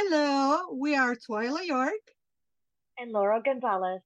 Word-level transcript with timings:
Hello, 0.00 0.74
we 0.74 0.94
are 0.94 1.16
Twyla 1.16 1.66
York. 1.66 2.14
And 2.98 3.10
Laura 3.10 3.42
Gonzalez. 3.44 4.00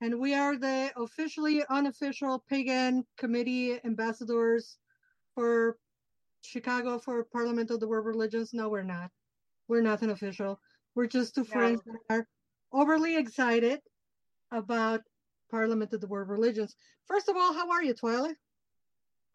And 0.00 0.18
we 0.18 0.34
are 0.34 0.56
the 0.56 0.90
officially 0.96 1.62
unofficial 1.70 2.42
pagan 2.50 3.06
committee 3.16 3.78
ambassadors 3.84 4.76
for 5.36 5.78
Chicago 6.42 6.98
for 6.98 7.22
Parliament 7.22 7.70
of 7.70 7.78
the 7.78 7.86
World 7.86 8.06
Religions. 8.06 8.52
No, 8.52 8.68
we're 8.68 8.82
not. 8.82 9.12
We're 9.68 9.82
nothing 9.82 10.10
official. 10.10 10.58
We're 10.96 11.06
just 11.06 11.36
two 11.36 11.42
no. 11.42 11.46
friends 11.46 11.80
that 11.86 12.00
are 12.10 12.26
overly 12.72 13.16
excited 13.16 13.78
about 14.50 15.02
Parliament 15.48 15.92
of 15.92 16.00
the 16.00 16.08
World 16.08 16.28
Religions. 16.28 16.74
First 17.04 17.28
of 17.28 17.36
all, 17.36 17.54
how 17.54 17.70
are 17.70 17.84
you, 17.84 17.94
Twyla? 17.94 18.34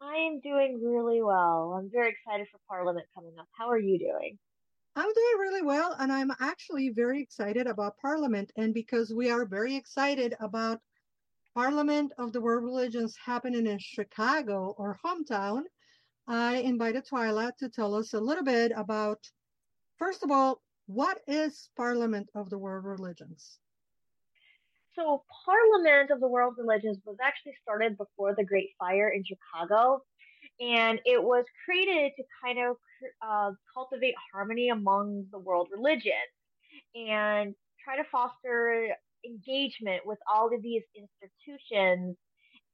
I 0.02 0.16
am 0.16 0.40
doing 0.40 0.78
really 0.84 1.22
well. 1.22 1.74
I'm 1.78 1.88
very 1.90 2.10
excited 2.10 2.48
for 2.52 2.60
Parliament 2.68 3.06
coming 3.14 3.32
up. 3.40 3.48
How 3.56 3.70
are 3.70 3.78
you 3.78 3.98
doing? 3.98 4.38
I'm 4.94 5.12
doing 5.12 5.38
really 5.38 5.62
well, 5.62 5.96
and 5.98 6.12
I'm 6.12 6.32
actually 6.40 6.90
very 6.90 7.22
excited 7.22 7.66
about 7.66 7.96
Parliament. 7.96 8.52
And 8.56 8.74
because 8.74 9.12
we 9.14 9.30
are 9.30 9.46
very 9.46 9.74
excited 9.74 10.34
about 10.38 10.80
Parliament 11.54 12.12
of 12.18 12.32
the 12.32 12.40
World 12.40 12.64
Religions 12.64 13.16
happening 13.16 13.66
in 13.66 13.78
Chicago, 13.78 14.74
or 14.76 14.98
hometown, 15.04 15.62
I 16.26 16.56
invited 16.56 17.06
Twyla 17.06 17.56
to 17.56 17.68
tell 17.70 17.94
us 17.94 18.12
a 18.12 18.20
little 18.20 18.44
bit 18.44 18.72
about, 18.76 19.18
first 19.98 20.22
of 20.22 20.30
all, 20.30 20.60
what 20.86 21.20
is 21.26 21.70
Parliament 21.76 22.28
of 22.34 22.50
the 22.50 22.58
World 22.58 22.84
Religions? 22.84 23.58
So, 24.94 25.24
Parliament 25.46 26.10
of 26.10 26.20
the 26.20 26.28
World 26.28 26.56
Religions 26.58 26.98
was 27.06 27.16
actually 27.22 27.54
started 27.62 27.96
before 27.96 28.34
the 28.34 28.44
Great 28.44 28.70
Fire 28.78 29.08
in 29.08 29.24
Chicago 29.24 30.02
and 30.60 31.00
it 31.04 31.22
was 31.22 31.44
created 31.64 32.12
to 32.16 32.24
kind 32.42 32.58
of 32.58 32.76
uh, 33.26 33.50
cultivate 33.72 34.14
harmony 34.32 34.68
among 34.70 35.26
the 35.32 35.38
world 35.38 35.68
religions 35.72 36.14
and 36.94 37.54
try 37.84 37.96
to 37.96 38.04
foster 38.10 38.88
engagement 39.24 40.02
with 40.04 40.18
all 40.32 40.52
of 40.52 40.62
these 40.62 40.82
institutions 40.96 42.16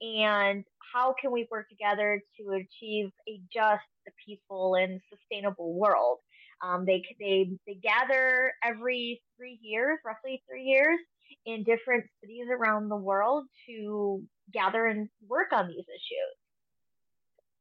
and 0.00 0.64
how 0.92 1.14
can 1.20 1.32
we 1.32 1.46
work 1.50 1.68
together 1.68 2.20
to 2.38 2.50
achieve 2.52 3.10
a 3.28 3.40
just, 3.52 3.82
a 4.06 4.10
peaceful, 4.24 4.74
and 4.74 5.00
sustainable 5.10 5.74
world. 5.74 6.18
Um, 6.62 6.84
they 6.86 7.02
they 7.20 7.50
they 7.66 7.74
gather 7.74 8.52
every 8.64 9.22
three 9.36 9.58
years, 9.62 9.98
roughly 10.04 10.42
three 10.48 10.64
years, 10.64 10.98
in 11.46 11.64
different 11.64 12.04
cities 12.20 12.46
around 12.50 12.88
the 12.88 12.96
world 12.96 13.46
to 13.68 14.22
gather 14.52 14.86
and 14.86 15.08
work 15.26 15.52
on 15.52 15.68
these 15.68 15.84
issues. 15.84 16.47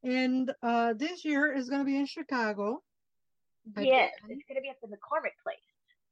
And 0.03 0.51
uh, 0.61 0.93
this 0.93 1.25
year 1.25 1.53
is 1.53 1.69
going 1.69 1.81
to 1.81 1.85
be 1.85 1.97
in 1.97 2.05
Chicago. 2.05 2.81
Yes, 3.77 4.13
it's 4.29 4.43
going 4.47 4.55
to 4.55 4.61
be 4.61 4.69
at 4.69 4.79
the 4.81 4.87
McCormick 4.87 5.35
Place. 5.43 5.57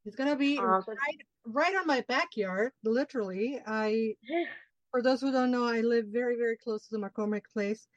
It's 0.05 0.16
going 0.16 0.30
to 0.30 0.36
be 0.36 0.58
um, 0.58 0.83
right, 0.88 1.22
right 1.45 1.75
on 1.75 1.88
my 1.88 2.02
backyard, 2.08 2.73
literally. 2.83 3.59
I, 3.66 4.16
for 4.91 5.02
those 5.02 5.22
who 5.22 5.31
don't 5.31 5.52
know, 5.52 5.66
I 5.66 5.81
live 5.81 6.06
very, 6.08 6.36
very 6.36 6.58
close 6.58 6.88
to 6.88 6.97
the 6.97 7.09
McCormick 7.09 7.45
Place. 7.52 7.88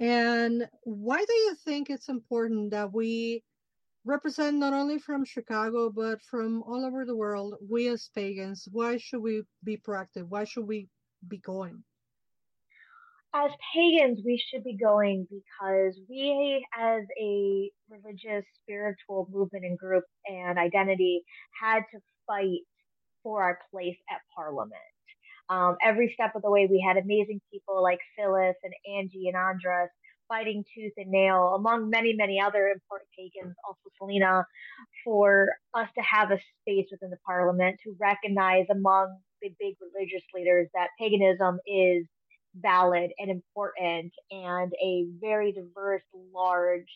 And 0.00 0.68
why 0.84 1.18
do 1.18 1.34
you 1.34 1.56
think 1.64 1.90
it's 1.90 2.08
important 2.08 2.70
that 2.70 2.92
we 2.92 3.42
represent 4.04 4.58
not 4.58 4.72
only 4.72 4.98
from 4.98 5.24
Chicago, 5.24 5.90
but 5.90 6.22
from 6.22 6.62
all 6.62 6.84
over 6.84 7.04
the 7.04 7.16
world, 7.16 7.54
we 7.68 7.88
as 7.88 8.10
pagans? 8.14 8.68
Why 8.70 8.96
should 8.96 9.20
we 9.20 9.42
be 9.64 9.76
proactive? 9.76 10.28
Why 10.28 10.44
should 10.44 10.66
we 10.66 10.88
be 11.26 11.38
going? 11.38 11.82
As 13.34 13.50
pagans, 13.74 14.20
we 14.24 14.42
should 14.48 14.64
be 14.64 14.76
going 14.76 15.26
because 15.30 16.00
we, 16.08 16.66
as 16.76 17.02
a 17.20 17.70
religious, 17.90 18.44
spiritual 18.62 19.28
movement 19.30 19.66
and 19.66 19.78
group 19.78 20.04
and 20.26 20.58
identity, 20.58 21.22
had 21.60 21.80
to 21.92 22.00
fight 22.26 22.60
for 23.22 23.42
our 23.42 23.58
place 23.70 23.96
at 24.10 24.20
Parliament. 24.34 24.80
Um, 25.50 25.76
every 25.84 26.10
step 26.14 26.32
of 26.36 26.42
the 26.42 26.50
way, 26.50 26.66
we 26.70 26.84
had 26.86 26.96
amazing 26.96 27.40
people 27.52 27.82
like 27.82 27.98
Phyllis 28.16 28.56
and 28.62 28.72
Angie 28.96 29.28
and 29.28 29.36
Andras 29.36 29.90
fighting 30.28 30.62
tooth 30.74 30.92
and 30.96 31.10
nail, 31.10 31.54
among 31.56 31.88
many, 31.88 32.12
many 32.12 32.38
other 32.40 32.68
important 32.68 33.08
pagans, 33.18 33.56
also 33.66 33.88
Selena, 33.98 34.44
for 35.04 35.48
us 35.74 35.88
to 35.96 36.02
have 36.02 36.30
a 36.30 36.38
space 36.60 36.86
within 36.90 37.10
the 37.10 37.16
Parliament 37.26 37.80
to 37.82 37.96
recognize 37.98 38.66
among 38.70 39.18
the 39.40 39.48
big 39.58 39.74
religious 39.80 40.22
leaders 40.34 40.68
that 40.74 40.88
paganism 40.98 41.58
is 41.66 42.06
valid 42.60 43.10
and 43.18 43.30
important 43.30 44.12
and 44.30 44.72
a 44.82 45.06
very 45.20 45.52
diverse, 45.52 46.02
large 46.32 46.88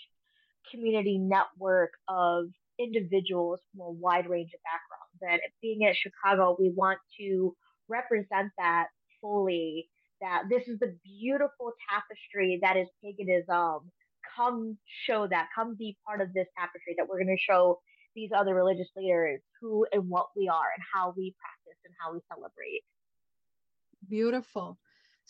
community 0.71 1.19
network 1.19 1.91
of 2.09 2.47
individuals 2.79 3.61
from 3.71 3.81
a 3.87 3.91
wide 3.91 4.29
range 4.29 4.51
of 4.55 4.61
backgrounds. 4.63 5.43
And 5.43 5.53
being 5.61 5.85
at 5.87 5.97
Chicago, 5.97 6.57
we 6.59 6.71
want 6.71 6.99
to 7.19 7.55
represent 7.89 8.51
that 8.59 8.87
fully. 9.21 9.89
That 10.21 10.45
this 10.49 10.69
is 10.69 10.79
the 10.79 10.97
beautiful 11.05 11.73
tapestry 11.91 12.61
that 12.63 12.77
is 12.77 12.87
paganism. 13.03 13.91
Come 14.37 14.79
show 15.05 15.27
that. 15.27 15.49
Come 15.55 15.75
be 15.75 15.97
part 16.07 16.21
of 16.21 16.33
this 16.33 16.47
tapestry 16.57 16.95
that 16.97 17.09
we're 17.09 17.23
going 17.23 17.37
to 17.37 17.43
show 17.43 17.81
these 18.15 18.31
other 18.37 18.55
religious 18.55 18.89
leaders 18.97 19.41
who 19.61 19.85
and 19.93 20.09
what 20.09 20.27
we 20.37 20.49
are 20.49 20.71
and 20.77 20.85
how 20.95 21.13
we 21.17 21.35
practice 21.41 21.81
and 21.85 21.95
how 22.01 22.13
we 22.13 22.21
celebrate. 22.29 22.83
Beautiful. 24.09 24.79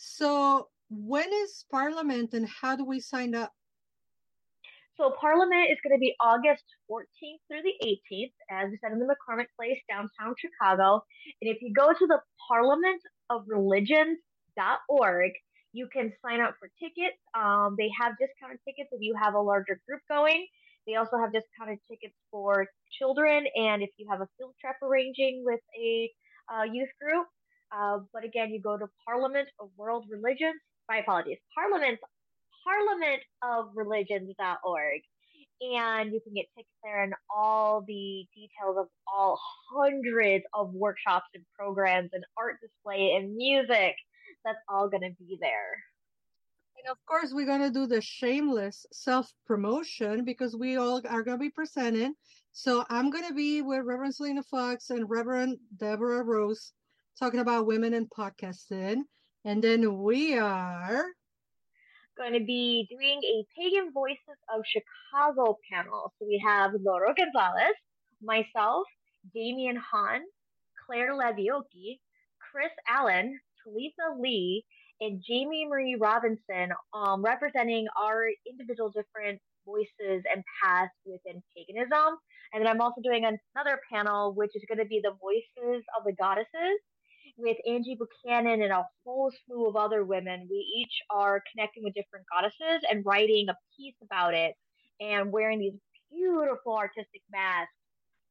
So, 0.05 0.67
when 0.89 1.31
is 1.31 1.63
Parliament 1.71 2.33
and 2.33 2.45
how 2.45 2.75
do 2.75 2.83
we 2.83 2.99
sign 2.99 3.33
up? 3.33 3.53
So, 4.97 5.13
Parliament 5.19 5.71
is 5.71 5.77
going 5.81 5.95
to 5.95 5.99
be 5.99 6.13
August 6.19 6.65
14th 6.91 7.39
through 7.47 7.63
the 7.63 7.73
18th, 8.11 8.33
as 8.51 8.69
we 8.69 8.77
said 8.83 8.91
in 8.91 8.99
the 8.99 9.05
McCormick 9.05 9.47
Place, 9.55 9.79
downtown 9.89 10.35
Chicago. 10.37 11.05
And 11.41 11.49
if 11.49 11.61
you 11.61 11.73
go 11.73 11.93
to 11.93 12.05
the 12.05 12.19
Parliament 12.49 13.01
of 13.29 13.45
Religions.org, 13.47 15.31
you 15.71 15.87
can 15.87 16.11
sign 16.21 16.41
up 16.41 16.55
for 16.59 16.69
tickets. 16.79 17.17
Um, 17.33 17.75
they 17.79 17.89
have 17.97 18.11
discounted 18.19 18.59
tickets 18.67 18.89
if 18.91 18.99
you 18.99 19.15
have 19.15 19.35
a 19.35 19.41
larger 19.41 19.79
group 19.87 20.01
going. 20.09 20.45
They 20.85 20.95
also 20.95 21.15
have 21.17 21.31
discounted 21.31 21.79
tickets 21.89 22.13
for 22.29 22.67
children, 22.91 23.45
and 23.55 23.81
if 23.81 23.89
you 23.95 24.07
have 24.11 24.19
a 24.19 24.27
field 24.37 24.53
trip 24.59 24.75
arranging 24.83 25.43
with 25.45 25.61
a 25.79 26.11
uh, 26.53 26.63
youth 26.63 26.91
group, 26.99 27.25
uh, 27.75 27.99
but 28.13 28.23
again, 28.23 28.51
you 28.51 28.61
go 28.61 28.77
to 28.77 28.87
Parliament 29.05 29.49
of 29.59 29.69
World 29.77 30.05
Religions. 30.09 30.59
My 30.87 30.97
apologies. 30.97 31.37
Parliament 31.55 31.99
Parliament 32.63 33.21
of 33.41 33.71
Religions.org. 33.75 35.01
And 35.61 36.11
you 36.11 36.19
can 36.21 36.33
get 36.33 36.45
tickets 36.55 36.69
there 36.83 37.03
and 37.03 37.13
all 37.33 37.81
the 37.81 38.25
details 38.35 38.77
of 38.77 38.87
all 39.07 39.39
hundreds 39.73 40.43
of 40.53 40.73
workshops 40.73 41.27
and 41.33 41.43
programs 41.57 42.09
and 42.13 42.23
art 42.37 42.55
display 42.61 43.13
and 43.15 43.35
music. 43.35 43.95
That's 44.43 44.59
all 44.67 44.89
going 44.89 45.03
to 45.03 45.15
be 45.19 45.37
there. 45.39 45.83
And 46.77 46.91
of 46.91 46.97
course, 47.05 47.31
we're 47.33 47.45
going 47.45 47.61
to 47.61 47.69
do 47.69 47.87
the 47.87 48.01
shameless 48.01 48.85
self 48.91 49.31
promotion 49.45 50.25
because 50.25 50.55
we 50.55 50.75
all 50.75 51.01
are 51.07 51.23
going 51.23 51.37
to 51.37 51.41
be 51.41 51.49
presenting. 51.49 52.13
So 52.51 52.83
I'm 52.89 53.09
going 53.09 53.27
to 53.27 53.33
be 53.33 53.61
with 53.61 53.85
Reverend 53.85 54.15
Selena 54.15 54.43
Fox 54.43 54.89
and 54.89 55.09
Reverend 55.09 55.59
Deborah 55.77 56.23
Rose 56.23 56.73
talking 57.19 57.39
about 57.39 57.67
women 57.67 57.93
in 57.93 58.07
podcasting. 58.07 59.01
And 59.45 59.63
then 59.63 60.01
we 60.01 60.37
are 60.37 61.05
going 62.17 62.33
to 62.33 62.45
be 62.45 62.87
doing 62.89 63.21
a 63.23 63.45
Pagan 63.57 63.91
Voices 63.93 64.39
of 64.53 64.61
Chicago 64.65 65.57
panel. 65.71 66.13
So 66.17 66.25
we 66.25 66.41
have 66.45 66.71
Laura 66.81 67.13
Gonzalez, 67.13 67.75
myself, 68.21 68.87
Damian 69.33 69.75
Hahn, 69.75 70.21
Claire 70.85 71.13
Levioki, 71.13 71.99
Chris 72.51 72.71
Allen, 72.87 73.39
Talitha 73.63 74.19
Lee, 74.19 74.63
and 75.01 75.21
Jamie 75.27 75.67
Marie 75.67 75.97
Robinson 75.99 76.69
um, 76.93 77.23
representing 77.23 77.87
our 78.01 78.27
individual 78.47 78.89
different 78.89 79.41
voices 79.65 80.23
and 80.31 80.43
paths 80.61 80.91
within 81.05 81.41
paganism. 81.55 82.17
And 82.53 82.61
then 82.61 82.67
I'm 82.67 82.81
also 82.81 83.01
doing 83.01 83.25
another 83.25 83.79
panel, 83.91 84.33
which 84.33 84.51
is 84.55 84.63
going 84.67 84.77
to 84.77 84.85
be 84.85 85.01
the 85.03 85.15
voices 85.19 85.83
of 85.97 86.05
the 86.05 86.13
goddesses 86.13 86.79
with 87.37 87.57
Angie 87.67 87.97
Buchanan 87.97 88.61
and 88.61 88.71
a 88.71 88.85
whole 89.03 89.31
slew 89.45 89.67
of 89.67 89.75
other 89.75 90.03
women. 90.03 90.47
We 90.49 90.57
each 90.57 91.01
are 91.09 91.43
connecting 91.51 91.83
with 91.83 91.93
different 91.93 92.25
goddesses 92.31 92.85
and 92.89 93.05
writing 93.05 93.47
a 93.49 93.55
piece 93.75 93.95
about 94.03 94.33
it 94.33 94.55
and 94.99 95.31
wearing 95.31 95.59
these 95.59 95.73
beautiful 96.11 96.75
artistic 96.75 97.21
masks 97.31 97.73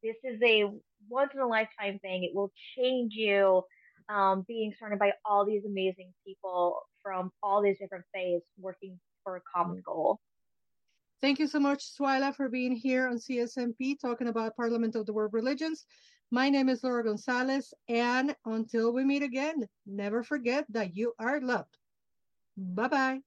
This 0.02 0.16
is 0.24 0.40
a 0.42 0.64
once 1.10 1.32
in 1.34 1.40
a 1.40 1.46
lifetime 1.46 1.98
thing. 1.98 2.24
It 2.24 2.34
will 2.34 2.50
change 2.76 3.12
you 3.14 3.62
um, 4.08 4.46
being 4.48 4.72
surrounded 4.78 4.98
by 4.98 5.12
all 5.24 5.44
these 5.44 5.64
amazing 5.66 6.14
people 6.26 6.80
from 7.02 7.30
all 7.42 7.62
these 7.62 7.78
different 7.78 8.06
faiths 8.14 8.46
working 8.58 8.98
for 9.22 9.36
a 9.36 9.40
common 9.54 9.82
goal. 9.84 10.18
Thank 11.20 11.40
you 11.40 11.48
so 11.48 11.58
much, 11.58 11.96
Twyla, 11.98 12.32
for 12.32 12.48
being 12.48 12.76
here 12.76 13.08
on 13.08 13.16
CSNP 13.16 13.98
talking 14.00 14.28
about 14.28 14.54
Parliament 14.54 14.94
of 14.94 15.04
the 15.04 15.12
World 15.12 15.32
Religions. 15.32 15.84
My 16.30 16.48
name 16.48 16.68
is 16.68 16.84
Laura 16.84 17.02
Gonzalez, 17.02 17.74
and 17.88 18.36
until 18.44 18.92
we 18.92 19.02
meet 19.02 19.24
again, 19.24 19.66
never 19.84 20.22
forget 20.22 20.64
that 20.68 20.94
you 20.94 21.14
are 21.18 21.40
loved. 21.40 21.76
Bye 22.56 22.86
bye. 22.86 23.18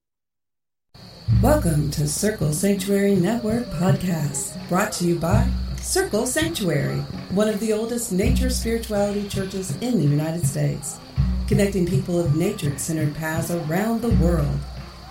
Welcome 1.42 1.90
to 1.90 2.08
Circle 2.08 2.54
Sanctuary 2.54 3.14
Network 3.14 3.64
podcast, 3.64 4.56
brought 4.70 4.92
to 4.92 5.04
you 5.04 5.18
by 5.18 5.46
Circle 5.82 6.26
Sanctuary, 6.26 7.00
one 7.32 7.48
of 7.48 7.60
the 7.60 7.74
oldest 7.74 8.10
nature 8.10 8.48
spirituality 8.48 9.28
churches 9.28 9.76
in 9.82 9.98
the 9.98 10.06
United 10.06 10.46
States, 10.46 10.98
connecting 11.46 11.84
people 11.84 12.18
of 12.18 12.36
nature 12.36 12.78
centered 12.78 13.14
paths 13.14 13.50
around 13.50 14.00
the 14.00 14.14
world. 14.14 14.58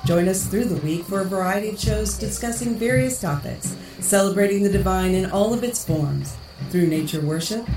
Join 0.03 0.27
us 0.27 0.47
through 0.47 0.65
the 0.65 0.81
week 0.81 1.03
for 1.05 1.21
a 1.21 1.25
variety 1.25 1.69
of 1.69 1.79
shows 1.79 2.17
discussing 2.17 2.73
various 2.75 3.21
topics, 3.21 3.75
celebrating 3.99 4.63
the 4.63 4.69
divine 4.69 5.13
in 5.13 5.29
all 5.29 5.53
of 5.53 5.63
its 5.63 5.85
forms 5.85 6.35
through 6.71 6.87
nature 6.87 7.21
worship, 7.21 7.67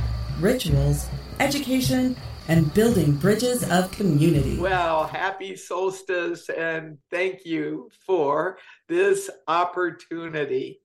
rituals, 0.40 1.06
education, 1.38 2.16
and 2.48 2.72
building 2.72 3.12
bridges 3.12 3.70
of 3.70 3.90
community. 3.90 4.58
Well, 4.58 5.06
happy 5.06 5.54
solstice 5.54 6.48
and 6.48 6.96
thank 7.10 7.44
you 7.44 7.90
for 8.06 8.56
this 8.88 9.28
opportunity. 9.46 10.80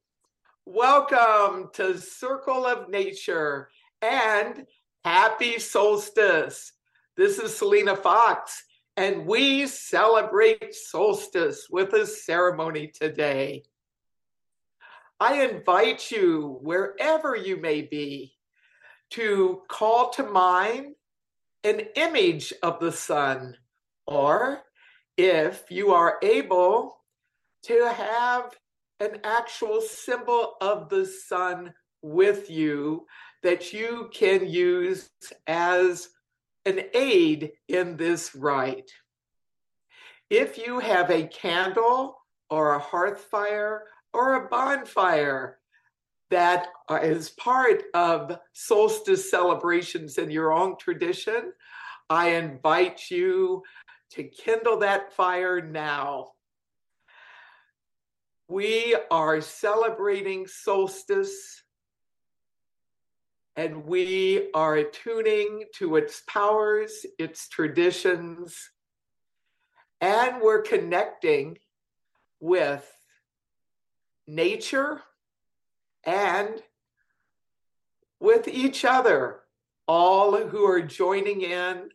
Welcome 0.65 1.69
to 1.75 1.97
Circle 1.97 2.65
of 2.65 2.89
Nature 2.89 3.69
and 4.01 4.67
happy 5.05 5.57
solstice. 5.57 6.73
This 7.15 7.39
is 7.39 7.55
Selena 7.55 7.95
Fox, 7.95 8.63
and 8.99 9.25
we 9.25 9.65
celebrate 9.65 10.75
solstice 10.75 11.67
with 11.69 11.93
a 11.93 12.05
ceremony 12.05 12.91
today. 12.93 13.63
I 15.21 15.45
invite 15.45 16.11
you, 16.11 16.59
wherever 16.61 17.33
you 17.33 17.55
may 17.55 17.83
be, 17.83 18.33
to 19.11 19.61
call 19.69 20.09
to 20.11 20.23
mind 20.23 20.95
an 21.63 21.79
image 21.95 22.53
of 22.61 22.81
the 22.81 22.91
sun, 22.91 23.55
or 24.05 24.63
if 25.15 25.63
you 25.69 25.93
are 25.93 26.17
able 26.21 26.99
to 27.67 27.93
have 27.93 28.53
an 28.99 29.21
actual 29.23 29.79
symbol 29.79 30.55
of 30.59 30.89
the 30.89 31.05
sun 31.05 31.73
with 32.01 32.49
you 32.49 33.05
that 33.43 33.71
you 33.71 34.09
can 34.13 34.45
use 34.45 35.09
as 35.47 36.09
an 36.69 36.85
aid 36.93 37.51
in 37.67 37.97
this 37.97 38.35
rite. 38.35 38.91
If 40.29 40.57
you 40.57 40.79
have 40.79 41.09
a 41.09 41.27
candle 41.27 42.17
or 42.49 42.75
a 42.75 42.79
hearth 42.79 43.21
fire 43.31 43.85
or 44.13 44.35
a 44.35 44.47
bonfire 44.47 45.57
that 46.29 46.67
is 47.01 47.31
part 47.31 47.83
of 47.95 48.37
solstice 48.53 49.29
celebrations 49.31 50.19
in 50.19 50.29
your 50.29 50.53
own 50.53 50.77
tradition, 50.77 51.51
I 52.09 52.29
invite 52.29 53.09
you 53.09 53.63
to 54.11 54.23
kindle 54.23 54.77
that 54.77 55.13
fire 55.13 55.61
now. 55.61 56.31
We 58.47 58.95
are 59.11 59.41
celebrating 59.41 60.47
solstice 60.47 61.63
and 63.59 63.83
we 63.83 64.49
are 64.53 64.77
attuning 64.77 65.65
to 65.75 65.97
its 65.97 66.23
powers, 66.29 67.05
its 67.17 67.49
traditions, 67.49 68.69
and 69.99 70.41
we're 70.41 70.61
connecting 70.61 71.57
with 72.39 72.89
nature 74.25 75.01
and 76.05 76.63
with 78.21 78.47
each 78.47 78.85
other, 78.85 79.41
all 79.89 80.37
who 80.37 80.63
are 80.63 80.81
joining 80.81 81.41
in 81.41 81.89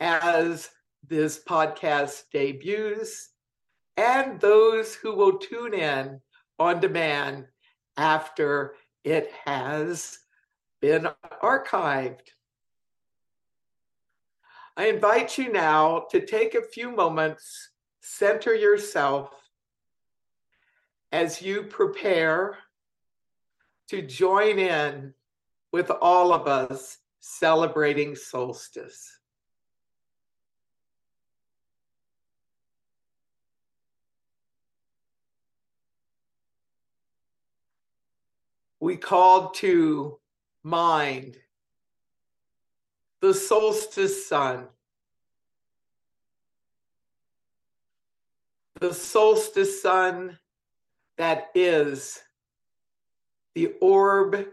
as 0.00 0.70
this 1.06 1.44
podcast 1.46 2.22
debuts, 2.32 3.32
and 3.98 4.40
those 4.40 4.94
who 4.94 5.14
will 5.14 5.36
tune 5.36 5.74
in 5.74 6.22
on 6.58 6.80
demand 6.80 7.48
after 7.98 8.76
it 9.06 9.30
has 9.44 10.18
been 10.80 11.06
archived. 11.40 12.32
I 14.76 14.88
invite 14.88 15.38
you 15.38 15.52
now 15.52 16.06
to 16.10 16.26
take 16.26 16.56
a 16.56 16.60
few 16.60 16.90
moments, 16.90 17.70
center 18.00 18.52
yourself 18.52 19.30
as 21.12 21.40
you 21.40 21.62
prepare 21.62 22.58
to 23.90 24.02
join 24.02 24.58
in 24.58 25.14
with 25.70 25.88
all 26.02 26.32
of 26.32 26.48
us 26.48 26.98
celebrating 27.20 28.16
solstice. 28.16 29.15
We 38.86 38.96
called 38.96 39.54
to 39.54 40.20
mind 40.62 41.38
the 43.20 43.34
solstice 43.34 44.28
sun. 44.28 44.68
The 48.78 48.94
solstice 48.94 49.82
sun 49.82 50.38
that 51.16 51.50
is 51.52 52.22
the 53.56 53.74
orb 53.80 54.46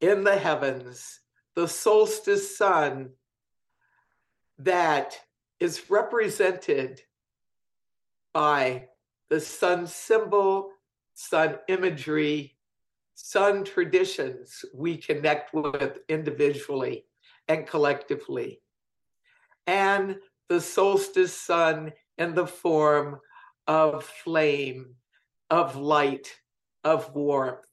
in 0.00 0.24
the 0.24 0.36
heavens, 0.36 1.20
the 1.54 1.68
solstice 1.68 2.58
sun 2.58 3.10
that 4.58 5.20
is 5.60 5.88
represented 5.88 7.00
by 8.32 8.88
the 9.28 9.38
sun 9.38 9.86
symbol, 9.86 10.72
sun 11.14 11.60
imagery, 11.68 12.56
sun 13.22 13.64
traditions 13.64 14.64
we 14.74 14.96
connect 14.96 15.52
with 15.52 15.98
individually 16.08 17.04
and 17.48 17.66
collectively, 17.66 18.60
and 19.66 20.16
the 20.48 20.60
solstice 20.60 21.34
sun 21.34 21.92
in 22.18 22.34
the 22.34 22.46
form 22.46 23.20
of 23.66 24.04
flame 24.04 24.94
of 25.50 25.76
light, 25.76 26.28
of 26.84 27.14
warmth. 27.14 27.66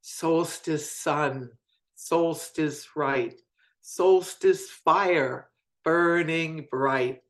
Solstice 0.00 0.90
sun, 0.90 1.50
solstice 1.94 2.88
right, 2.96 3.38
solstice 3.80 4.70
fire, 4.70 5.48
burning 5.84 6.66
bright. 6.70 7.20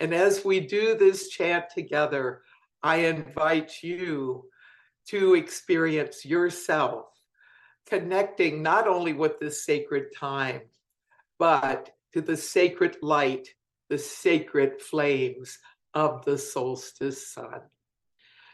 And 0.00 0.14
as 0.14 0.44
we 0.44 0.60
do 0.60 0.96
this 0.96 1.28
chant 1.28 1.66
together, 1.74 2.42
I 2.82 2.96
invite 2.96 3.82
you 3.82 4.44
to 5.08 5.34
experience 5.34 6.24
yourself 6.24 7.06
connecting 7.90 8.62
not 8.62 8.86
only 8.86 9.12
with 9.12 9.38
this 9.40 9.64
sacred 9.64 10.14
time, 10.16 10.60
but 11.38 11.90
to 12.12 12.20
the 12.20 12.36
sacred 12.36 12.96
light, 13.02 13.48
the 13.88 13.98
sacred 13.98 14.80
flames 14.80 15.58
of 15.92 16.24
the 16.24 16.38
solstice 16.38 17.32
sun. 17.32 17.60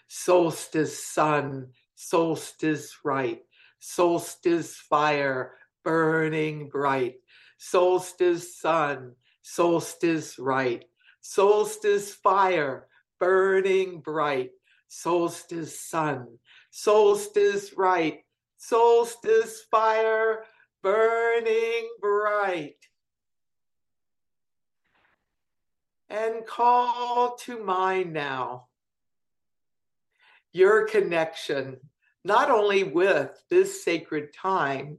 Solstice 0.09 1.05
sun, 1.05 1.69
solstice 1.95 2.97
right, 3.05 3.43
solstice 3.79 4.77
fire, 4.77 5.53
burning 5.85 6.69
bright, 6.69 7.17
solstice 7.59 8.59
sun, 8.59 9.13
solstice 9.43 10.39
right, 10.39 10.85
solstice 11.21 12.15
fire, 12.15 12.89
burning 13.21 14.01
bright, 14.01 14.51
solstice 14.89 15.81
sun, 15.81 16.39
solstice 16.71 17.73
right, 17.77 18.21
solstice 18.57 19.63
fire 19.71 20.45
burning 20.83 21.89
bright. 22.01 22.77
And 26.09 26.47
call 26.47 27.37
to 27.41 27.63
mind 27.63 28.13
now 28.13 28.69
your 30.53 30.87
connection, 30.87 31.77
not 32.25 32.51
only 32.51 32.85
with 32.85 33.31
this 33.51 33.85
sacred 33.85 34.33
time, 34.33 34.99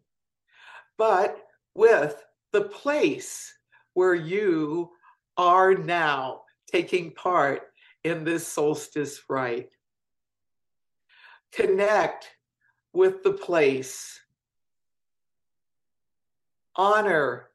but 0.98 1.38
with 1.74 2.24
the 2.52 2.62
place 2.62 3.54
where 3.94 4.16
you 4.16 4.92
are 5.38 5.74
now 5.74 6.42
taking 6.72 7.12
part 7.12 7.64
in 8.04 8.24
this 8.24 8.48
solstice 8.48 9.22
rite. 9.30 9.70
Connect 11.52 12.30
with 12.94 13.24
the 13.24 13.34
place. 13.34 14.20
Honor 16.76 17.50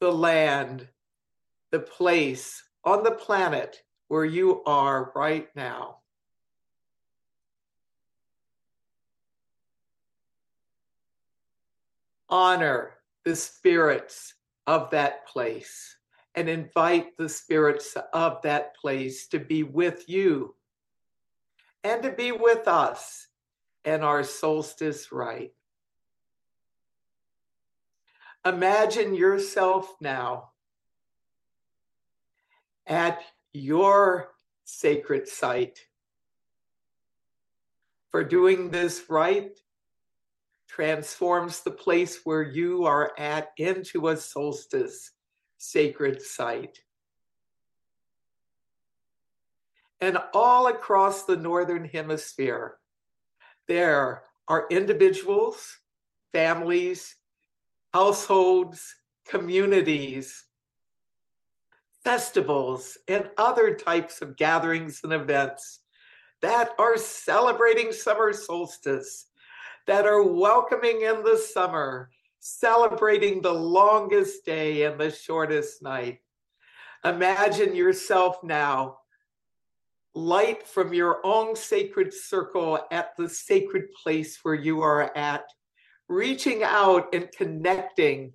the 0.00 0.12
land, 0.12 0.88
the 1.70 1.80
place 1.80 2.62
on 2.84 3.02
the 3.02 3.10
planet 3.10 3.82
where 4.08 4.24
you 4.24 4.62
are 4.64 5.12
right 5.14 5.48
now. 5.54 5.98
Honor 12.28 12.94
the 13.24 13.36
spirits 13.36 14.34
of 14.66 14.90
that 14.90 15.26
place 15.26 15.96
and 16.34 16.48
invite 16.48 17.16
the 17.16 17.28
spirits 17.28 17.96
of 18.12 18.42
that 18.42 18.76
place 18.76 19.28
to 19.28 19.38
be 19.38 19.62
with 19.62 20.08
you 20.08 20.54
and 21.84 22.02
to 22.02 22.10
be 22.10 22.32
with 22.32 22.66
us 22.66 23.28
in 23.84 24.02
our 24.02 24.24
solstice 24.24 25.12
rite. 25.12 25.52
Imagine 28.44 29.14
yourself 29.14 29.94
now 30.00 30.50
at 32.86 33.20
your 33.52 34.30
sacred 34.64 35.28
site. 35.28 35.78
For 38.10 38.24
doing 38.24 38.70
this 38.70 39.04
rite 39.08 39.58
transforms 40.68 41.60
the 41.60 41.70
place 41.70 42.20
where 42.24 42.42
you 42.42 42.84
are 42.84 43.12
at 43.18 43.52
into 43.58 44.08
a 44.08 44.16
solstice 44.16 45.12
sacred 45.58 46.20
site. 46.20 46.83
And 50.04 50.18
all 50.34 50.66
across 50.66 51.22
the 51.22 51.34
Northern 51.34 51.86
Hemisphere, 51.86 52.76
there 53.66 54.22
are 54.46 54.66
individuals, 54.70 55.78
families, 56.30 57.16
households, 57.94 58.96
communities, 59.26 60.44
festivals, 62.04 62.98
and 63.08 63.30
other 63.38 63.76
types 63.76 64.20
of 64.20 64.36
gatherings 64.36 65.00
and 65.04 65.12
events 65.14 65.80
that 66.42 66.72
are 66.78 66.98
celebrating 66.98 67.90
summer 67.90 68.34
solstice, 68.34 69.28
that 69.86 70.04
are 70.04 70.22
welcoming 70.22 71.00
in 71.00 71.24
the 71.24 71.38
summer, 71.38 72.10
celebrating 72.40 73.40
the 73.40 73.54
longest 73.54 74.44
day 74.44 74.82
and 74.82 75.00
the 75.00 75.10
shortest 75.10 75.82
night. 75.82 76.18
Imagine 77.06 77.74
yourself 77.74 78.44
now, 78.44 78.98
light 80.14 80.66
from 80.66 80.94
your 80.94 81.20
own 81.24 81.56
sacred 81.56 82.14
circle 82.14 82.78
at 82.90 83.16
the 83.16 83.28
sacred 83.28 83.86
place 84.02 84.38
where 84.42 84.54
you 84.54 84.80
are 84.80 85.16
at, 85.16 85.44
reaching 86.08 86.62
out 86.62 87.12
and 87.12 87.30
connecting 87.32 88.32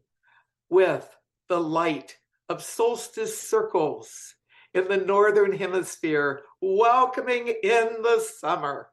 with 0.70 1.10
the 1.48 1.60
light 1.60 2.18
of 2.50 2.64
solstice 2.64 3.40
circles 3.40 4.36
in 4.74 4.88
the 4.88 4.98
northern 4.98 5.54
hemisphere, 5.54 6.42
welcoming 6.62 7.48
in 7.48 8.02
the 8.02 8.20
summer. 8.40 8.90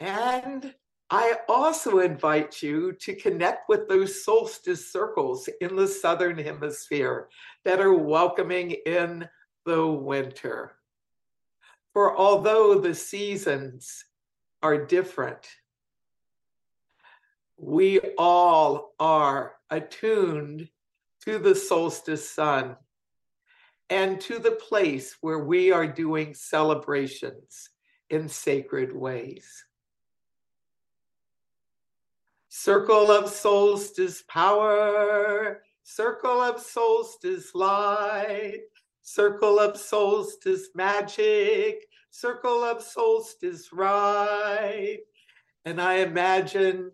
And 0.00 0.74
I 1.16 1.36
also 1.48 2.00
invite 2.00 2.60
you 2.60 2.90
to 2.94 3.14
connect 3.14 3.68
with 3.68 3.86
those 3.86 4.24
solstice 4.24 4.90
circles 4.90 5.48
in 5.60 5.76
the 5.76 5.86
Southern 5.86 6.36
Hemisphere 6.36 7.28
that 7.64 7.78
are 7.78 7.94
welcoming 7.94 8.72
in 8.84 9.28
the 9.64 9.86
winter. 9.86 10.72
For 11.92 12.18
although 12.18 12.80
the 12.80 12.96
seasons 12.96 14.06
are 14.60 14.86
different, 14.86 15.46
we 17.58 18.00
all 18.18 18.96
are 18.98 19.52
attuned 19.70 20.68
to 21.26 21.38
the 21.38 21.54
solstice 21.54 22.28
sun 22.28 22.74
and 23.88 24.20
to 24.22 24.40
the 24.40 24.58
place 24.68 25.18
where 25.20 25.38
we 25.38 25.70
are 25.70 25.86
doing 25.86 26.34
celebrations 26.34 27.70
in 28.10 28.28
sacred 28.28 28.92
ways. 28.92 29.64
Circle 32.56 33.10
of 33.10 33.28
solstice 33.28 34.22
power, 34.28 35.64
circle 35.82 36.40
of 36.40 36.60
solstice 36.60 37.52
light, 37.52 38.60
circle 39.02 39.58
of 39.58 39.76
solstice 39.76 40.68
magic, 40.72 41.84
circle 42.10 42.62
of 42.62 42.80
solstice 42.80 43.72
right. 43.72 45.00
And 45.64 45.82
I 45.82 45.94
imagine 45.94 46.92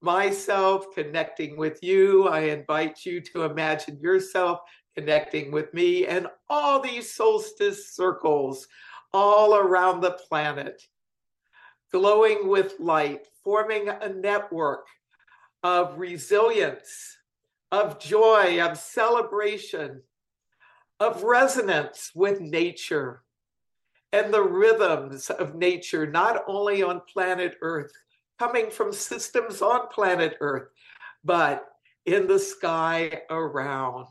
myself 0.00 0.86
connecting 0.94 1.58
with 1.58 1.82
you. 1.82 2.26
I 2.26 2.40
invite 2.40 3.04
you 3.04 3.20
to 3.34 3.42
imagine 3.42 4.00
yourself 4.00 4.60
connecting 4.94 5.52
with 5.52 5.72
me 5.74 6.06
and 6.06 6.28
all 6.48 6.80
these 6.80 7.12
solstice 7.12 7.94
circles 7.94 8.66
all 9.12 9.54
around 9.54 10.00
the 10.00 10.12
planet, 10.12 10.82
glowing 11.92 12.48
with 12.48 12.80
light, 12.80 13.28
forming 13.44 13.88
a 13.88 14.08
network 14.08 14.86
of 15.62 15.98
resilience, 15.98 17.18
of 17.70 18.00
joy, 18.00 18.60
of 18.60 18.78
celebration, 18.78 20.02
of 20.98 21.22
resonance 21.22 22.10
with 22.14 22.40
nature 22.40 23.22
and 24.12 24.32
the 24.32 24.42
rhythms 24.42 25.28
of 25.28 25.56
nature, 25.56 26.06
not 26.06 26.44
only 26.46 26.84
on 26.84 27.00
planet 27.12 27.56
Earth, 27.62 27.92
coming 28.38 28.70
from 28.70 28.92
systems 28.92 29.60
on 29.60 29.88
planet 29.88 30.36
Earth, 30.40 30.68
but 31.24 31.66
in 32.06 32.28
the 32.28 32.38
sky 32.38 33.22
around. 33.28 34.06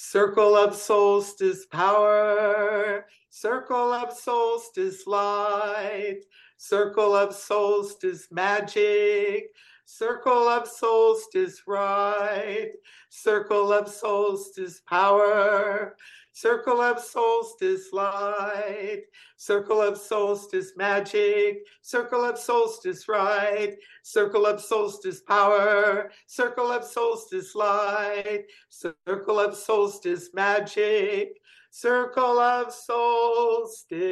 Circle 0.00 0.56
of 0.56 0.76
solstice 0.76 1.66
power, 1.66 3.04
circle 3.30 3.92
of 3.92 4.12
solstice 4.12 5.08
light, 5.08 6.20
circle 6.56 7.16
of 7.16 7.34
solstice 7.34 8.28
magic, 8.30 9.48
circle 9.86 10.46
of 10.46 10.68
solstice 10.68 11.62
right, 11.66 12.70
circle 13.10 13.72
of 13.72 13.88
solstice 13.88 14.80
power, 14.86 15.96
circle 16.38 16.80
of 16.80 17.00
solstice 17.00 17.92
light, 17.92 19.02
circle 19.36 19.82
of 19.82 19.98
solstice 19.98 20.70
magic, 20.76 21.66
circle 21.82 22.24
of 22.24 22.38
solstice 22.38 23.08
right, 23.08 23.76
circle 24.04 24.46
of 24.46 24.60
solstice 24.60 25.20
power, 25.20 26.12
circle 26.28 26.70
of 26.70 26.84
solstice 26.84 27.56
light, 27.56 28.44
circle 28.68 29.40
of 29.40 29.56
solstice 29.56 30.30
magic, 30.32 31.40
circle 31.70 32.38
of 32.38 32.72
solstice 32.72 34.08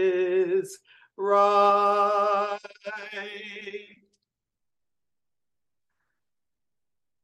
right. 1.16 2.58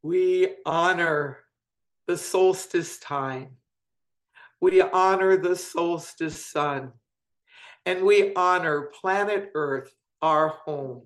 We 0.05 0.55
honor 0.65 1.39
the 2.07 2.17
solstice 2.17 2.99
time. 2.99 3.57
We 4.63 4.81
honor 4.81 5.37
the 5.37 5.57
solstice 5.57 6.47
sun. 6.47 6.93
And 7.85 8.05
we 8.05 8.33
honor 8.35 8.93
planet 9.01 9.51
Earth, 9.57 9.93
our 10.23 10.51
home. 10.51 11.03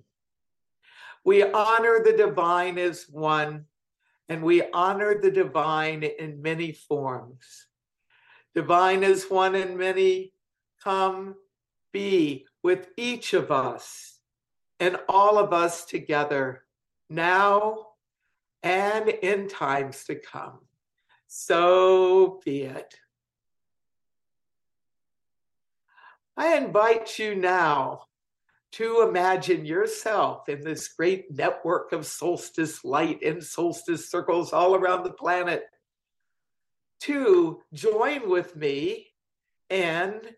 We 1.24 1.42
honor 1.42 2.02
the 2.04 2.12
divine 2.12 2.76
as 2.76 3.06
one, 3.08 3.64
and 4.28 4.42
we 4.42 4.70
honor 4.72 5.18
the 5.18 5.30
divine 5.30 6.02
in 6.02 6.42
many 6.42 6.72
forms. 6.72 7.66
Divine 8.54 9.02
as 9.02 9.24
one 9.24 9.54
and 9.54 9.78
many, 9.78 10.34
come 10.84 11.36
be 11.92 12.44
with 12.62 12.88
each 12.98 13.32
of 13.32 13.50
us 13.50 14.20
and 14.80 14.98
all 15.08 15.38
of 15.38 15.54
us 15.54 15.86
together 15.86 16.64
now 17.08 17.86
and 18.62 19.08
in 19.08 19.48
times 19.48 20.04
to 20.04 20.14
come. 20.14 20.58
So 21.26 22.42
be 22.44 22.64
it. 22.64 22.94
I 26.36 26.56
invite 26.56 27.18
you 27.18 27.34
now 27.34 28.02
to 28.72 29.02
imagine 29.08 29.64
yourself 29.64 30.48
in 30.48 30.60
this 30.60 30.88
great 30.88 31.30
network 31.30 31.92
of 31.92 32.04
solstice 32.04 32.84
light 32.84 33.22
and 33.22 33.42
solstice 33.42 34.10
circles 34.10 34.52
all 34.52 34.74
around 34.74 35.04
the 35.04 35.12
planet. 35.12 35.64
To 37.00 37.62
join 37.72 38.28
with 38.28 38.54
me 38.54 39.08
and 39.70 40.34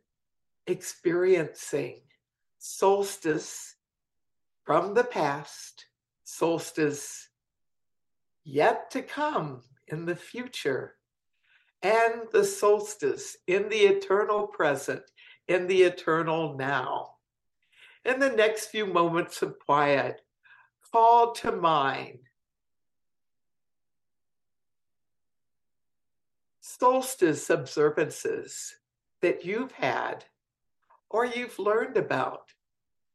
experiencing 0.67 2.03
solstice 2.59 3.75
from 4.65 4.95
the 4.95 5.05
past, 5.05 5.87
solstice 6.25 7.29
yet 8.45 8.91
to 8.93 9.03
come 9.03 9.63
in 9.89 10.05
the 10.05 10.17
future, 10.17 10.95
and 11.83 12.23
the 12.33 12.45
solstice 12.45 13.37
in 13.47 13.69
the 13.69 13.77
eternal 13.77 14.47
present, 14.47 15.03
in 15.49 15.67
the 15.67 15.83
eternal 15.83 16.57
now. 16.57 17.15
In 18.05 18.21
the 18.21 18.31
next 18.31 18.67
few 18.67 18.87
moments 18.87 19.43
of 19.43 19.59
quiet, 19.59 20.21
call 20.93 21.33
to 21.33 21.53
mind 21.53 22.21
solstice 26.61 27.51
observances 27.51 28.77
that 29.21 29.45
you've 29.45 29.73
had 29.73 30.25
or 31.11 31.25
you've 31.25 31.59
learned 31.59 31.97
about 31.97 32.53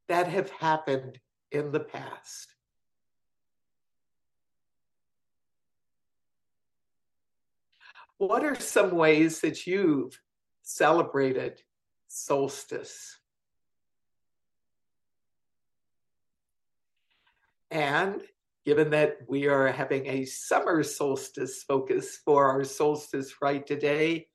that 0.07 0.27
have 0.27 0.49
happened 0.49 1.19
in 1.51 1.71
the 1.71 1.79
past. 1.79 2.55
What 8.17 8.43
are 8.43 8.59
some 8.59 8.91
ways 8.91 9.39
that 9.41 9.65
you've 9.65 10.19
celebrated 10.61 11.61
solstice? 12.13 13.17
And 17.71 18.21
given 18.65 18.91
that 18.91 19.17
we 19.27 19.47
are 19.47 19.67
having 19.67 20.05
a 20.05 20.25
summer 20.25 20.83
solstice 20.83 21.63
focus 21.63 22.19
for 22.23 22.45
our 22.45 22.63
solstice 22.63 23.41
right 23.41 23.65
today, 23.65 24.27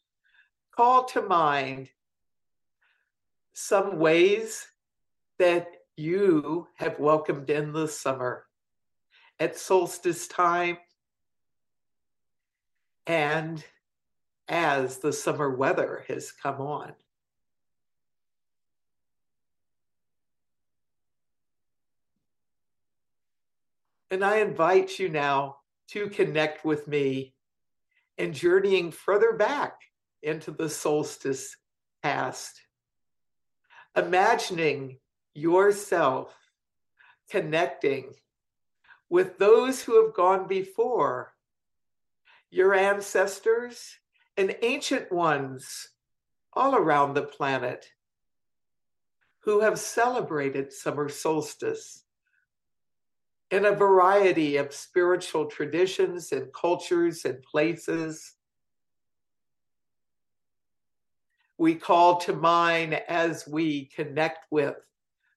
call 0.77 1.05
to 1.05 1.23
mind 1.23 1.89
some 3.53 3.99
ways 3.99 4.67
that 5.39 5.69
you 5.97 6.67
have 6.77 6.99
welcomed 6.99 7.49
in 7.49 7.73
the 7.73 7.89
summer 7.89 8.45
at 9.41 9.57
solstice 9.57 10.27
time 10.27 10.79
and 13.07 13.65
as 14.49 14.99
the 14.99 15.13
summer 15.13 15.51
weather 15.51 16.05
has 16.09 16.33
come 16.33 16.61
on. 16.61 16.93
And 24.11 24.25
I 24.25 24.39
invite 24.39 24.99
you 24.99 25.09
now 25.09 25.59
to 25.89 26.09
connect 26.09 26.65
with 26.65 26.89
me 26.89 27.35
and 28.17 28.35
journeying 28.35 28.91
further 28.91 29.33
back 29.35 29.81
into 30.23 30.51
the 30.51 30.69
solstice 30.69 31.57
past. 32.03 32.61
Imagining 33.97 34.99
yourself 35.35 36.35
connecting 37.31 38.15
with 39.11 39.39
those 39.39 39.83
who 39.83 40.05
have 40.05 40.15
gone 40.15 40.47
before, 40.47 41.35
your 42.51 42.75
ancestors 42.75 43.99
and 44.37 44.57
ancient 44.63 45.11
ones 45.13 45.89
all 46.53 46.75
around 46.75 47.15
the 47.15 47.23
planet 47.23 47.87
who 49.41 49.61
have 49.61 49.79
celebrated 49.79 50.73
summer 50.73 51.09
solstice 51.09 52.05
in 53.51 53.65
a 53.65 53.75
variety 53.75 54.57
of 54.57 54.75
spiritual 54.75 55.47
traditions 55.47 56.33
and 56.33 56.53
cultures 56.53 57.25
and 57.25 57.43
places. 57.43 58.35
We 61.57 61.75
call 61.75 62.19
to 62.19 62.35
mind 62.35 62.95
as 63.09 63.49
we 63.49 63.87
connect 63.87 64.47
with 64.51 64.77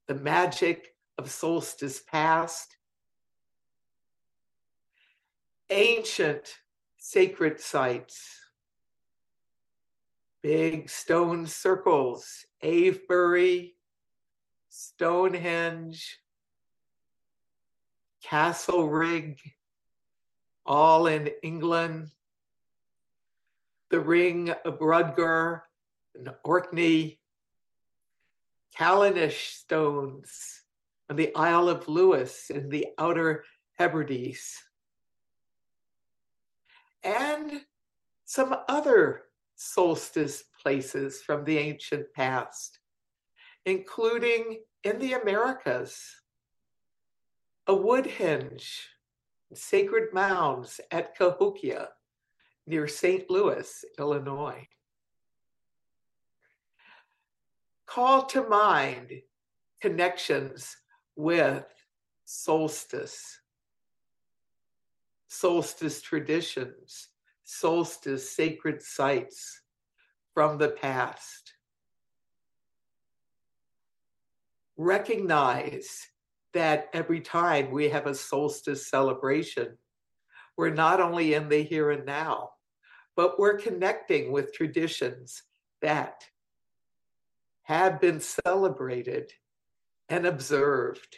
the 0.08 0.16
magic 0.16 0.94
of 1.18 1.32
solstice 1.32 2.02
past, 2.02 2.76
ancient 5.70 6.58
sacred 6.98 7.60
sites, 7.60 8.40
big 10.42 10.90
stone 10.90 11.48
circles, 11.48 12.46
Avebury, 12.62 13.76
Stonehenge, 14.70 16.20
Castlerigg, 18.24 19.38
all 20.66 21.08
in 21.08 21.30
England, 21.44 22.12
the 23.90 24.00
Ring 24.00 24.52
of 24.64 24.80
Brodgar 24.80 25.62
in 26.16 26.30
Orkney, 26.44 27.20
Callanish 28.78 29.54
stones 29.54 30.64
on 31.10 31.16
the 31.18 31.36
Isle 31.36 31.68
of 31.68 31.88
Lewis 31.88 32.50
in 32.50 32.70
the 32.70 32.88
Outer 32.98 33.44
Hebrides, 33.78 34.58
and 37.04 37.62
some 38.26 38.56
other 38.70 39.24
solstice 39.56 40.44
places 40.62 41.22
from 41.22 41.44
the 41.44 41.58
ancient 41.58 42.14
past, 42.14 42.80
including 43.66 44.62
in 44.84 45.00
the 45.00 45.14
Americas 45.14 46.21
a 47.68 47.74
Woodhenge, 47.74 48.88
sacred 49.54 50.14
mounds 50.14 50.82
at 50.92 51.16
Cahokia 51.16 51.90
near 52.66 52.88
St. 52.88 53.30
Louis, 53.30 53.86
Illinois. 54.00 54.68
Call 57.86 58.26
to 58.28 58.48
mind 58.48 59.22
connections 59.82 60.78
with 61.16 61.66
solstice, 62.24 63.40
solstice 65.28 66.02
traditions, 66.02 67.10
solstice 67.44 68.32
sacred 68.32 68.82
sites 68.82 69.62
from 70.34 70.58
the 70.58 70.70
past. 70.70 71.54
Recognize 74.78 76.08
that 76.54 76.90
every 76.94 77.22
time 77.22 77.72
we 77.72 77.90
have 77.90 78.08
a 78.08 78.16
solstice 78.16 78.88
celebration, 78.88 79.78
we're 80.58 80.70
not 80.70 81.00
only 81.00 81.34
in 81.34 81.50
the 81.50 81.62
here 81.64 81.92
and 81.92 82.06
now, 82.06 82.52
but 83.16 83.40
we're 83.40 83.58
connecting 83.58 84.32
with 84.32 84.54
traditions 84.54 85.44
that 85.82 86.24
have 87.64 88.02
been 88.02 88.20
celebrated 88.20 89.32
and 90.10 90.26
observed 90.26 91.18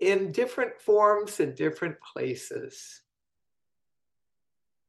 in 0.00 0.32
different 0.32 0.80
forms 0.80 1.40
in 1.40 1.54
different 1.54 1.96
places. 2.00 3.02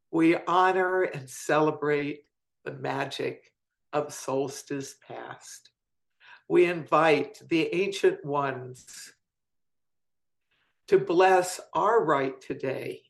We 0.09 0.37
honor 0.47 1.03
and 1.03 1.29
celebrate 1.29 2.21
the 2.63 2.73
magic 2.73 3.51
of 3.93 4.13
solstice 4.13 4.95
past 5.07 5.70
we 6.51 6.65
invite 6.65 7.41
the 7.47 7.73
ancient 7.73 8.25
ones 8.25 9.13
to 10.85 10.97
bless 10.97 11.61
our 11.73 12.03
right 12.03 12.41
today 12.41 13.03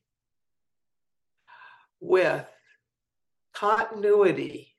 with 1.99 2.47
continuity, 3.51 4.75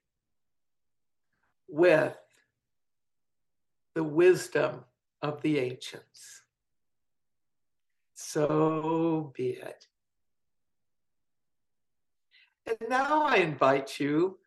with 1.66 2.16
the 3.94 4.04
wisdom 4.04 4.84
of 5.22 5.42
the 5.42 5.58
ancients. 5.58 6.42
So 8.14 9.32
be 9.36 9.54
it. 9.54 9.88
And 12.68 12.88
now 12.88 13.24
I 13.24 13.38
invite 13.38 13.98
you 13.98 14.38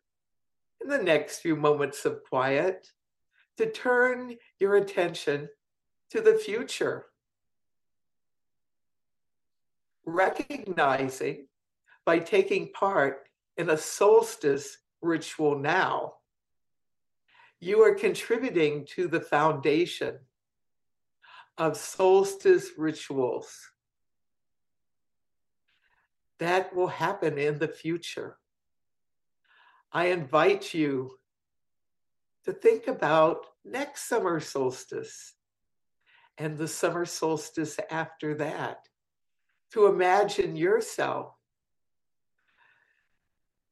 in 0.82 0.88
the 0.88 1.02
next 1.02 1.40
few 1.40 1.54
moments 1.54 2.06
of 2.06 2.24
quiet 2.24 2.92
to 3.58 3.70
turn 3.70 4.36
your 4.60 4.76
attention 4.76 5.48
to 6.10 6.20
the 6.20 6.34
future. 6.34 7.06
Recognizing 10.04 11.48
by 12.04 12.18
taking 12.18 12.72
part 12.72 13.28
in 13.56 13.70
a 13.70 13.76
solstice 13.76 14.78
ritual 15.02 15.58
now, 15.58 16.14
you 17.60 17.82
are 17.82 17.94
contributing 17.94 18.86
to 18.94 19.08
the 19.08 19.20
foundation 19.20 20.18
of 21.58 21.76
solstice 21.76 22.70
rituals 22.76 23.70
that 26.38 26.74
will 26.74 26.88
happen 26.88 27.38
in 27.38 27.58
the 27.58 27.68
future. 27.68 28.36
I 29.90 30.06
invite 30.06 30.74
you 30.74 31.18
to 32.46 32.52
think 32.52 32.86
about 32.86 33.44
next 33.64 34.08
summer 34.08 34.38
solstice 34.38 35.34
and 36.38 36.56
the 36.56 36.68
summer 36.68 37.04
solstice 37.04 37.76
after 37.90 38.34
that, 38.34 38.78
to 39.72 39.86
imagine 39.86 40.54
yourself 40.54 41.34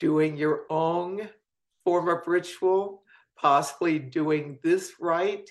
doing 0.00 0.36
your 0.36 0.62
own 0.70 1.28
form 1.84 2.08
of 2.08 2.26
ritual, 2.26 3.04
possibly 3.36 3.98
doing 4.00 4.58
this 4.64 4.94
rite 5.00 5.50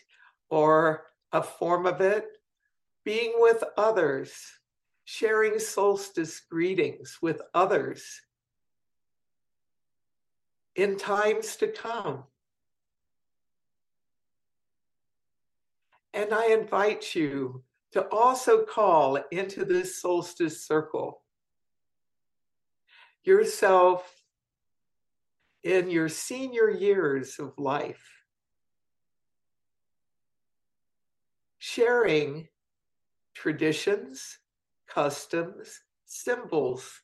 or 0.50 1.06
a 1.32 1.42
form 1.42 1.86
of 1.86 2.02
it, 2.02 2.28
being 3.06 3.32
with 3.38 3.64
others, 3.78 4.34
sharing 5.06 5.60
solstice 5.60 6.42
greetings 6.42 7.20
with 7.22 7.42
others 7.54 8.22
in 10.76 10.98
times 10.98 11.56
to 11.56 11.68
come. 11.68 12.24
And 16.14 16.34
I 16.34 16.48
invite 16.48 17.16
you 17.16 17.64
to 17.92 18.08
also 18.10 18.64
call 18.64 19.18
into 19.32 19.66
this 19.66 20.00
solstice 20.00 20.66
circle 20.66 21.22
yourself 23.24 24.22
in 25.64 25.90
your 25.90 26.10
senior 26.10 26.70
years 26.70 27.40
of 27.40 27.54
life, 27.58 28.04
sharing 31.58 32.48
traditions, 33.34 34.40
customs, 34.88 35.82
symbols 36.06 37.02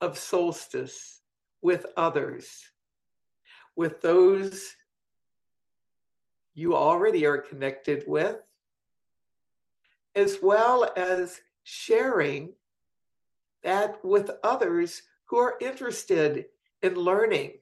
of 0.00 0.18
solstice 0.18 1.22
with 1.62 1.86
others, 1.96 2.70
with 3.76 4.02
those 4.02 4.76
you 6.56 6.74
already 6.74 7.26
are 7.26 7.36
connected 7.36 8.02
with, 8.06 8.38
as 10.14 10.38
well 10.42 10.90
as 10.96 11.38
sharing 11.62 12.54
that 13.62 14.02
with 14.02 14.30
others 14.42 15.02
who 15.26 15.36
are 15.36 15.58
interested 15.60 16.46
in 16.82 16.94
learning 16.94 17.52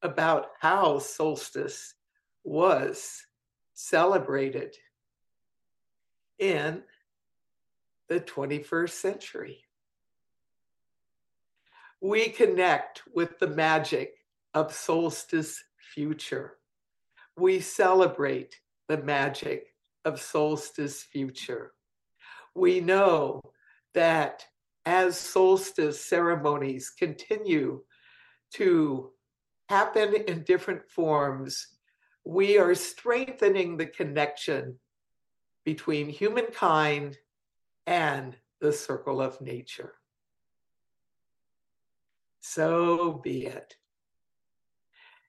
about 0.00 0.46
how 0.60 0.98
solstice 0.98 1.94
was 2.42 3.26
celebrated 3.74 4.76
in 6.38 6.82
the 8.08 8.18
21st 8.18 8.90
century. 8.90 9.64
We 12.00 12.30
connect 12.30 13.02
with 13.14 13.38
the 13.38 13.48
magic 13.48 14.14
of 14.54 14.72
solstice 14.72 15.62
future. 15.76 16.56
We 17.36 17.60
celebrate 17.60 18.60
the 18.88 18.98
magic 18.98 19.74
of 20.04 20.20
solstice 20.20 21.02
future. 21.02 21.72
We 22.54 22.80
know 22.80 23.40
that 23.94 24.44
as 24.84 25.18
solstice 25.18 26.04
ceremonies 26.04 26.90
continue 26.90 27.82
to 28.54 29.10
happen 29.68 30.14
in 30.14 30.42
different 30.42 30.88
forms, 30.90 31.66
we 32.24 32.58
are 32.58 32.74
strengthening 32.74 33.76
the 33.76 33.86
connection 33.86 34.78
between 35.64 36.08
humankind 36.08 37.16
and 37.86 38.36
the 38.60 38.72
circle 38.72 39.20
of 39.20 39.40
nature. 39.40 39.94
So 42.40 43.20
be 43.24 43.46
it. 43.46 43.76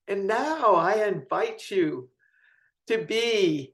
And 0.08 0.28
now 0.28 0.76
I 0.76 1.06
invite 1.08 1.70
you 1.72 2.10
to 2.88 2.98
be 2.98 3.74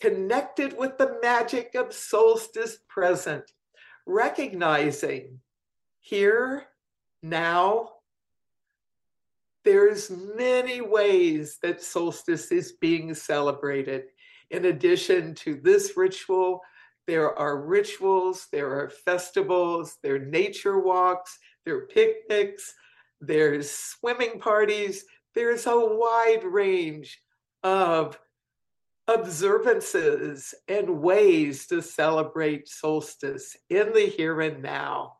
connected 0.00 0.76
with 0.76 0.98
the 0.98 1.18
magic 1.22 1.74
of 1.74 1.92
solstice 1.92 2.78
present, 2.88 3.44
recognizing 4.06 5.40
here, 6.00 6.66
now, 7.22 7.90
there's 9.64 10.10
many 10.10 10.80
ways 10.80 11.58
that 11.62 11.82
solstice 11.82 12.50
is 12.50 12.72
being 12.72 13.12
celebrated. 13.14 14.04
In 14.50 14.64
addition 14.64 15.34
to 15.36 15.60
this 15.62 15.96
ritual, 15.96 16.62
there 17.06 17.38
are 17.38 17.60
rituals, 17.60 18.48
there 18.50 18.70
are 18.70 18.88
festivals, 18.88 19.98
there 20.02 20.14
are 20.14 20.18
nature 20.18 20.80
walks, 20.80 21.38
there 21.66 21.76
are 21.76 21.86
picnics, 21.86 22.74
there's 23.20 23.70
swimming 23.70 24.40
parties, 24.40 25.04
there's 25.34 25.66
a 25.66 25.78
wide 25.78 26.44
range 26.44 27.20
of 27.62 28.18
observances 29.06 30.54
and 30.68 31.00
ways 31.00 31.66
to 31.66 31.82
celebrate 31.82 32.68
solstice 32.68 33.56
in 33.68 33.92
the 33.92 34.06
here 34.06 34.40
and 34.40 34.62
now 34.62 35.14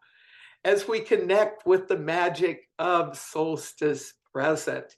as 0.64 0.86
we 0.86 1.00
connect 1.00 1.66
with 1.66 1.88
the 1.88 1.96
magic 1.96 2.68
of 2.78 3.16
solstice 3.16 4.12
present. 4.32 4.96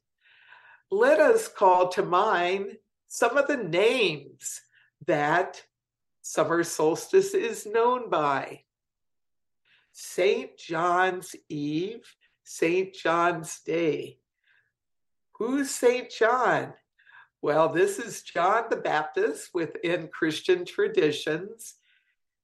Let 0.90 1.20
us 1.20 1.48
call 1.48 1.88
to 1.90 2.02
mind 2.02 2.76
some 3.08 3.36
of 3.36 3.46
the 3.46 3.56
names 3.56 4.60
that 5.06 5.62
summer 6.20 6.64
solstice 6.64 7.34
is 7.34 7.66
known 7.66 8.10
by. 8.10 8.62
St. 9.92 10.56
John's 10.56 11.36
Eve, 11.48 12.14
St. 12.44 12.94
John's 12.94 13.60
Day. 13.60 14.18
Who's 15.44 15.72
St. 15.72 16.08
John? 16.08 16.72
Well, 17.42 17.68
this 17.68 17.98
is 17.98 18.22
John 18.22 18.66
the 18.70 18.76
Baptist 18.76 19.50
within 19.52 20.06
Christian 20.06 20.64
traditions. 20.64 21.74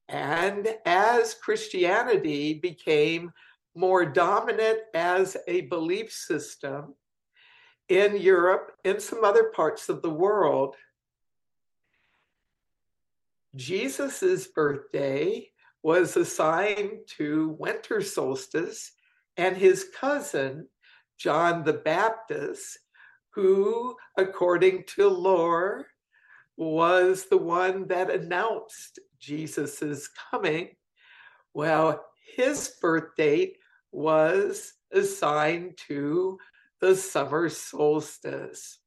And 0.08 0.66
as 0.84 1.34
Christianity 1.34 2.54
became 2.54 3.30
more 3.76 4.04
dominant 4.04 4.80
as 4.94 5.36
a 5.46 5.60
belief 5.60 6.10
system 6.10 6.96
in 7.88 8.16
Europe 8.16 8.72
and 8.84 9.00
some 9.00 9.22
other 9.22 9.52
parts 9.54 9.88
of 9.88 10.02
the 10.02 10.10
world. 10.10 10.74
Jesus's 13.54 14.48
birthday 14.48 15.48
was 15.84 16.16
assigned 16.16 16.98
to 17.16 17.56
winter 17.60 18.02
solstice, 18.02 18.90
and 19.36 19.56
his 19.56 19.86
cousin, 20.00 20.66
John 21.16 21.62
the 21.62 21.74
Baptist, 21.74 22.78
who, 23.38 23.94
according 24.16 24.82
to 24.82 25.06
lore, 25.06 25.86
was 26.56 27.26
the 27.26 27.38
one 27.38 27.86
that 27.86 28.10
announced 28.10 28.98
Jesus's 29.20 30.10
coming. 30.32 30.70
Well, 31.54 32.04
his 32.34 32.74
birth 32.82 33.14
date 33.16 33.58
was 33.92 34.72
assigned 34.90 35.78
to 35.86 36.38
the 36.80 36.96
summer 36.96 37.48
solstice. 37.48 38.80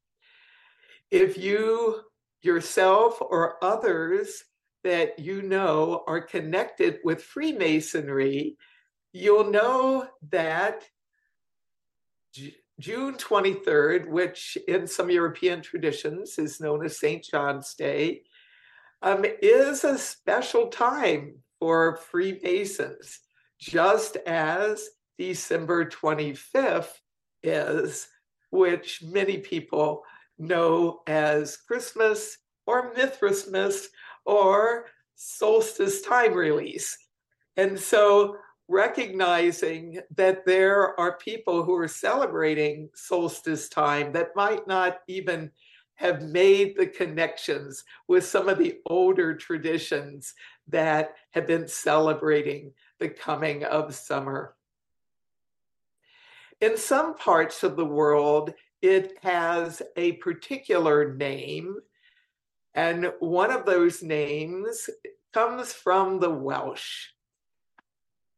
If 1.10 1.38
you 1.38 2.02
yourself 2.42 3.22
or 3.22 3.56
others 3.64 4.44
that 4.84 5.18
you 5.18 5.40
know 5.40 6.04
are 6.06 6.20
connected 6.20 6.98
with 7.04 7.22
Freemasonry, 7.22 8.58
you'll 9.14 9.50
know 9.50 10.06
that 10.28 10.84
June 12.78 13.14
23rd, 13.14 14.08
which 14.08 14.56
in 14.68 14.86
some 14.86 15.10
European 15.10 15.60
traditions 15.60 16.38
is 16.38 16.60
known 16.60 16.84
as 16.84 16.98
St. 16.98 17.22
John's 17.22 17.74
Day, 17.74 18.22
um, 19.02 19.24
is 19.42 19.84
a 19.84 19.98
special 19.98 20.68
time 20.68 21.34
for 21.58 21.96
Freemasons 21.96 23.20
just 23.58 24.16
as 24.26 24.88
December 25.18 25.88
25th 25.88 26.94
is, 27.42 28.08
which 28.50 29.02
many 29.02 29.38
people 29.38 30.02
know 30.38 31.00
as 31.06 31.56
Christmas 31.56 32.38
or 32.66 32.92
Mithrasmas 32.94 33.86
or 34.24 34.86
solstice 35.14 36.02
time 36.02 36.34
release. 36.34 36.96
And 37.56 37.78
so 37.78 38.36
recognizing 38.72 40.00
that 40.16 40.46
there 40.46 40.98
are 40.98 41.18
people 41.18 41.62
who 41.62 41.74
are 41.74 41.86
celebrating 41.86 42.88
solstice 42.94 43.68
time 43.68 44.12
that 44.12 44.34
might 44.34 44.66
not 44.66 45.00
even 45.06 45.50
have 45.96 46.22
made 46.22 46.74
the 46.74 46.86
connections 46.86 47.84
with 48.08 48.24
some 48.24 48.48
of 48.48 48.56
the 48.58 48.78
older 48.86 49.34
traditions 49.34 50.32
that 50.66 51.14
have 51.32 51.46
been 51.46 51.68
celebrating 51.68 52.72
the 52.98 53.10
coming 53.10 53.62
of 53.64 53.94
summer. 53.94 54.54
In 56.62 56.78
some 56.78 57.14
parts 57.14 57.62
of 57.62 57.76
the 57.76 57.84
world, 57.84 58.54
it 58.80 59.18
has 59.22 59.82
a 59.96 60.12
particular 60.12 61.12
name, 61.12 61.76
and 62.74 63.12
one 63.20 63.50
of 63.50 63.66
those 63.66 64.02
names 64.02 64.88
comes 65.34 65.74
from 65.74 66.20
the 66.20 66.30
Welsh. 66.30 67.11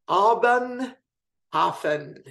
Alban 0.07 0.95
Hefin. 1.53 2.21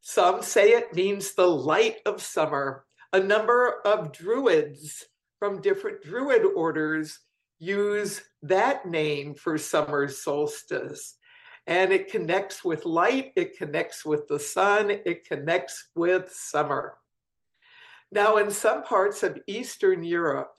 Some 0.00 0.42
say 0.42 0.72
it 0.72 0.94
means 0.94 1.32
the 1.32 1.48
light 1.48 1.98
of 2.06 2.22
summer. 2.22 2.84
A 3.12 3.20
number 3.20 3.80
of 3.84 4.12
druids 4.12 5.06
from 5.38 5.60
different 5.60 6.02
druid 6.02 6.44
orders 6.44 7.18
use 7.58 8.22
that 8.42 8.86
name 8.86 9.34
for 9.34 9.58
summer 9.58 10.08
solstice. 10.08 11.16
And 11.66 11.92
it 11.92 12.10
connects 12.10 12.64
with 12.64 12.84
light, 12.84 13.32
it 13.36 13.56
connects 13.56 14.04
with 14.04 14.26
the 14.28 14.40
sun, 14.40 14.90
it 14.90 15.26
connects 15.26 15.88
with 15.94 16.32
summer. 16.32 16.96
Now, 18.10 18.38
in 18.38 18.50
some 18.50 18.82
parts 18.82 19.22
of 19.22 19.38
Eastern 19.46 20.02
Europe, 20.02 20.52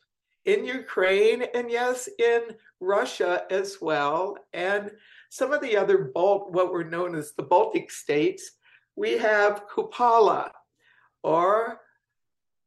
in 0.46 0.66
Ukraine, 0.66 1.44
and 1.54 1.70
yes, 1.70 2.08
in 2.18 2.42
Russia 2.80 3.44
as 3.52 3.78
well, 3.82 4.38
and 4.54 4.92
some 5.32 5.54
of 5.54 5.62
the 5.62 5.78
other 5.78 6.12
Balt, 6.14 6.52
what 6.52 6.74
were 6.74 6.84
known 6.84 7.16
as 7.16 7.32
the 7.32 7.44
Baltic 7.44 7.90
states, 7.90 8.52
we 8.98 9.18
have 9.18 9.66
Kupala 9.66 10.52
or 11.24 11.80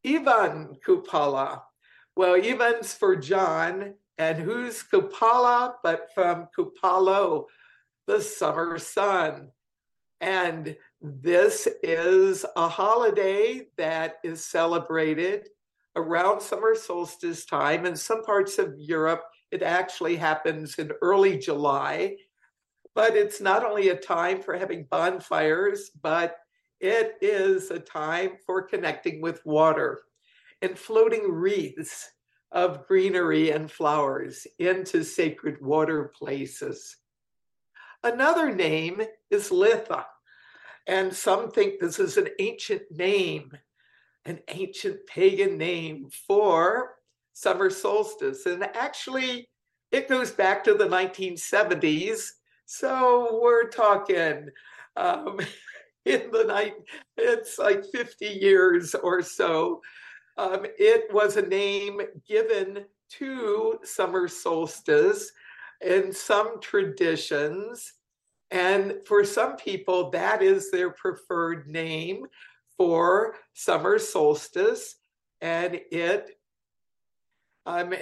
Ivan 0.04 0.78
Kupala. 0.84 1.60
Well, 2.16 2.36
Ivan's 2.36 2.94
for 2.94 3.16
John, 3.16 3.92
and 4.16 4.38
who's 4.38 4.82
Kupala 4.82 5.74
but 5.82 6.08
from 6.14 6.48
Kupalo, 6.58 7.44
the 8.06 8.22
summer 8.22 8.78
sun. 8.78 9.50
And 10.22 10.74
this 11.02 11.68
is 11.82 12.46
a 12.56 12.66
holiday 12.66 13.66
that 13.76 14.14
is 14.24 14.42
celebrated 14.42 15.50
around 15.96 16.40
summer 16.40 16.74
solstice 16.74 17.44
time. 17.44 17.84
In 17.84 17.94
some 17.94 18.24
parts 18.24 18.58
of 18.58 18.74
Europe, 18.78 19.22
it 19.50 19.62
actually 19.62 20.16
happens 20.16 20.76
in 20.78 20.92
early 21.02 21.36
July. 21.36 22.16
But 22.94 23.16
it's 23.16 23.40
not 23.40 23.64
only 23.64 23.88
a 23.88 23.96
time 23.96 24.40
for 24.40 24.56
having 24.56 24.84
bonfires, 24.84 25.90
but 25.90 26.38
it 26.80 27.16
is 27.20 27.70
a 27.70 27.78
time 27.78 28.32
for 28.46 28.62
connecting 28.62 29.20
with 29.20 29.44
water 29.44 30.02
and 30.62 30.78
floating 30.78 31.30
wreaths 31.30 32.10
of 32.52 32.86
greenery 32.86 33.50
and 33.50 33.70
flowers 33.70 34.46
into 34.58 35.02
sacred 35.02 35.60
water 35.60 36.12
places. 36.16 36.96
Another 38.04 38.54
name 38.54 39.02
is 39.30 39.50
Litha, 39.50 40.04
and 40.86 41.12
some 41.12 41.50
think 41.50 41.80
this 41.80 41.98
is 41.98 42.16
an 42.16 42.28
ancient 42.38 42.82
name, 42.90 43.50
an 44.24 44.40
ancient 44.48 45.06
pagan 45.06 45.58
name 45.58 46.08
for 46.26 46.96
summer 47.32 47.70
solstice. 47.70 48.46
And 48.46 48.62
actually, 48.62 49.48
it 49.90 50.08
goes 50.08 50.30
back 50.30 50.64
to 50.64 50.74
the 50.74 50.86
1970s. 50.86 52.28
So 52.66 53.40
we're 53.42 53.68
talking 53.68 54.48
um, 54.96 55.40
in 56.04 56.30
the 56.30 56.44
night, 56.44 56.74
it's 57.16 57.58
like 57.58 57.84
50 57.92 58.26
years 58.26 58.94
or 58.94 59.22
so 59.22 59.80
um, 60.36 60.66
it 60.78 61.12
was 61.12 61.36
a 61.36 61.42
name 61.42 62.00
given 62.26 62.84
to 63.10 63.78
summer 63.84 64.26
solstice 64.26 65.30
in 65.80 66.12
some 66.12 66.60
traditions. 66.60 67.92
And 68.50 68.96
for 69.06 69.24
some 69.24 69.56
people, 69.56 70.10
that 70.10 70.42
is 70.42 70.70
their 70.70 70.90
preferred 70.90 71.68
name 71.68 72.26
for 72.76 73.36
summer 73.52 73.98
solstice. 73.98 74.96
And 75.40 75.80
it 75.92 76.30
um, 77.66 77.94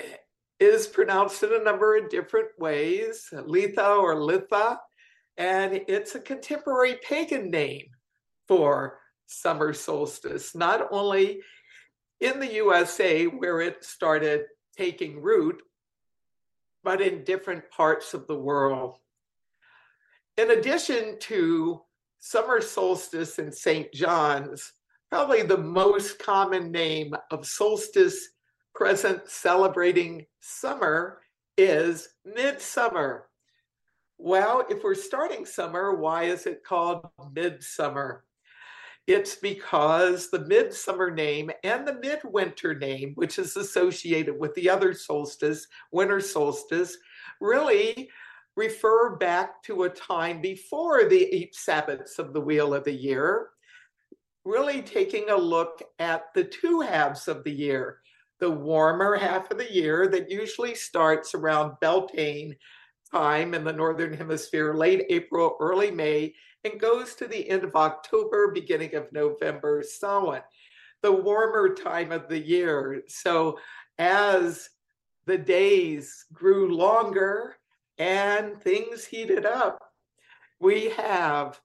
is 0.62 0.87
pronounced 0.87 1.42
in 1.42 1.53
a 1.53 1.64
number 1.64 1.96
of 1.96 2.09
different 2.09 2.48
ways, 2.57 3.29
Litha 3.33 3.98
or 3.98 4.14
Litha. 4.14 4.79
And 5.37 5.81
it's 5.88 6.14
a 6.14 6.20
contemporary 6.20 6.96
pagan 7.03 7.51
name 7.51 7.87
for 8.46 9.01
summer 9.27 9.72
solstice. 9.72 10.55
Not 10.55 10.87
only 10.92 11.40
in 12.20 12.38
the 12.38 12.53
USA 12.55 13.25
where 13.25 13.61
it 13.61 13.85
started 13.85 14.44
taking 14.77 15.20
root, 15.20 15.61
but 16.85 17.01
in 17.01 17.25
different 17.25 17.68
parts 17.70 18.14
of 18.14 18.29
the 18.29 18.38
world. 18.38 18.98
In 20.37 20.53
addition 20.53 21.18
to 21.20 21.83
summer 22.20 22.61
solstice 22.61 23.40
in 23.40 23.51
St. 23.51 23.92
John's, 23.92 24.72
probably 25.11 25.42
the 25.42 25.59
most 25.59 26.20
common 26.20 26.70
name 26.70 27.14
of 27.33 27.46
solstice 27.46 28.29
present 28.75 29.29
celebrating 29.29 30.27
summer 30.41 31.21
is 31.57 32.09
midsummer. 32.25 33.29
Well, 34.19 34.65
if 34.71 34.85
we're 34.85 34.95
starting 34.95 35.45
summer, 35.45 35.95
why 35.95 36.25
is 36.25 36.47
it 36.47 36.65
called 36.65 37.07
midsummer? 37.35 38.25
It's 39.09 39.35
because 39.35 40.31
the 40.31 40.47
midsummer 40.47 41.11
name 41.11 41.51
and 41.65 41.87
the 41.87 41.95
midwinter 41.95 42.75
name, 42.75 43.13
which 43.17 43.39
is 43.39 43.57
associated 43.57 44.39
with 44.39 44.55
the 44.55 44.71
other 44.71 44.95
solstice, 44.95 45.67
winter 45.91 46.21
solstice, 46.21 46.97
really 47.41 48.09
refer 48.55 49.17
back 49.17 49.63
to 49.65 49.85
a 49.85 49.91
time 49.91 50.41
before 50.41 51.09
the 51.09 51.25
eight 51.35 51.55
Sabbats 51.55 52.19
of 52.19 52.33
the 52.33 52.41
Wheel 52.41 52.75
of 52.75 52.85
the 52.85 52.93
Year, 52.93 53.49
really 54.45 54.83
taking 54.83 55.31
a 55.31 55.37
look 55.37 55.83
at 55.99 56.33
the 56.35 56.45
two 56.45 56.81
halves 56.81 57.27
of 57.27 57.43
the 57.43 57.51
year. 57.51 58.02
The 58.43 58.51
warmer 58.51 59.15
half 59.15 59.53
of 59.53 59.59
the 59.59 59.73
year 59.73 60.09
that 60.09 60.29
usually 60.29 60.75
starts 60.75 61.33
around 61.33 61.77
Beltane 61.81 62.57
time 63.09 63.55
in 63.55 63.63
the 63.63 63.73
Northern 63.73 64.13
Hemisphere, 64.13 64.75
late 64.75 65.05
April, 65.11 65.57
early 65.61 65.93
May, 65.93 66.35
and 66.65 66.81
goes 66.81 67.15
to 67.15 67.29
the 67.29 67.49
end 67.49 67.63
of 67.63 67.77
October, 67.77 68.51
beginning 68.51 68.97
of 68.97 69.13
November, 69.13 69.85
so 69.89 70.33
on. 70.33 70.41
The 71.03 71.13
warmer 71.13 71.73
time 71.73 72.11
of 72.11 72.29
the 72.29 72.41
year. 72.41 73.05
So 73.07 73.61
as 74.01 74.69
the 75.27 75.39
days 75.39 76.25
grew 76.33 76.75
longer 76.75 77.59
and 77.99 78.61
things 78.61 79.05
heated 79.05 79.47
up, 79.47 79.79
we 80.59 80.89
have 80.91 81.61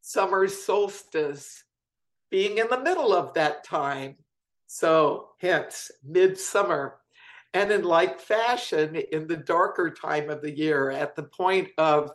summer 0.00 0.48
solstice 0.48 1.64
being 2.30 2.56
in 2.56 2.68
the 2.70 2.80
middle 2.80 3.12
of 3.14 3.34
that 3.34 3.62
time. 3.62 4.16
So, 4.66 5.30
hence, 5.40 5.90
midsummer. 6.04 6.98
And 7.54 7.70
in 7.70 7.84
like 7.84 8.20
fashion, 8.20 8.96
in 8.96 9.26
the 9.26 9.36
darker 9.36 9.90
time 9.90 10.28
of 10.28 10.42
the 10.42 10.50
year, 10.50 10.90
at 10.90 11.16
the 11.16 11.22
point 11.22 11.68
of 11.78 12.10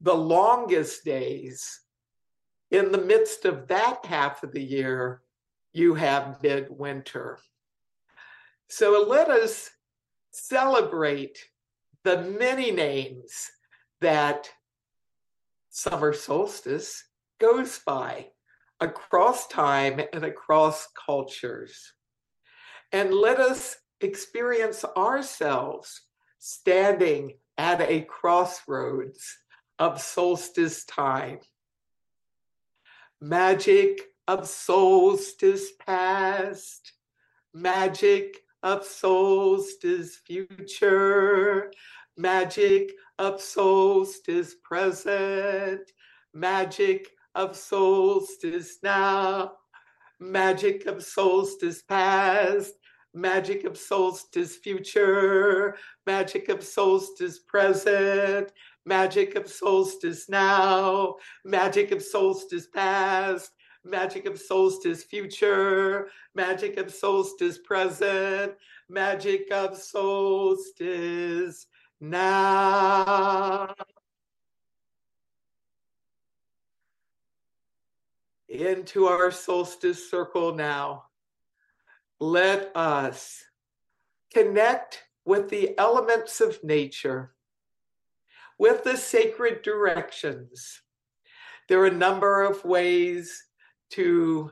the 0.00 0.14
longest 0.14 1.04
days, 1.04 1.80
in 2.70 2.92
the 2.92 2.98
midst 2.98 3.44
of 3.44 3.68
that 3.68 4.04
half 4.04 4.42
of 4.42 4.52
the 4.52 4.62
year, 4.62 5.22
you 5.72 5.94
have 5.94 6.42
midwinter. 6.42 7.38
So 8.68 9.06
let 9.08 9.30
us 9.30 9.70
celebrate 10.30 11.38
the 12.02 12.22
many 12.22 12.70
names 12.70 13.50
that 14.00 14.50
summer 15.70 16.12
solstice 16.12 17.04
goes 17.38 17.78
by 17.78 18.28
across 18.80 19.46
time 19.48 20.00
and 20.12 20.24
across 20.24 20.88
cultures. 21.06 21.92
And 22.92 23.12
let 23.12 23.40
us 23.40 23.76
experience 24.00 24.84
ourselves 24.96 26.02
standing 26.38 27.34
at 27.58 27.80
a 27.80 28.02
crossroads 28.02 29.38
of 29.78 30.00
solstice 30.00 30.84
time. 30.84 31.40
Magic 33.20 34.00
of 34.28 34.46
solstice 34.46 35.72
past, 35.84 36.92
magic 37.54 38.42
of 38.62 38.84
solstice 38.84 40.16
future, 40.16 41.72
magic 42.16 42.92
of 43.18 43.40
solstice 43.40 44.54
present, 44.62 45.80
magic 46.34 47.15
of 47.36 47.54
solstice 47.54 48.78
now, 48.82 49.52
magic 50.18 50.86
of 50.86 51.04
solstice 51.04 51.82
past, 51.82 52.72
magic 53.12 53.64
of 53.64 53.76
solstice 53.76 54.56
future, 54.56 55.76
magic 56.06 56.48
of 56.48 56.64
solstice 56.64 57.38
present, 57.38 58.50
magic 58.86 59.34
of 59.36 59.48
solstice 59.48 60.30
now, 60.30 61.14
magic 61.44 61.92
of 61.92 62.02
solstice 62.02 62.66
past, 62.68 63.50
magic 63.84 64.24
of 64.24 64.40
solstice 64.40 65.04
future, 65.04 66.08
magic 66.34 66.78
of 66.78 66.90
solstice 66.90 67.58
present, 67.58 68.52
magic 68.88 69.50
of 69.52 69.76
solstice 69.76 71.66
now. 72.00 73.74
Into 78.56 79.06
our 79.06 79.30
solstice 79.30 80.10
circle 80.10 80.54
now. 80.54 81.04
Let 82.18 82.74
us 82.74 83.44
connect 84.32 85.02
with 85.26 85.50
the 85.50 85.78
elements 85.78 86.40
of 86.40 86.64
nature 86.64 87.34
with 88.58 88.82
the 88.84 88.96
sacred 88.96 89.60
directions. 89.60 90.80
There 91.68 91.80
are 91.80 91.86
a 91.86 91.90
number 91.90 92.42
of 92.42 92.64
ways 92.64 93.44
to 93.90 94.50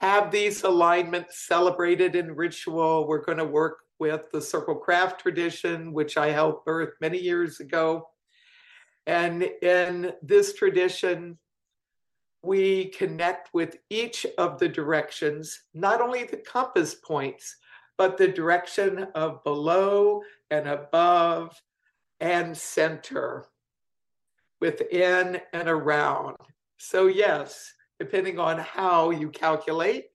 have 0.00 0.30
these 0.30 0.62
alignments 0.62 1.46
celebrated 1.46 2.16
in 2.16 2.34
ritual. 2.34 3.06
We're 3.06 3.24
going 3.24 3.38
to 3.38 3.44
work 3.44 3.78
with 3.98 4.30
the 4.32 4.40
circle 4.40 4.76
craft 4.76 5.20
tradition, 5.20 5.92
which 5.92 6.16
I 6.16 6.30
helped 6.30 6.64
birth 6.64 6.94
many 7.00 7.18
years 7.18 7.60
ago. 7.60 8.08
And 9.06 9.42
in 9.42 10.12
this 10.22 10.54
tradition, 10.54 11.38
we 12.42 12.86
connect 12.90 13.52
with 13.52 13.76
each 13.90 14.26
of 14.38 14.58
the 14.58 14.68
directions, 14.68 15.62
not 15.74 16.00
only 16.00 16.24
the 16.24 16.36
compass 16.36 16.94
points, 16.94 17.56
but 17.98 18.16
the 18.16 18.28
direction 18.28 19.06
of 19.14 19.42
below 19.42 20.22
and 20.50 20.68
above 20.68 21.60
and 22.20 22.56
center, 22.56 23.46
within 24.60 25.40
and 25.52 25.68
around. 25.68 26.36
So, 26.78 27.06
yes, 27.06 27.72
depending 27.98 28.38
on 28.38 28.58
how 28.58 29.10
you 29.10 29.30
calculate, 29.30 30.06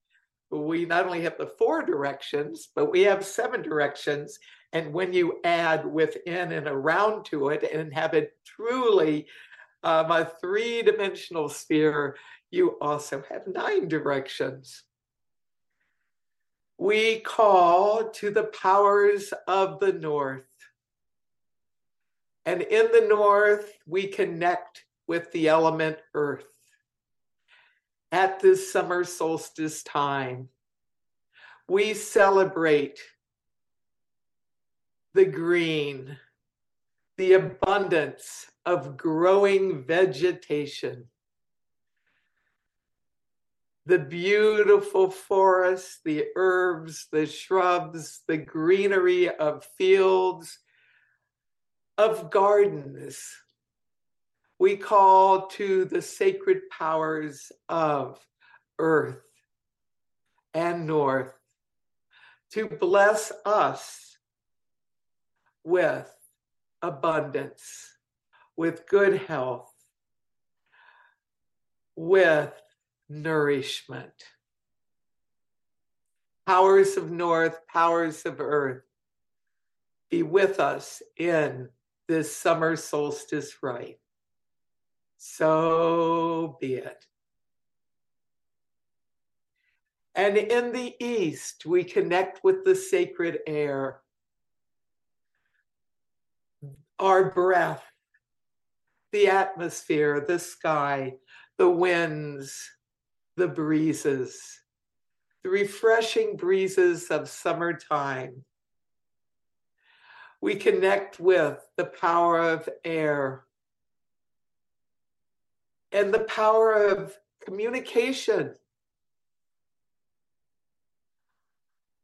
we 0.51 0.85
not 0.85 1.05
only 1.05 1.21
have 1.21 1.37
the 1.37 1.51
four 1.57 1.83
directions, 1.83 2.69
but 2.75 2.91
we 2.91 3.01
have 3.01 3.25
seven 3.25 3.61
directions. 3.61 4.37
And 4.73 4.93
when 4.93 5.13
you 5.13 5.39
add 5.43 5.85
within 5.85 6.51
and 6.51 6.67
around 6.67 7.25
to 7.25 7.49
it 7.49 7.63
and 7.71 7.93
have 7.93 8.13
it 8.13 8.33
truly 8.45 9.27
um, 9.83 10.11
a 10.11 10.31
three 10.39 10.81
dimensional 10.81 11.49
sphere, 11.49 12.17
you 12.51 12.77
also 12.81 13.23
have 13.29 13.47
nine 13.47 13.87
directions. 13.87 14.83
We 16.77 17.19
call 17.19 18.09
to 18.09 18.31
the 18.31 18.45
powers 18.45 19.33
of 19.47 19.79
the 19.79 19.93
north. 19.93 20.43
And 22.45 22.61
in 22.61 22.87
the 22.91 23.07
north, 23.07 23.71
we 23.85 24.07
connect 24.07 24.85
with 25.07 25.31
the 25.31 25.47
element 25.47 25.97
earth 26.13 26.47
at 28.11 28.39
this 28.39 28.71
summer 28.71 29.03
solstice 29.03 29.83
time. 29.83 30.49
We 31.67 31.93
celebrate 31.93 32.99
the 35.13 35.25
green, 35.25 36.17
the 37.17 37.33
abundance 37.33 38.50
of 38.65 38.97
growing 38.97 39.83
vegetation, 39.83 41.05
the 43.85 43.99
beautiful 43.99 45.09
forests, 45.09 45.99
the 46.05 46.25
herbs, 46.35 47.07
the 47.11 47.25
shrubs, 47.25 48.21
the 48.27 48.37
greenery 48.37 49.29
of 49.29 49.65
fields, 49.77 50.59
of 51.97 52.29
gardens, 52.29 53.19
we 54.59 54.77
call 54.77 55.47
to 55.47 55.85
the 55.85 56.01
sacred 56.01 56.61
powers 56.69 57.51
of 57.67 58.23
earth 58.77 59.23
and 60.53 60.85
north 60.85 61.33
to 62.51 62.67
bless 62.67 63.31
us 63.45 64.17
with 65.63 66.13
abundance, 66.81 67.90
with 68.61 68.85
good 68.85 69.17
health, 69.23 69.73
with 71.95 72.53
nourishment. 73.09 74.13
Powers 76.45 76.95
of 76.95 77.09
north, 77.09 77.65
powers 77.65 78.23
of 78.23 78.39
earth, 78.39 78.83
be 80.11 80.21
with 80.21 80.59
us 80.59 81.01
in 81.17 81.69
this 82.07 82.35
summer 82.35 82.75
solstice 82.75 83.63
rite 83.63 83.97
so 85.17 86.55
be 86.61 86.75
it. 86.75 87.07
And 90.13 90.37
in 90.37 90.71
the 90.71 90.93
East, 91.03 91.65
we 91.65 91.83
connect 91.83 92.43
with 92.43 92.63
the 92.63 92.75
sacred 92.75 93.39
air, 93.47 94.01
our 96.99 97.31
breath, 97.31 97.90
the 99.11 99.27
atmosphere, 99.27 100.23
the 100.27 100.39
sky, 100.39 101.15
the 101.57 101.69
winds, 101.69 102.69
the 103.35 103.47
breezes, 103.47 104.61
the 105.43 105.49
refreshing 105.49 106.35
breezes 106.35 107.07
of 107.09 107.29
summertime. 107.29 108.43
We 110.39 110.55
connect 110.55 111.19
with 111.19 111.65
the 111.77 111.85
power 111.85 112.39
of 112.39 112.67
air 112.83 113.45
and 115.91 116.13
the 116.13 116.21
power 116.21 116.73
of 116.73 117.17
communication, 117.45 118.55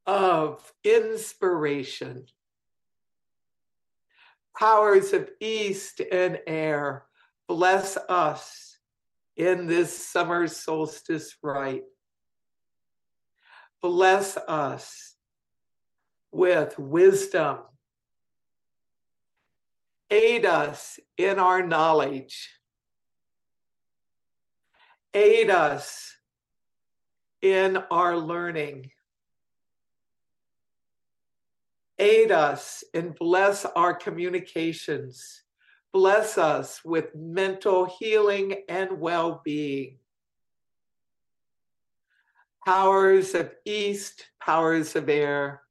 of 0.06 0.74
inspiration, 0.84 2.26
powers 4.58 5.14
of 5.14 5.30
east 5.40 6.02
and 6.12 6.40
air, 6.48 7.06
bless 7.48 7.98
us 8.10 8.78
in 9.36 9.68
this 9.68 10.08
summer 10.08 10.48
solstice 10.48 11.36
rite. 11.44 11.84
Bless 13.82 14.38
us 14.38 15.16
with 16.32 16.78
wisdom. 16.80 17.60
Aid 20.10 20.46
us 20.46 21.00
in 21.18 21.38
our 21.38 21.66
knowledge 21.66 22.50
aid 25.18 25.50
us 25.50 26.16
in 27.42 27.78
our 27.90 28.18
learning. 28.18 28.92
Aid 32.00 32.32
us 32.32 32.84
and 32.94 33.16
bless 33.16 33.66
our 33.66 33.94
communications. 33.94 35.44
Bless 35.92 36.38
us 36.38 36.84
with 36.86 37.16
mental 37.16 37.86
healing 37.86 38.64
and 38.70 39.00
well 39.00 39.42
being. 39.44 39.98
Powers 42.66 43.34
of 43.34 43.54
East, 43.66 44.28
powers 44.42 44.96
of 44.96 45.10
air, 45.10 45.62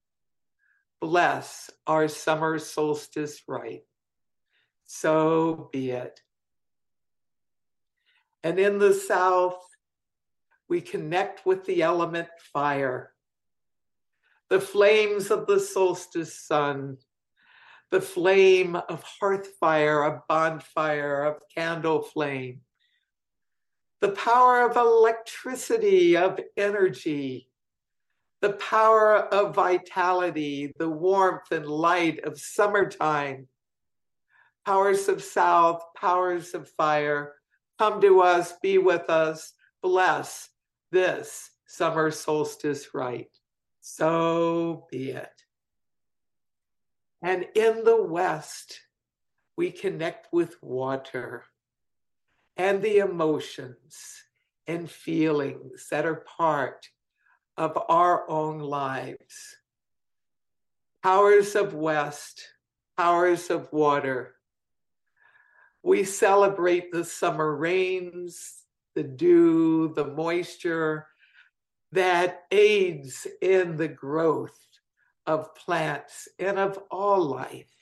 bless 1.00 1.70
our 1.86 2.08
summer 2.08 2.58
solstice 2.58 3.42
rite. 3.46 3.84
So 4.86 5.68
be 5.72 5.90
it. 5.90 6.20
And 8.42 8.58
in 8.58 8.78
the 8.78 8.94
South, 8.94 9.58
we 10.68 10.80
connect 10.80 11.44
with 11.44 11.64
the 11.66 11.82
element 11.82 12.28
fire, 12.52 13.12
the 14.50 14.61
flames 14.61 15.30
of 15.30 15.46
the 15.46 15.61
solstice 15.61 16.35
sun, 16.35 16.96
the 17.90 18.00
flame 18.00 18.76
of 18.76 19.02
hearth 19.02 19.48
fire, 19.59 20.02
a 20.02 20.22
bonfire 20.28 21.24
of 21.24 21.42
candle 21.54 22.02
flame, 22.02 22.61
the 24.00 24.11
power 24.11 24.68
of 24.68 24.76
electricity, 24.76 26.16
of 26.16 26.38
energy, 26.56 27.50
the 28.40 28.52
power 28.52 29.16
of 29.16 29.54
vitality, 29.54 30.72
the 30.78 30.88
warmth 30.88 31.50
and 31.50 31.66
light 31.66 32.24
of 32.24 32.38
summertime, 32.38 33.48
powers 34.64 35.09
of 35.09 35.22
south, 35.22 35.82
powers 35.96 36.54
of 36.54 36.68
fire, 36.70 37.37
Come 37.78 38.00
to 38.00 38.22
us, 38.22 38.54
be 38.62 38.78
with 38.78 39.11
us, 39.11 39.52
bless 39.82 40.48
this 40.92 41.50
summer 41.66 42.11
solstice 42.11 42.94
rite. 42.94 43.38
So 43.88 44.88
be 44.90 45.12
it. 45.12 45.44
And 47.22 47.46
in 47.55 47.85
the 47.85 48.03
West, 48.03 48.81
we 49.57 49.70
connect 49.70 50.33
with 50.33 50.61
water 50.61 51.44
and 52.56 52.83
the 52.83 52.98
emotions 52.98 54.25
and 54.67 54.90
feelings 54.90 55.87
that 55.92 56.04
are 56.04 56.25
part 56.37 56.88
of 57.56 57.79
our 57.88 58.29
own 58.29 58.58
lives. 58.58 59.56
Powers 61.00 61.54
of 61.54 61.73
West, 61.73 62.42
powers 62.98 63.50
of 63.50 63.73
water, 63.73 64.35
we 65.85 66.02
celebrate 66.02 66.90
the 66.90 67.04
summer 67.04 67.54
rains, 67.54 68.65
the 68.96 69.04
dew, 69.04 69.92
the 69.94 70.06
moisture 70.06 71.06
that 71.97 72.44
aids 72.51 73.27
in 73.40 73.79
the 73.79 73.88
growth 73.88 74.59
of 75.27 75.55
plants 75.55 76.29
and 76.38 76.59
of 76.59 76.79
all 76.90 77.23
life. 77.23 77.73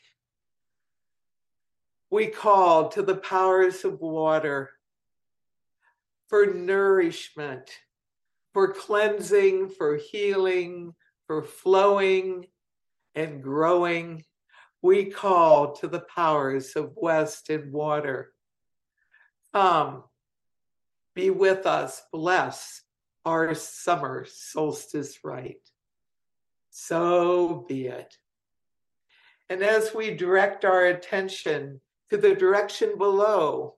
We 2.11 2.29
call 2.29 2.91
to 2.91 3.03
the 3.03 3.17
powers 3.17 3.85
of 3.85 4.01
water 4.01 4.71
for 6.29 6.47
nourishment, 6.47 7.69
for 8.53 8.73
cleansing, 8.73 9.71
for 9.71 9.97
healing, 9.97 10.95
for 11.27 11.43
flowing 11.43 12.47
and 13.17 13.43
growing 13.43 14.25
we 14.81 15.07
call 15.07 15.75
to 15.77 15.89
the 15.89 16.05
powers 16.15 16.77
of 16.77 16.93
west 16.95 17.49
and 17.49 17.73
water. 17.73 18.33
Come, 19.55 20.05
be 21.15 21.31
with 21.31 21.67
us, 21.67 22.03
bless 22.12 22.84
our 23.25 23.55
summer 23.55 24.27
solstice 24.29 25.18
rite. 25.25 25.70
So 26.70 27.64
be 27.68 27.87
it. 27.87 28.16
And 29.49 29.62
as 29.62 29.95
we 29.95 30.14
direct 30.14 30.64
our 30.64 30.87
attention 30.87 31.81
to 32.11 32.16
the 32.16 32.35
direction 32.35 32.99
below, 32.99 33.77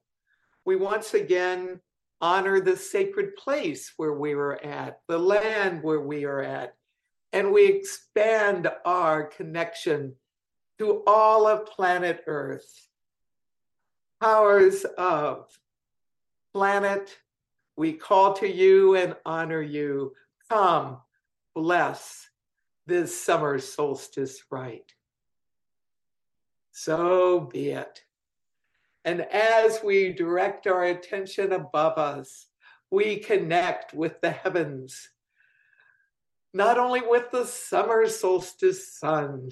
we 0.65 0.77
once 0.77 1.15
again 1.15 1.81
honor 2.21 2.61
the 2.61 2.77
sacred 2.77 3.37
place 3.37 3.93
where 3.97 4.15
we 4.15 4.33
are 4.33 4.63
at, 4.65 5.01
the 5.07 5.19
land 5.19 5.83
where 5.83 6.01
we 6.01 6.25
are 6.25 6.41
at, 6.41 6.75
and 7.33 7.53
we 7.53 7.67
expand 7.67 8.71
our 8.85 9.25
connection 9.25 10.15
to 10.79 11.03
all 11.07 11.47
of 11.47 11.67
planet 11.67 12.25
Earth. 12.27 12.89
Powers 14.21 14.85
of 14.97 15.47
planet, 16.53 17.17
we 17.77 17.93
call 17.93 18.33
to 18.35 18.49
you 18.49 18.97
and 18.97 19.17
honor 19.25 19.63
you. 19.63 20.15
Come, 20.51 20.99
bless 21.55 22.29
this 22.87 23.21
summer 23.21 23.59
solstice 23.59 24.43
rite. 24.51 24.95
So 26.73 27.41
be 27.41 27.71
it. 27.71 28.03
And 29.05 29.21
as 29.21 29.81
we 29.85 30.13
direct 30.13 30.67
our 30.67 30.85
attention 30.85 31.53
above 31.53 31.99
us, 31.99 32.47
we 32.91 33.19
connect 33.19 33.95
with 33.95 34.21
the 34.21 34.31
heavens, 34.31 35.09
not 36.53 36.79
only 36.79 37.03
with 37.03 37.31
the 37.31 37.45
summer 37.45 38.09
solstice 38.09 38.93
sun 38.93 39.51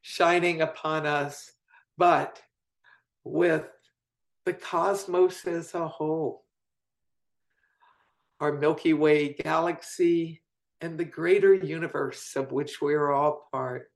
shining 0.00 0.60
upon 0.60 1.06
us, 1.06 1.52
but 1.96 2.42
with 3.24 3.64
the 4.44 4.52
cosmos 4.52 5.46
as 5.46 5.74
a 5.74 5.86
whole, 5.86 6.44
our 8.42 8.52
Milky 8.52 8.92
Way 8.92 9.34
galaxy, 9.34 10.42
and 10.80 10.98
the 10.98 11.04
greater 11.04 11.54
universe 11.54 12.34
of 12.34 12.52
which 12.52 12.82
we 12.82 12.92
are 12.94 13.12
all 13.12 13.48
part 13.52 13.92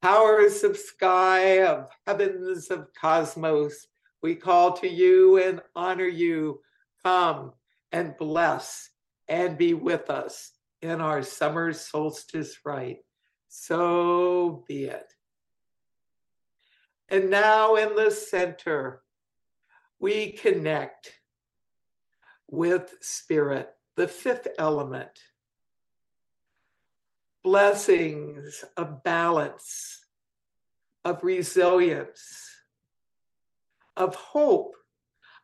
powers 0.00 0.62
of 0.62 0.76
sky, 0.76 1.64
of 1.64 1.88
heavens, 2.06 2.70
of 2.70 2.88
cosmos, 2.94 3.86
we 4.22 4.34
call 4.34 4.72
to 4.74 4.88
you 4.88 5.42
and 5.42 5.60
honor 5.74 6.06
you. 6.06 6.60
Come 7.02 7.52
and 7.92 8.16
bless 8.16 8.90
and 9.28 9.56
be 9.56 9.74
with 9.74 10.10
us 10.10 10.52
in 10.82 11.00
our 11.00 11.22
summer 11.22 11.72
solstice 11.72 12.58
rite. 12.64 12.98
So 13.48 14.64
be 14.68 14.84
it. 14.84 15.12
And 17.08 17.30
now 17.30 17.76
in 17.76 17.96
the 17.96 18.10
center, 18.10 19.02
we 19.98 20.32
connect 20.32 21.12
with 22.50 22.94
spirit, 23.00 23.74
the 23.96 24.08
fifth 24.08 24.48
element. 24.58 25.10
Blessings 27.42 28.64
of 28.76 29.02
balance, 29.02 30.04
of 31.04 31.22
resilience, 31.22 32.50
of 33.96 34.14
hope, 34.14 34.74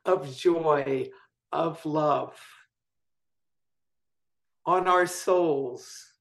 of 0.04 0.34
joy, 0.36 1.10
of 1.52 1.84
love 1.86 2.38
on 4.66 4.88
our 4.88 5.06
souls, 5.06 6.12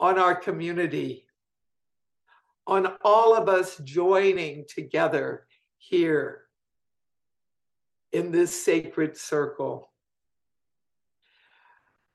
on 0.00 0.18
our 0.18 0.34
community, 0.34 1.26
on 2.66 2.94
all 3.02 3.36
of 3.36 3.48
us 3.48 3.76
joining 3.84 4.64
together 4.66 5.46
here 5.76 6.43
in 8.14 8.30
this 8.30 8.64
sacred 8.64 9.16
circle 9.16 9.90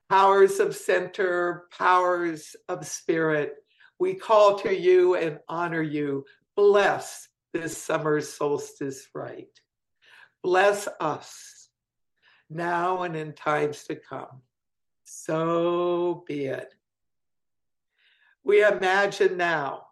powers 0.09 0.59
of 0.59 0.75
center, 0.75 1.65
powers 1.77 2.55
of 2.67 2.85
spirit, 2.85 3.57
we 3.99 4.15
call 4.15 4.57
to 4.57 4.75
you 4.75 5.15
and 5.15 5.39
honor 5.47 5.83
you. 5.83 6.25
Bless 6.55 7.27
this 7.53 7.77
summer 7.77 8.19
solstice 8.19 9.07
rite. 9.13 9.61
Bless 10.41 10.87
us 10.99 11.69
now 12.49 13.03
and 13.03 13.15
in 13.15 13.33
times 13.33 13.83
to 13.83 13.95
come. 13.95 14.41
So 15.03 16.23
be 16.27 16.45
it. 16.45 16.73
We 18.43 18.65
imagine 18.65 19.37
now 19.37 19.87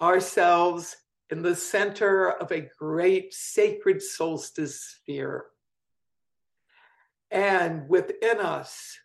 ourselves 0.00 0.96
in 1.30 1.42
the 1.42 1.56
center 1.56 2.30
of 2.30 2.52
a 2.52 2.68
great 2.78 3.32
sacred 3.32 4.02
solstice 4.02 4.80
sphere 4.80 5.46
and 7.34 7.88
within 7.88 8.38
us, 8.38 8.96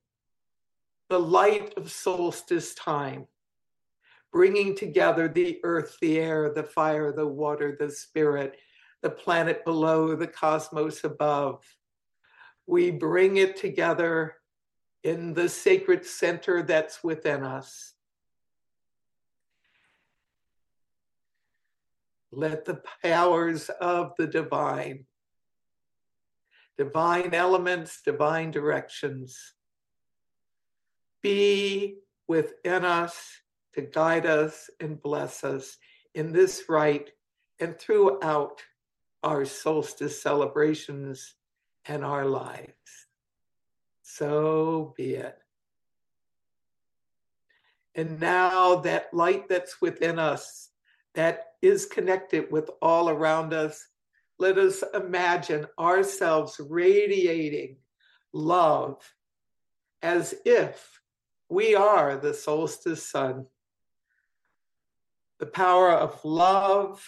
the 1.10 1.20
light 1.20 1.74
of 1.78 1.92
solstice 1.92 2.76
time, 2.76 3.26
bringing 4.32 4.76
together 4.76 5.28
the 5.28 5.60
earth, 5.64 5.98
the 6.00 6.20
air, 6.20 6.54
the 6.54 6.64
fire, 6.64 7.12
the 7.12 7.26
water, 7.26 7.76
the 7.80 7.90
spirit, 7.90 8.58
the 9.02 9.10
planet 9.10 9.66
below, 9.66 10.16
the 10.16 10.28
cosmos 10.28 11.04
above. 11.04 11.66
We 12.68 12.92
bring 12.92 13.38
it 13.38 13.58
together 13.58 14.36
in 15.04 15.34
the 15.34 15.50
sacred 15.50 16.06
center 16.06 16.62
that's 16.62 17.04
within 17.04 17.44
us. 17.44 17.96
Let 22.32 22.66
the 22.66 22.82
powers 23.04 23.70
of 23.82 24.14
the 24.18 24.28
divine 24.28 25.06
divine 26.80 27.34
elements, 27.34 28.02
divine 28.06 28.52
directions. 28.52 29.38
Be 31.22 31.98
within 32.26 32.86
us 32.86 33.22
to 33.74 33.82
guide 33.82 34.26
us 34.26 34.70
and 34.80 35.02
bless 35.02 35.44
us 35.44 35.76
in 36.16 36.32
this 36.32 36.64
rite 36.70 37.12
and 37.60 37.78
throughout 37.78 38.62
our 39.24 39.44
solstice 39.44 40.22
celebrations 40.22 41.36
and 41.86 42.06
our 42.06 42.24
lives. 42.24 42.72
So 44.02 44.94
be 44.96 45.16
it. 45.16 45.38
And 47.94 48.22
now 48.22 48.76
that 48.76 49.14
light 49.14 49.50
that's 49.50 49.82
within 49.82 50.18
us, 50.18 50.69
that 51.20 51.48
is 51.62 51.86
connected 51.86 52.50
with 52.50 52.70
all 52.82 53.10
around 53.10 53.54
us, 53.54 53.86
let 54.38 54.58
us 54.58 54.86
imagine 54.94 55.68
ourselves 55.78 56.62
radiating 56.70 57.76
love 58.32 59.04
as 60.02 60.34
if 60.46 61.02
we 61.50 61.76
are 61.76 62.16
the 62.16 62.34
solstice 62.34 63.06
sun. 63.06 63.46
The 65.40 65.46
power 65.48 65.92
of 65.92 66.24
love, 66.24 67.06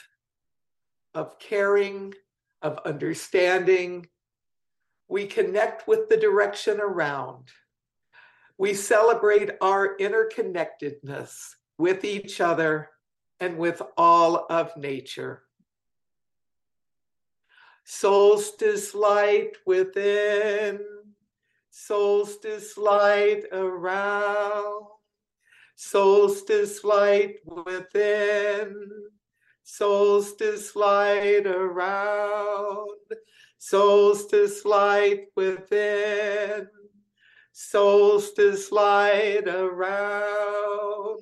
of 1.14 1.39
caring, 1.39 2.14
of 2.62 2.80
understanding. 2.86 4.07
We 5.07 5.26
connect 5.26 5.88
with 5.88 6.09
the 6.09 6.18
direction 6.18 6.82
around. 6.82 7.47
We 8.57 8.74
celebrate 8.74 9.51
our 9.62 9.95
interconnectedness 9.95 11.32
with 11.78 12.03
each 12.03 12.41
other 12.41 12.89
and 13.41 13.57
with 13.57 13.81
all 13.97 14.45
of 14.49 14.77
nature. 14.77 15.41
Solstice 17.83 18.93
light 18.93 19.57
within, 19.65 20.79
solstice 21.71 22.77
light 22.77 23.43
around, 23.51 24.85
solstice 25.75 26.83
light 26.83 27.37
within, 27.45 28.89
solstice 29.63 30.75
light 30.75 31.47
around, 31.47 32.99
solstice 33.57 34.63
light 34.63 35.25
within, 35.35 36.67
solstice 37.51 38.71
light 38.71 39.47
around, 39.47 41.21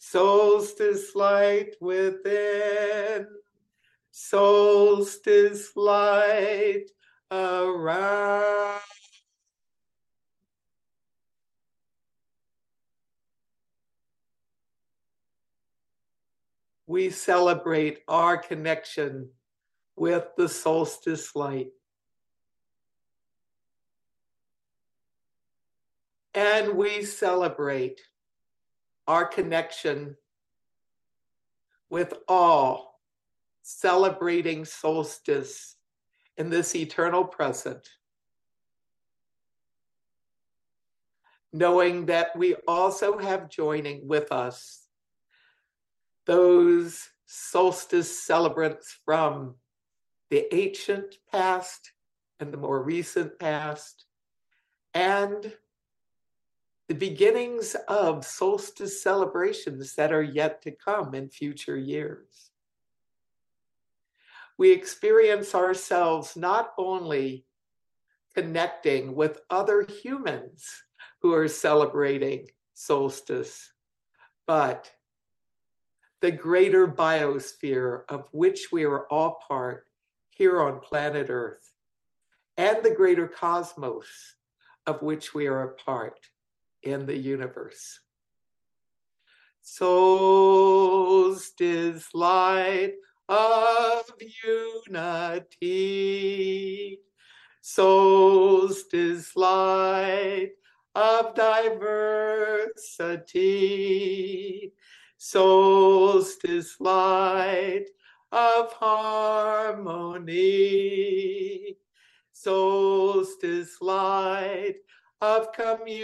solstice 0.00 1.14
light 1.14 1.76
within 1.78 3.26
solstice 4.10 5.76
light 5.76 6.86
around. 7.30 8.80
We 16.86 17.10
celebrate 17.10 17.98
our 18.08 18.38
connection 18.38 19.28
with 19.96 20.24
the 20.36 20.48
solstice 20.48 21.36
light. 21.36 21.72
And 26.34 26.76
we 26.76 27.04
celebrate 27.04 28.00
our 29.10 29.24
connection 29.24 30.16
with 31.90 32.14
all 32.28 33.00
celebrating 33.62 34.64
solstice 34.64 35.76
in 36.36 36.48
this 36.48 36.76
eternal 36.76 37.24
present. 37.24 37.88
knowing 41.52 42.06
that 42.06 42.36
we 42.36 42.54
also 42.68 43.18
have 43.18 43.50
joining 43.50 44.06
with 44.06 44.30
us 44.30 44.86
those 46.26 47.08
solstice 47.26 48.22
celebrants 48.22 48.96
from 49.04 49.56
the 50.30 50.52
ancient 50.54 51.16
past 51.32 51.90
and 52.38 52.52
the 52.52 52.56
more 52.56 52.82
recent 52.82 53.36
past, 53.38 54.06
and 54.94 55.52
the 56.90 56.96
beginnings 56.96 57.76
of 57.86 58.24
solstice 58.24 59.00
celebrations 59.00 59.94
that 59.94 60.12
are 60.12 60.24
yet 60.24 60.60
to 60.60 60.72
come 60.72 61.14
in 61.14 61.28
future 61.28 61.76
years. 61.76 62.50
We 64.58 64.72
experience 64.72 65.54
ourselves 65.54 66.36
not 66.36 66.72
only 66.76 67.44
connecting 68.34 69.14
with 69.14 69.38
other 69.50 69.82
humans 69.82 70.68
who 71.22 71.32
are 71.32 71.46
celebrating 71.46 72.48
solstice, 72.74 73.70
but 74.44 74.90
the 76.20 76.32
greater 76.32 76.88
biosphere 76.88 78.02
of 78.08 78.24
which 78.32 78.72
we 78.72 78.82
are 78.82 79.06
all 79.12 79.38
part 79.46 79.86
here 80.30 80.60
on 80.60 80.80
planet 80.80 81.28
Earth, 81.30 81.72
and 82.56 82.82
the 82.82 82.90
greater 82.90 83.28
cosmos 83.28 84.08
of 84.88 85.02
which 85.02 85.32
we 85.32 85.46
are 85.46 85.62
a 85.62 85.74
part 85.74 86.18
in 86.82 87.06
the 87.06 87.16
universe. 87.16 88.00
Solstice 89.62 92.08
light 92.14 92.94
of 93.28 94.02
unity, 94.88 95.60
solstice 97.60 99.36
light 99.36 100.50
of 100.94 101.34
diversity, 101.34 102.72
solstice 105.16 106.80
light 106.80 107.86
of 108.32 108.72
harmony, 108.72 110.36
solstice 112.32 113.80
light 113.80 114.76
of 115.20 115.52
community, 115.52 116.00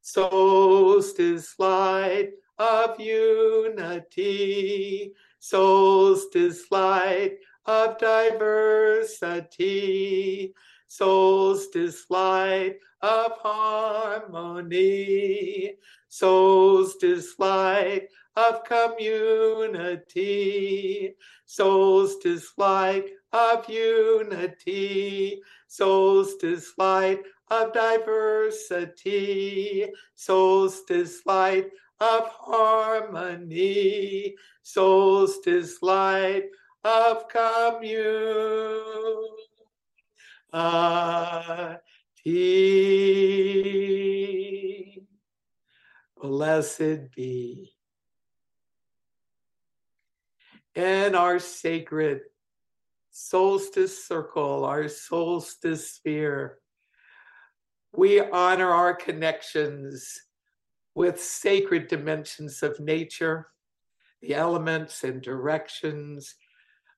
solstice 0.00 1.54
light 1.58 2.32
of 2.58 3.00
unity, 3.00 4.34
solstice 5.38 6.70
light 6.70 7.38
of 7.66 7.98
diversity, 7.98 9.34
solstice 10.86 12.04
light 12.10 12.76
of 13.02 13.32
harmony, 13.42 14.98
solstice 16.08 17.38
light 17.38 18.08
of 18.36 18.64
community, 18.64 20.18
solstice 21.46 22.52
light 22.56 23.08
of 23.32 23.68
unity, 23.68 25.42
solstice 25.66 26.72
light 26.78 27.22
of 27.50 27.72
diversity, 27.72 29.86
solstice 30.14 31.26
light 31.26 31.66
of 32.00 32.28
harmony, 32.28 34.36
solstice 34.62 35.82
light 35.82 36.44
of 36.84 37.28
community. 37.28 37.98
Blessed 46.20 47.10
be. 47.14 47.72
In 50.74 51.14
our 51.14 51.38
sacred 51.38 52.22
solstice 53.18 54.06
circle, 54.06 54.64
our 54.64 54.88
solstice 54.88 55.90
sphere, 55.94 56.58
we 57.92 58.20
honor 58.20 58.70
our 58.70 58.94
connections 58.94 60.14
with 60.94 61.20
sacred 61.20 61.88
dimensions 61.88 62.62
of 62.62 62.78
nature, 62.78 63.48
the 64.22 64.36
elements 64.36 65.02
and 65.02 65.20
directions. 65.20 66.36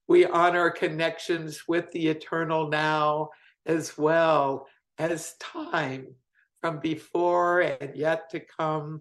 We 0.09 0.27
honor 0.27 0.69
connections 0.69 1.67
with 1.67 1.91
the 1.93 2.09
eternal 2.09 2.69
now 2.69 3.31
as 3.65 3.97
well 3.97 4.67
as 4.99 5.37
time 5.39 6.15
from 6.61 6.81
before 6.81 7.63
and 7.63 7.97
yet 7.97 8.29
to 8.31 8.41
come. 8.41 9.01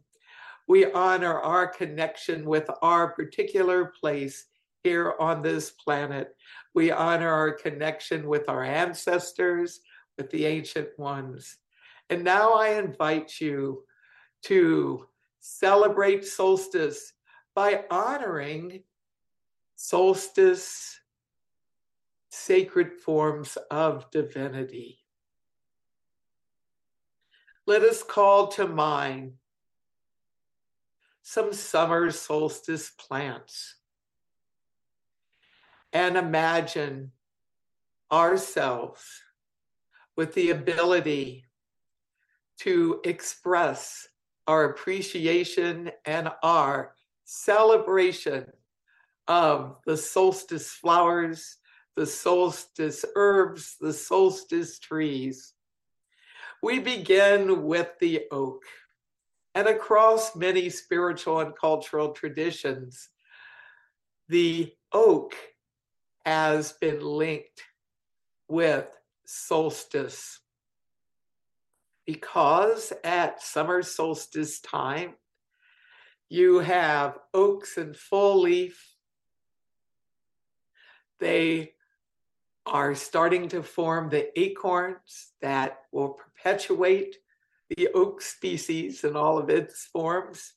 We 0.69 0.89
honor 0.93 1.37
our 1.37 1.67
connection 1.67 2.45
with 2.45 2.69
our 2.81 3.09
particular 3.09 3.91
place 3.99 4.45
here 4.83 5.15
on 5.19 5.41
this 5.41 5.71
planet. 5.71 6.35
We 6.73 6.91
honor 6.91 7.31
our 7.31 7.51
connection 7.51 8.27
with 8.27 8.47
our 8.49 8.63
ancestors, 8.63 9.81
with 10.17 10.29
the 10.29 10.45
ancient 10.45 10.89
ones. 10.97 11.57
And 12.09 12.23
now 12.23 12.53
I 12.53 12.79
invite 12.79 13.39
you 13.39 13.83
to 14.43 15.07
celebrate 15.39 16.25
solstice 16.25 17.13
by 17.53 17.83
honoring 17.89 18.83
solstice 19.75 20.99
sacred 22.29 22.93
forms 22.93 23.57
of 23.71 24.09
divinity. 24.11 24.99
Let 27.65 27.81
us 27.83 28.01
call 28.01 28.47
to 28.49 28.67
mind 28.67 29.33
some 31.21 31.53
summer 31.53 32.09
solstice 32.09 32.89
plants 32.89 33.75
and 35.93 36.17
imagine 36.17 37.11
ourselves 38.11 39.03
with 40.15 40.33
the 40.33 40.49
ability 40.51 41.45
to 42.59 42.99
express 43.05 44.07
our 44.47 44.65
appreciation 44.65 45.91
and 46.05 46.29
our 46.43 46.95
celebration 47.23 48.45
of 49.27 49.77
the 49.85 49.95
solstice 49.95 50.71
flowers, 50.71 51.57
the 51.95 52.05
solstice 52.05 53.05
herbs, 53.15 53.77
the 53.79 53.93
solstice 53.93 54.79
trees. 54.79 55.53
We 56.61 56.79
begin 56.79 57.63
with 57.63 57.91
the 57.99 58.23
oak. 58.31 58.63
And 59.55 59.67
across 59.67 60.35
many 60.35 60.69
spiritual 60.69 61.39
and 61.39 61.55
cultural 61.55 62.11
traditions, 62.11 63.09
the 64.27 64.73
oak 64.91 65.35
has 66.29 66.73
been 66.73 67.01
linked 67.01 67.63
with 68.47 68.85
solstice 69.25 70.39
because 72.05 72.93
at 73.03 73.41
summer 73.41 73.81
solstice 73.81 74.59
time, 74.59 75.15
you 76.29 76.59
have 76.59 77.17
oaks 77.33 77.79
in 77.79 77.95
full 77.95 78.41
leaf. 78.41 78.95
They 81.19 81.71
are 82.63 82.93
starting 82.93 83.47
to 83.49 83.63
form 83.63 84.09
the 84.09 84.29
acorns 84.39 85.31
that 85.41 85.79
will 85.91 86.09
perpetuate 86.09 87.15
the 87.75 87.87
oak 87.95 88.21
species 88.21 89.03
in 89.03 89.15
all 89.15 89.39
of 89.39 89.49
its 89.49 89.85
forms. 89.85 90.53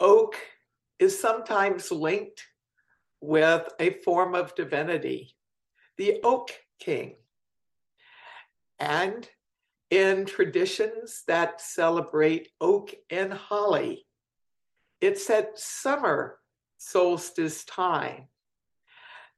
Oak 0.00 0.34
is 0.98 1.20
sometimes 1.20 1.92
linked 1.92 2.42
with 3.24 3.66
a 3.80 3.90
form 4.02 4.34
of 4.34 4.54
divinity, 4.54 5.34
the 5.96 6.20
Oak 6.22 6.50
King. 6.78 7.16
And 8.78 9.26
in 9.90 10.26
traditions 10.26 11.22
that 11.26 11.60
celebrate 11.60 12.48
oak 12.60 12.94
and 13.08 13.32
holly, 13.32 14.06
it's 15.00 15.30
at 15.30 15.58
summer 15.58 16.38
solstice 16.76 17.64
time 17.64 18.28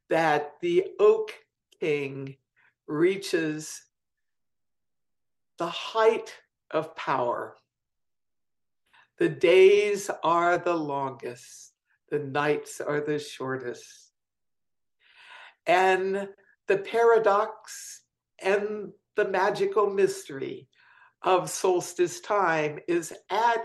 that 0.09 0.55
the 0.62 0.87
Oak 0.99 1.32
King 1.78 2.37
reaches 2.89 3.82
the 5.59 5.68
height 5.68 6.34
of 6.72 6.97
power. 6.97 7.57
The 9.18 9.28
days 9.28 10.11
are 10.24 10.59
the 10.59 10.74
longest 10.74 11.76
the 12.11 12.18
nights 12.18 12.80
are 12.80 13.00
the 13.00 13.18
shortest. 13.18 14.12
And 15.66 16.28
the 16.68 16.78
paradox 16.78 18.02
and 18.40 18.92
the 19.16 19.28
magical 19.28 19.90
mystery 19.90 20.68
of 21.22 21.50
solstice 21.50 22.20
time 22.20 22.78
is 22.86 23.12
at 23.30 23.64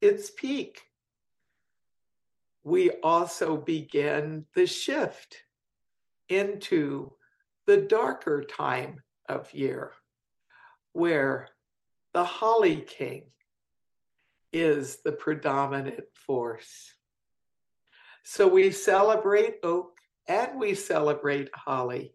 its 0.00 0.30
peak. 0.30 0.80
We 2.62 2.90
also 3.02 3.56
begin 3.56 4.46
the 4.54 4.66
shift 4.66 5.36
into 6.28 7.12
the 7.66 7.78
darker 7.78 8.42
time 8.44 9.02
of 9.28 9.52
year 9.54 9.92
where 10.92 11.48
the 12.12 12.24
Holly 12.24 12.76
King 12.76 13.24
is 14.52 14.98
the 15.04 15.12
predominant 15.12 16.04
force. 16.14 16.94
So 18.24 18.46
we 18.46 18.70
celebrate 18.70 19.56
oak 19.62 19.98
and 20.28 20.58
we 20.58 20.74
celebrate 20.74 21.50
holly 21.54 22.14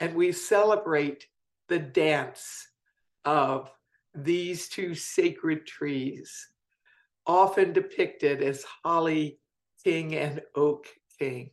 and 0.00 0.14
we 0.14 0.32
celebrate 0.32 1.26
the 1.68 1.78
dance 1.78 2.66
of 3.24 3.70
these 4.14 4.68
two 4.68 4.94
sacred 4.94 5.66
trees, 5.66 6.48
often 7.26 7.72
depicted 7.72 8.42
as 8.42 8.64
holly 8.82 9.38
king 9.82 10.14
and 10.14 10.42
oak 10.54 10.86
king. 11.18 11.50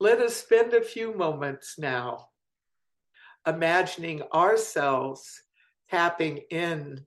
Let 0.00 0.20
us 0.20 0.36
spend 0.36 0.74
a 0.74 0.82
few 0.82 1.14
moments 1.14 1.78
now 1.78 2.28
imagining 3.46 4.22
ourselves 4.34 5.42
tapping 5.90 6.38
in 6.50 7.04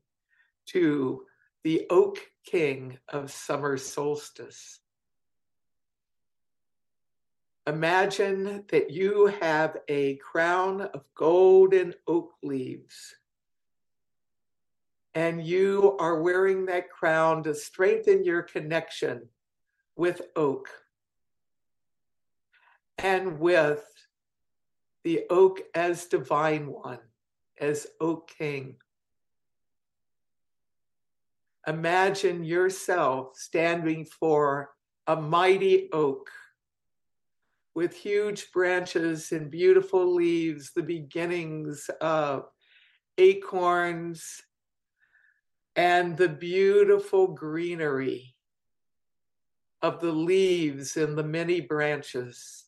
to 0.68 1.24
the 1.64 1.86
oak 1.90 2.20
king 2.46 2.98
of 3.10 3.32
summer 3.32 3.78
solstice. 3.78 4.80
Imagine 7.68 8.64
that 8.70 8.92
you 8.92 9.26
have 9.42 9.76
a 9.90 10.16
crown 10.16 10.82
of 10.82 11.04
golden 11.16 11.94
oak 12.08 12.32
leaves, 12.42 13.18
and 15.14 15.46
you 15.46 15.98
are 16.00 16.22
wearing 16.22 16.66
that 16.68 16.90
crown 16.90 17.44
to 17.44 17.54
strengthen 17.54 18.24
your 18.24 18.42
connection 18.42 19.28
with 19.98 20.22
oak 20.38 20.70
and 23.00 23.38
with 23.38 23.84
the 25.04 25.26
oak 25.30 25.60
as 25.76 26.06
divine 26.06 26.68
one, 26.68 27.00
as 27.60 27.86
oak 28.00 28.30
king. 28.30 28.78
Imagine 31.68 32.46
yourself 32.46 33.36
standing 33.36 34.06
for 34.06 34.70
a 35.06 35.18
mighty 35.18 35.90
oak 35.92 36.30
with 37.78 37.94
huge 37.94 38.52
branches 38.52 39.32
and 39.32 39.52
beautiful 39.52 40.16
leaves, 40.16 40.72
the 40.74 40.82
beginnings 40.82 41.92
of 42.02 42.50
acorns 43.20 44.42
and 45.76 46.18
the 46.18 46.28
beautiful 46.28 47.28
greenery 47.28 48.34
of 49.84 50.00
the 50.00 50.12
leaves 50.12 50.98
and 50.98 51.16
the 51.16 51.24
many 51.24 51.62
branches, 51.62 52.66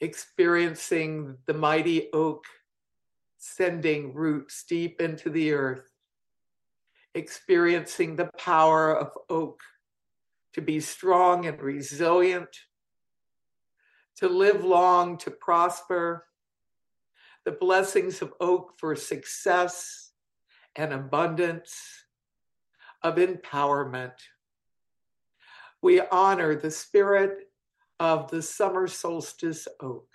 experiencing 0.00 1.36
the 1.46 1.54
mighty 1.54 2.12
oak 2.12 2.44
sending 3.38 4.12
roots 4.14 4.64
deep 4.64 5.00
into 5.00 5.30
the 5.30 5.52
earth, 5.52 5.92
experiencing 7.14 8.16
the 8.16 8.30
power 8.36 8.98
of 8.98 9.12
oak 9.30 9.60
to 10.54 10.60
be 10.60 10.80
strong 10.80 11.46
and 11.46 11.62
resilient 11.62 12.48
to 14.16 14.28
live 14.28 14.64
long, 14.64 15.18
to 15.18 15.30
prosper, 15.30 16.26
the 17.44 17.52
blessings 17.52 18.22
of 18.22 18.32
oak 18.40 18.72
for 18.78 18.96
success 18.96 20.10
and 20.74 20.92
abundance, 20.92 22.04
of 23.02 23.16
empowerment. 23.16 24.14
We 25.80 26.00
honor 26.00 26.56
the 26.56 26.70
spirit 26.70 27.50
of 28.00 28.30
the 28.30 28.42
summer 28.42 28.88
solstice 28.88 29.68
oak. 29.80 30.08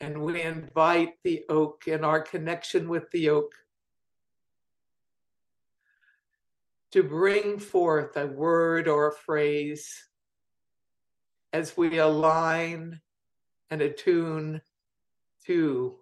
And 0.00 0.22
we 0.22 0.42
invite 0.42 1.14
the 1.22 1.44
oak 1.48 1.84
in 1.86 2.04
our 2.04 2.20
connection 2.20 2.88
with 2.88 3.10
the 3.10 3.30
oak 3.30 3.52
to 6.92 7.02
bring 7.02 7.58
forth 7.58 8.16
a 8.18 8.26
word 8.26 8.86
or 8.86 9.08
a 9.08 9.12
phrase 9.12 10.08
as 11.52 11.76
we 11.76 11.98
align 11.98 13.00
and 13.70 13.80
attune 13.80 14.60
to 15.46 15.96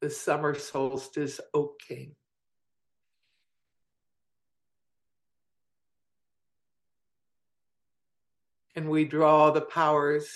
the 0.00 0.10
summer 0.10 0.54
solstice 0.54 1.40
oak 1.54 1.80
king. 1.80 2.14
And 8.74 8.90
we 8.90 9.06
draw 9.06 9.50
the 9.50 9.62
powers 9.62 10.28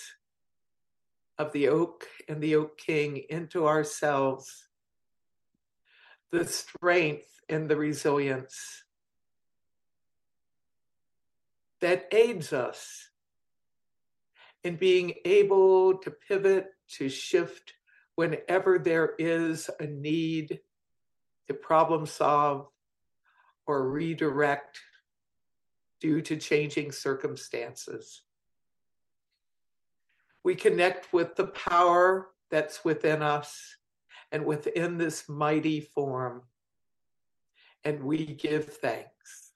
of 1.38 1.52
the 1.52 1.68
oak 1.68 2.06
and 2.28 2.42
the 2.42 2.54
oak 2.54 2.78
king 2.78 3.24
into 3.28 3.66
ourselves, 3.68 4.68
the 6.30 6.46
strength 6.46 7.28
and 7.50 7.68
the 7.68 7.76
resilience 7.76 8.84
that 11.81 12.09
aids 12.12 12.53
us 12.53 13.09
in 14.62 14.76
being 14.76 15.14
able 15.24 15.99
to 15.99 16.11
pivot, 16.11 16.66
to 16.97 17.09
shift 17.09 17.74
whenever 18.14 18.78
there 18.78 19.14
is 19.18 19.70
a 19.81 19.87
need 19.87 20.61
to 21.49 21.55
problem 21.55 22.05
solve 22.07 22.68
or 23.66 23.89
redirect 23.89 24.78
due 26.01 26.20
to 26.22 26.37
changing 26.37 26.93
circumstances. 26.93 28.22
We 30.43 30.55
connect 30.55 31.12
with 31.12 31.37
the 31.37 31.47
power 31.47 32.28
that's 32.51 32.85
within 32.85 33.22
us 33.22 33.76
and 34.33 34.45
within 34.45 34.99
this 34.99 35.28
mighty 35.28 35.81
form, 35.81 36.43
and 37.85 38.03
we 38.03 38.26
give 38.26 38.66
thanks. 38.66 39.49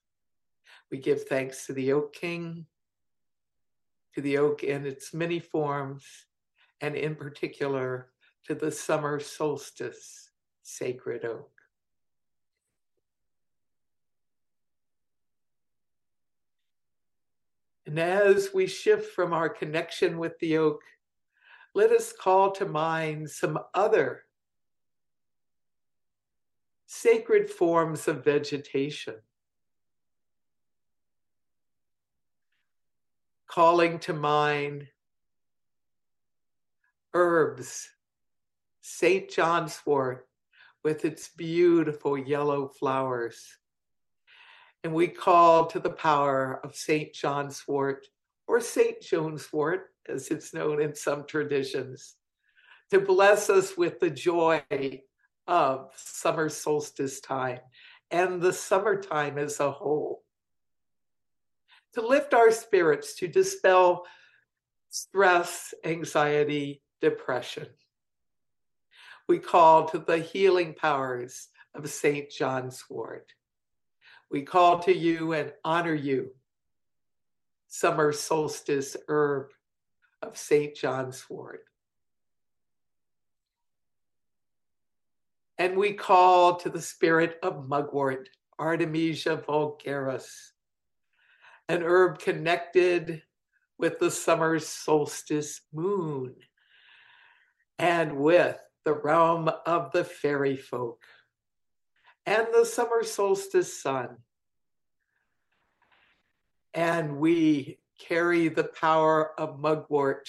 We 0.95 1.01
give 1.01 1.25
thanks 1.25 1.67
to 1.67 1.73
the 1.73 1.93
Oak 1.93 2.13
King, 2.13 2.67
to 4.15 4.21
the 4.21 4.39
oak 4.39 4.63
in 4.63 4.87
its 4.87 5.13
many 5.13 5.41
forms, 5.41 6.05
and 6.81 6.95
in 6.95 7.17
particular 7.17 8.13
to 8.45 8.55
the 8.55 8.71
summer 8.71 9.19
solstice 9.19 10.31
sacred 10.63 11.25
oak. 11.25 11.51
And 17.87 17.99
as 17.99 18.51
we 18.55 18.69
shift 18.69 19.13
from 19.17 19.33
our 19.33 19.49
connection 19.49 20.17
with 20.17 20.39
the 20.39 20.59
oak, 20.59 20.81
let 21.75 21.91
us 21.91 22.13
call 22.13 22.53
to 22.53 22.67
mind 22.67 23.29
some 23.29 23.59
other 23.75 24.27
sacred 26.87 27.51
forms 27.51 28.07
of 28.07 28.25
vegetation 28.25 29.17
calling 33.55 34.01
to 34.01 34.13
mind 34.13 34.85
herbs, 37.15 37.89
St. 38.83 39.31
John's 39.31 39.81
wort 39.87 40.27
with 40.83 41.05
its 41.05 41.29
beautiful 41.29 42.19
yellow 42.19 42.67
flowers. 42.67 43.57
And 44.83 44.93
we 44.93 45.07
call 45.07 45.67
to 45.67 45.79
the 45.79 45.91
power 45.91 46.61
of 46.65 46.75
St. 46.75 47.13
John's 47.13 47.63
wort 47.69 48.09
or 48.49 48.61
St. 48.61 49.01
Joan's 49.01 49.53
wort, 49.53 49.91
as 50.09 50.33
it's 50.33 50.53
known 50.53 50.83
in 50.83 50.97
some 50.97 51.25
traditions, 51.25 52.17
to 52.91 52.99
bless 52.99 53.49
us 53.49 53.77
with 53.77 54.01
the 54.01 54.11
joy 54.11 54.65
of 55.47 55.93
summer 55.95 56.49
solstice 56.49 57.21
time 57.21 57.61
and 58.11 58.43
the 58.43 58.53
summertime 58.53 59.39
as 59.39 59.61
a 59.61 59.71
whole 59.71 60.24
to 61.95 62.07
lift 62.07 62.35
our 62.35 62.51
spirits, 62.51 63.15
to 63.17 63.29
dispel 63.29 64.05
stress, 64.91 65.75
anxiety, 65.85 66.83
depression. 67.01 67.67
We 69.29 69.39
call 69.39 69.87
to 69.89 69.99
the 69.99 70.19
healing 70.19 70.75
powers 70.75 71.49
of 71.75 71.89
St. 71.89 72.31
John's 72.31 72.85
wort. 72.91 73.33
We 74.31 74.43
call 74.43 74.81
to 74.81 74.95
you 74.95 75.33
and 75.33 75.53
honor 75.65 75.95
you, 75.95 76.31
summer 77.69 78.13
solstice 78.13 78.97
herb 79.09 79.51
of 80.23 80.37
St. 80.37 80.75
John's 80.75 81.29
wort. 81.29 81.65
And 85.59 85.77
we 85.77 85.93
call 85.93 86.57
to 86.57 86.69
the 86.69 86.83
spirit 86.83 87.39
of 87.43 87.69
mugwort, 87.69 88.29
Artemisia 88.59 89.37
vulgaris, 89.37 90.54
an 91.69 91.83
herb 91.83 92.19
connected 92.19 93.23
with 93.79 93.99
the 93.99 94.11
summer 94.11 94.59
solstice 94.59 95.61
moon 95.73 96.35
and 97.79 98.17
with 98.17 98.59
the 98.85 98.93
realm 98.93 99.51
of 99.67 99.91
the 99.93 100.05
fairy 100.05 100.57
folk 100.57 101.05
and 102.27 102.47
the 102.53 102.65
summer 102.65 103.03
solstice 103.03 103.81
sun. 103.83 104.17
And 106.73 107.19
we 107.19 107.79
carry 107.99 108.49
the 108.49 108.65
power 108.65 109.39
of 109.39 109.61
mugwort 109.61 110.29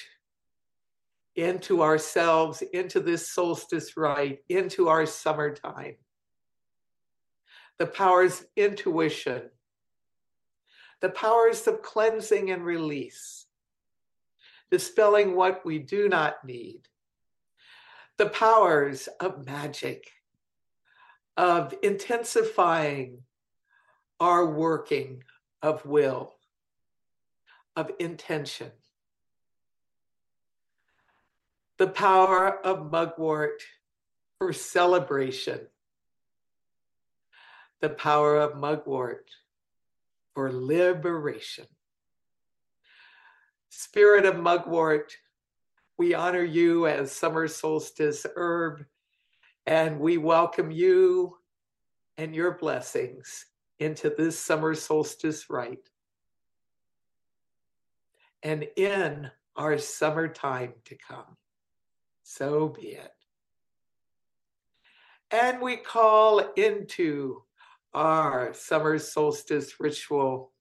into 1.36 1.82
ourselves, 1.82 2.62
into 2.62 3.00
this 3.00 3.30
solstice 3.30 3.98
rite, 3.98 4.40
into 4.48 4.88
our 4.88 5.06
summertime. 5.06 5.96
The 7.78 7.88
powers 7.88 8.46
intuition, 8.56 9.50
the 11.02 11.10
powers 11.10 11.68
of 11.68 11.82
cleansing 11.82 12.52
and 12.52 12.64
release, 12.64 13.46
dispelling 14.72 15.36
what 15.36 15.66
we 15.66 15.80
do 15.80 16.10
not 16.10 16.44
need, 16.46 16.82
the 18.18 18.30
powers 18.30 19.10
of 19.20 19.46
magic, 19.46 20.12
of 21.38 21.74
intensifying 21.84 23.20
our 24.20 24.46
working 24.46 25.24
of 25.62 25.86
will, 25.86 26.34
of 27.76 27.92
intention. 28.00 28.72
The 31.78 31.88
power 31.88 32.66
of 32.66 32.90
mugwort 32.90 33.62
for 34.38 34.54
celebration. 34.54 35.68
The 37.82 37.90
power 37.90 38.38
of 38.38 38.56
mugwort 38.56 39.30
for 40.36 40.52
liberation. 40.52 41.66
Spirit 43.70 44.26
of 44.26 44.38
mugwort, 44.38 45.16
we 45.98 46.14
honor 46.14 46.44
you 46.44 46.88
as 46.88 47.12
summer 47.12 47.48
solstice 47.48 48.26
herb, 48.36 48.86
and 49.66 50.00
we 50.00 50.18
welcome 50.18 50.70
you 50.70 51.38
and 52.18 52.36
your 52.36 52.58
blessings 52.58 53.46
into 53.80 54.14
this 54.16 54.38
summer 54.38 54.76
solstice 54.76 55.50
rite. 55.50 55.90
And 58.44 58.68
in 58.76 59.32
our 59.56 59.78
summertime 59.78 60.74
to 60.84 60.96
come. 60.96 61.38
So 62.24 62.70
be 62.70 62.90
it. 62.90 63.12
And 65.32 65.62
we 65.62 65.78
call 65.78 66.40
into 66.56 67.45
our 67.96 68.54
summer 68.54 69.00
solstice 69.00 69.80
ritual 69.80 70.52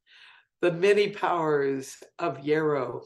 the 0.64 0.72
many 0.72 1.10
powers 1.10 2.02
of 2.18 2.42
yarrow, 2.42 3.02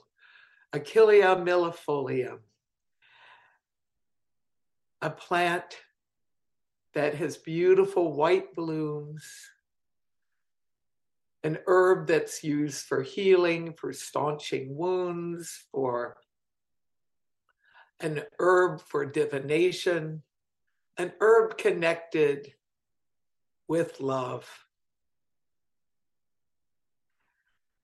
Achillea 0.73 1.43
millefolium, 1.43 2.39
a 5.03 5.11
plant 5.11 5.65
that 6.95 7.15
has 7.15 7.37
beautiful 7.37 8.13
white 8.13 8.55
blooms, 8.55 9.25
an 11.43 11.59
herb 11.67 12.07
that's 12.07 12.45
used 12.45 12.87
for 12.87 13.03
healing, 13.03 13.73
for 13.73 13.93
staunching 13.93 14.77
wounds, 14.77 15.67
for 15.73 16.17
an 17.99 18.23
herb 18.39 18.81
for 18.83 19.05
divination, 19.05 20.23
an 20.97 21.13
herb 21.21 21.59
connected 21.59 22.53
with 23.69 24.01
love. 24.01 24.49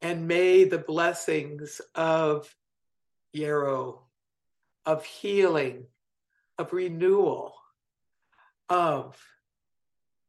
And 0.03 0.27
may 0.27 0.65
the 0.65 0.79
blessings 0.79 1.81
of 1.95 2.55
yarrow, 3.33 4.03
of 4.85 5.05
healing, 5.05 5.87
of 6.59 6.73
renewal, 6.73 7.55
of 8.69 9.19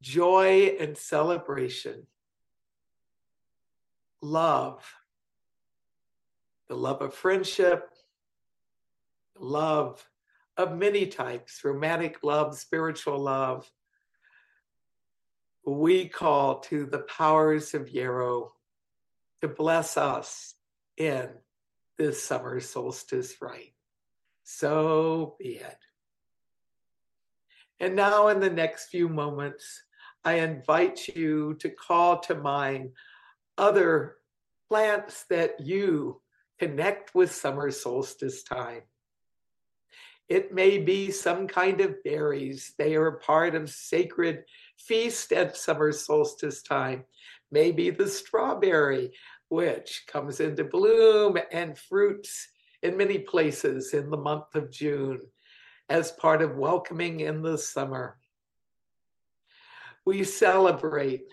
joy 0.01 0.76
and 0.80 0.97
celebration, 0.97 2.06
love, 4.22 4.86
the 6.68 6.76
love 6.76 7.01
of 7.01 7.14
friendship, 7.14 7.89
love 9.38 10.08
of 10.58 10.78
many 10.78 11.06
types 11.06 11.64
romantic 11.64 12.24
love, 12.24 12.58
spiritual 12.58 13.20
love. 13.20 13.70
We 15.66 16.07
call 16.07 16.59
to 16.61 16.86
the 16.86 16.99
powers 16.99 17.74
of 17.74 17.89
yarrow 17.89 18.53
to 19.41 19.47
bless 19.47 19.97
us 19.97 20.55
in 20.97 21.30
this 21.97 22.22
summer 22.22 22.59
solstice 22.59 23.36
rite. 23.41 23.74
So 24.43 25.36
be 25.39 25.55
it. 25.55 25.78
And 27.80 27.95
now, 27.95 28.28
in 28.30 28.39
the 28.39 28.49
next 28.49 28.88
few 28.88 29.09
moments, 29.09 29.84
I 30.24 30.34
invite 30.36 31.07
you 31.09 31.55
to 31.55 31.70
call 31.70 32.20
to 32.22 32.36
mind 32.36 32.91
other 33.57 34.18
plants 34.70 35.26
that 35.30 35.59
you 35.59 36.22
connect 36.59 37.13
with 37.13 37.32
summer 37.34 37.72
solstice 37.72 38.43
time. 38.43 38.84
It 40.28 40.53
may 40.53 40.80
be 40.80 41.11
some 41.11 41.47
kind 41.47 41.82
of 41.82 42.03
berries. 42.03 42.74
They 42.78 42.95
are 42.95 43.11
part 43.11 43.53
of 43.55 43.70
sacred 43.70 44.45
feast 44.78 45.32
at 45.32 45.57
summer 45.57 45.91
solstice 45.91 46.61
time. 46.61 47.05
Maybe 47.51 47.89
the 47.89 48.07
strawberry, 48.07 49.11
which 49.49 50.03
comes 50.07 50.39
into 50.39 50.63
bloom 50.63 51.38
and 51.51 51.78
fruits 51.78 52.47
in 52.82 52.97
many 52.97 53.19
places 53.19 53.93
in 53.93 54.09
the 54.09 54.17
month 54.17 54.55
of 54.55 54.71
June 54.71 55.21
as 55.89 56.11
part 56.11 56.41
of 56.41 56.57
welcoming 56.57 57.21
in 57.21 57.41
the 57.41 57.57
summer. 57.57 58.17
We 60.05 60.23
celebrate 60.23 61.26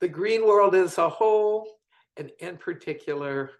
the 0.00 0.08
green 0.08 0.46
world 0.46 0.74
as 0.74 0.98
a 0.98 1.08
whole, 1.08 1.78
and 2.16 2.30
in 2.38 2.58
particular, 2.58 3.50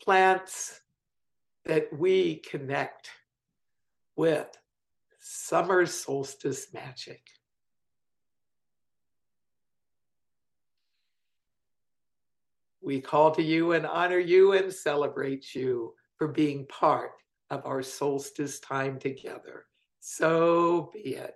plants 0.00 0.80
that 1.64 1.92
we 1.92 2.36
connect 2.36 3.10
with 4.14 4.48
summer 5.28 5.84
solstice 5.86 6.72
magic. 6.72 7.20
We 12.80 13.00
call 13.00 13.32
to 13.32 13.42
you 13.42 13.72
and 13.72 13.84
honor 13.84 14.20
you 14.20 14.52
and 14.52 14.72
celebrate 14.72 15.52
you 15.52 15.94
for 16.16 16.28
being 16.28 16.64
part 16.66 17.10
of 17.50 17.66
our 17.66 17.82
solstice 17.82 18.60
time 18.60 19.00
together. 19.00 19.66
So 19.98 20.92
be 20.94 21.16
it. 21.16 21.34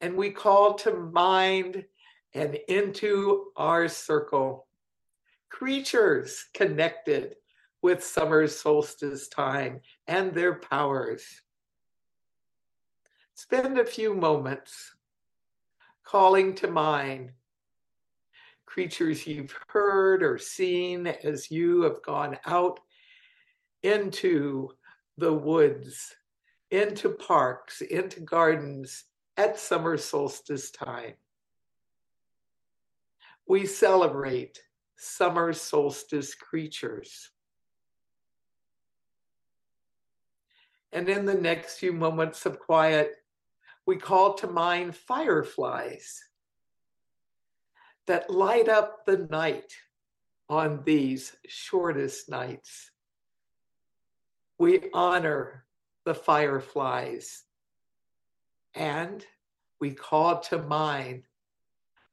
And 0.00 0.16
we 0.16 0.30
call 0.30 0.74
to 0.74 0.92
mind 0.92 1.84
and 2.34 2.56
into 2.68 3.46
our 3.56 3.88
circle 3.88 4.68
creatures 5.48 6.44
connected 6.54 7.34
with 7.86 8.02
summer 8.02 8.48
solstice 8.48 9.28
time 9.28 9.80
and 10.08 10.34
their 10.34 10.54
powers. 10.54 11.42
Spend 13.36 13.78
a 13.78 13.86
few 13.86 14.12
moments 14.12 14.92
calling 16.02 16.52
to 16.56 16.66
mind 16.66 17.30
creatures 18.64 19.24
you've 19.24 19.54
heard 19.68 20.24
or 20.24 20.36
seen 20.36 21.06
as 21.06 21.48
you 21.48 21.82
have 21.82 22.02
gone 22.02 22.36
out 22.44 22.80
into 23.84 24.68
the 25.16 25.32
woods, 25.32 26.12
into 26.72 27.08
parks, 27.10 27.82
into 27.82 28.18
gardens 28.18 29.04
at 29.36 29.60
summer 29.60 29.96
solstice 29.96 30.72
time. 30.72 31.14
We 33.46 33.64
celebrate 33.64 34.58
summer 34.96 35.52
solstice 35.52 36.34
creatures. 36.34 37.30
And 40.92 41.08
in 41.08 41.26
the 41.26 41.34
next 41.34 41.78
few 41.78 41.92
moments 41.92 42.46
of 42.46 42.58
quiet, 42.58 43.16
we 43.86 43.96
call 43.96 44.34
to 44.34 44.46
mind 44.46 44.96
fireflies 44.96 46.22
that 48.06 48.30
light 48.30 48.68
up 48.68 49.04
the 49.04 49.26
night 49.30 49.72
on 50.48 50.82
these 50.84 51.36
shortest 51.46 52.28
nights. 52.28 52.90
We 54.58 54.84
honor 54.94 55.66
the 56.04 56.14
fireflies 56.14 57.44
and 58.74 59.24
we 59.80 59.92
call 59.92 60.40
to 60.40 60.58
mind 60.58 61.24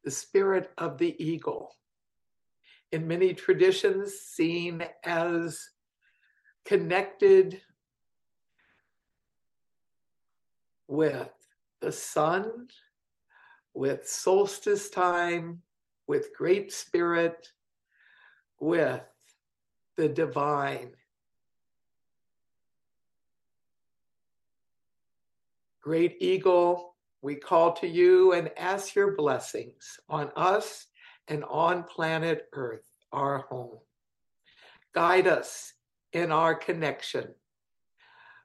the 0.03 0.11
spirit 0.11 0.71
of 0.78 0.97
the 0.97 1.15
eagle. 1.24 1.76
In 2.91 3.07
many 3.07 3.34
traditions, 3.34 4.13
seen 4.13 4.84
as 5.03 5.69
connected 6.65 7.61
with 10.88 11.30
the 11.82 11.92
sun, 11.92 12.68
with 13.74 14.08
solstice 14.08 14.90
time, 14.90 15.62
with 16.08 16.36
great 16.36 16.72
spirit, 16.72 17.50
with 18.60 19.02
the 19.98 20.10
divine. 20.10 20.92
Great 25.82 26.18
Eagle, 26.22 26.96
we 27.22 27.36
call 27.36 27.74
to 27.74 27.88
you 27.88 28.34
and 28.34 28.52
ask 28.58 28.96
your 28.96 29.16
blessings 29.16 30.00
on 30.10 30.32
us 30.36 30.88
and 31.28 31.44
on 31.46 31.84
planet 31.84 32.48
Earth, 32.54 32.86
our 33.12 33.40
home. 33.40 33.80
guide 34.94 35.28
us 35.28 35.74
in 36.14 36.32
our 36.32 36.54
connection 36.54 37.34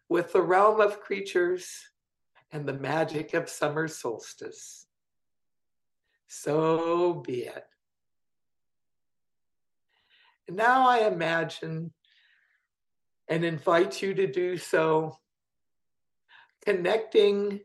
with 0.09 0.33
the 0.33 0.41
realm 0.41 0.81
of 0.81 1.01
creatures 1.01 1.88
and 2.53 2.67
the 2.67 2.73
magic 2.73 3.35
of 3.35 3.49
summer 3.49 3.89
solstice. 3.89 4.87
So 6.27 7.15
be 7.15 7.43
it. 7.45 7.65
And 10.47 10.57
now 10.57 10.89
I 10.89 11.07
imagine 11.07 11.93
and 13.29 13.45
invite 13.45 14.01
you 14.01 14.15
to 14.15 14.27
do 14.27 14.57
so, 14.57 15.19
connecting 16.65 17.61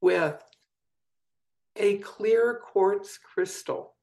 with 0.00 0.40
a 1.74 1.98
clear 1.98 2.60
quartz 2.62 3.18
crystal. 3.18 3.94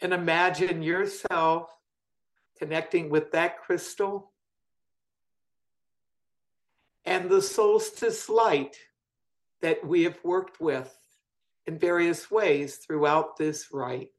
And 0.00 0.12
imagine 0.12 0.82
yourself 0.82 1.70
connecting 2.58 3.10
with 3.10 3.32
that 3.32 3.60
crystal 3.60 4.32
and 7.04 7.28
the 7.28 7.42
solstice 7.42 8.28
light 8.28 8.76
that 9.60 9.86
we 9.86 10.02
have 10.04 10.18
worked 10.22 10.60
with 10.60 10.96
in 11.66 11.78
various 11.78 12.30
ways 12.30 12.76
throughout 12.76 13.36
this 13.36 13.68
rite. 13.72 14.10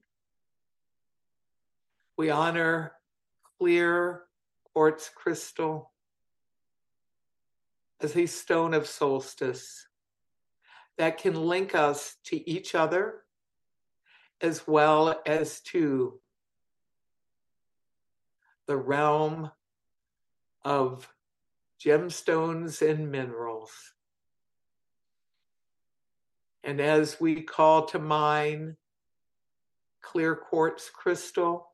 We 2.18 2.30
honor 2.30 2.94
clear 3.60 4.24
quartz 4.74 5.10
crystal 5.10 5.92
as 8.02 8.16
a 8.16 8.26
stone 8.26 8.74
of 8.74 8.88
solstice 8.88 9.88
that 10.98 11.18
can 11.18 11.36
link 11.36 11.76
us 11.76 12.16
to 12.26 12.50
each 12.50 12.76
other 12.76 13.24
as 14.42 14.68
well 14.68 15.22
as 15.26 15.62
to 15.62 16.20
the 18.68 18.78
realm 18.78 19.52
of 20.64 21.08
gemstones 21.86 22.82
and 22.82 23.12
minerals. 23.12 23.94
And 26.64 26.82
as 26.82 27.20
we 27.20 27.44
call 27.44 27.86
to 27.88 28.00
mind 28.00 28.76
clear 30.02 30.36
quartz 30.36 30.90
crystal, 30.90 31.70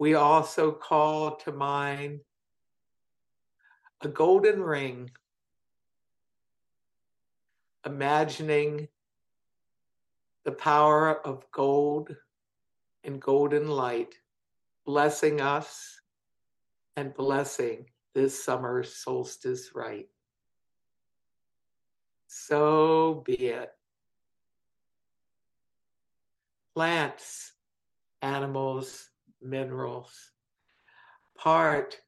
we 0.00 0.14
also 0.14 0.72
call 0.72 1.36
to 1.36 1.52
mind 1.52 2.20
a 4.00 4.08
golden 4.08 4.60
ring, 4.60 5.10
imagining 7.86 8.88
the 10.44 10.52
power 10.52 11.24
of 11.24 11.48
gold 11.52 12.16
and 13.04 13.20
golden 13.20 13.68
light 13.68 14.14
blessing 14.84 15.40
us 15.40 15.97
and 16.98 17.14
blessing 17.14 17.86
this 18.12 18.42
summer 18.42 18.82
solstice 18.82 19.70
rite. 19.72 20.08
So 22.26 23.22
be 23.24 23.34
it. 23.34 23.70
Plants, 26.74 27.52
animals, 28.20 29.10
minerals, 29.40 30.32
part 31.36 32.00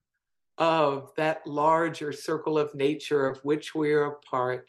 of 0.58 1.12
that 1.16 1.46
larger 1.46 2.12
circle 2.12 2.58
of 2.58 2.74
nature 2.74 3.28
of 3.28 3.38
which 3.44 3.76
we 3.76 3.92
are 3.92 4.06
a 4.06 4.18
part. 4.18 4.68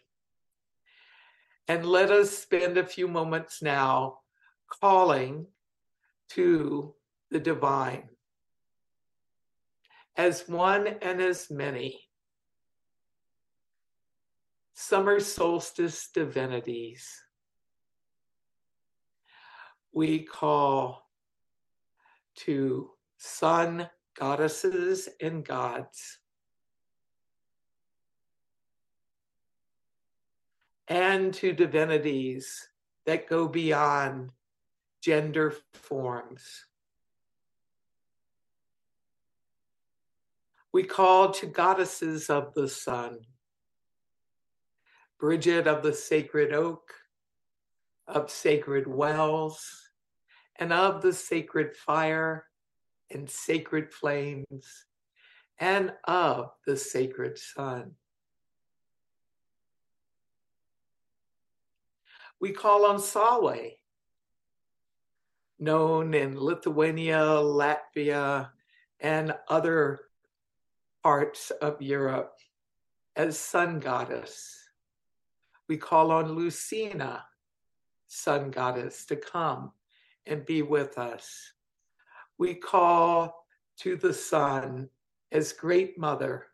And 1.68 1.84
let 1.84 2.12
us 2.12 2.30
spend 2.30 2.78
a 2.78 2.86
few 2.86 3.08
moments 3.08 3.64
now 3.64 4.20
calling 4.70 5.48
to 6.30 6.94
the 7.32 7.40
divine 7.40 8.08
as 10.18 10.48
one 10.48 10.88
and 11.02 11.22
as 11.22 11.50
many. 11.50 12.00
Summer 14.74 15.20
solstice 15.20 16.10
divinities. 16.14 17.08
We 19.94 20.24
call 20.24 21.10
to 22.36 22.92
sun 23.18 23.90
goddesses 24.18 25.10
and 25.22 25.46
gods. 25.46 26.20
And 30.88 31.34
to 31.36 31.54
divinities 31.54 32.70
that 33.06 33.28
go 33.28 33.48
beyond 33.48 34.32
gender 35.02 35.56
forms. 35.74 36.66
We 40.74 40.84
call 40.84 41.32
to 41.34 41.48
goddesses 41.48 42.30
of 42.30 42.54
the 42.54 42.70
sun, 42.70 43.20
Bridget 45.20 45.68
of 45.68 45.84
the 45.84 45.94
sacred 45.94 46.54
oak, 46.54 46.94
of 48.08 48.32
sacred 48.32 48.88
wells, 48.88 49.90
and 50.56 50.72
of 50.72 51.02
the 51.02 51.12
sacred 51.12 51.76
fire 51.76 52.46
and 53.10 53.30
sacred 53.30 53.94
flames, 53.94 54.86
and 55.60 55.94
of 56.06 56.52
the 56.66 56.78
sacred 56.78 57.38
sun. 57.38 57.96
We 62.40 62.54
call 62.54 62.86
on 62.86 63.00
Saule, 63.00 63.78
known 65.60 66.14
in 66.14 66.40
Lithuania, 66.40 67.20
Latvia, 67.20 68.52
and 69.02 69.36
other 69.50 70.00
parts 71.04 71.52
of 71.62 71.82
Europe 71.82 72.34
as 73.16 73.38
sun 73.38 73.80
goddess. 73.80 74.58
We 75.68 75.78
call 75.78 76.12
on 76.12 76.34
Lucina, 76.34 77.26
sun 78.08 78.52
goddess, 78.52 79.06
to 79.08 79.16
come 79.16 79.72
and 80.26 80.46
be 80.46 80.62
with 80.62 80.98
us. 80.98 81.54
We 82.38 82.56
call 82.56 83.46
to 83.78 83.96
the 83.96 84.14
sun 84.14 84.90
as 85.32 85.54
great 85.54 85.98
mother. 85.98 86.48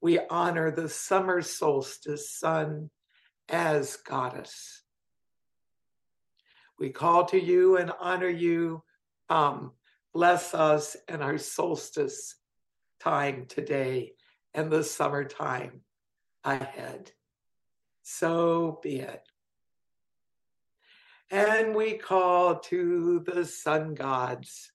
We 0.00 0.18
honor 0.30 0.70
the 0.70 0.88
summer 0.88 1.42
solstice 1.42 2.30
sun 2.30 2.90
as 3.48 3.96
goddess. 3.96 4.82
We 6.78 6.90
call 6.90 7.24
to 7.26 7.40
you 7.40 7.76
and 7.76 7.92
honor 8.00 8.28
you. 8.28 8.82
Come, 9.28 9.72
bless 10.12 10.52
us 10.52 10.96
and 11.08 11.22
our 11.22 11.38
solstice 11.38 12.34
time 13.02 13.46
today 13.46 14.12
and 14.54 14.70
the 14.70 14.84
summertime 14.84 15.80
ahead. 16.44 17.10
So 18.02 18.78
be 18.82 19.00
it. 19.00 19.22
And 21.30 21.74
we 21.74 21.94
call 21.94 22.58
to 22.60 23.20
the 23.20 23.44
sun 23.44 23.94
gods. 23.94 24.70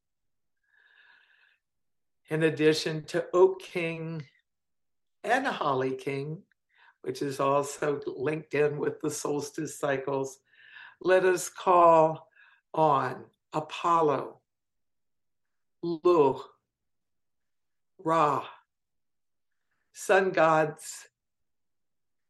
In 2.29 2.43
addition 2.43 3.03
to 3.05 3.25
Oak 3.33 3.61
King 3.61 4.23
and 5.23 5.45
Holly 5.45 5.95
King, 5.95 6.41
which 7.03 7.21
is 7.21 7.39
also 7.39 8.01
linked 8.07 8.53
in 8.53 8.77
with 8.77 8.99
the 8.99 9.11
solstice 9.11 9.79
cycles, 9.79 10.39
let 10.99 11.23
us 11.23 11.47
call 11.47 12.27
on 12.73 13.23
Apollo, 13.53 14.39
Lugh, 15.83 16.43
Ra, 18.07 18.45
sun 19.91 20.31
gods, 20.31 21.09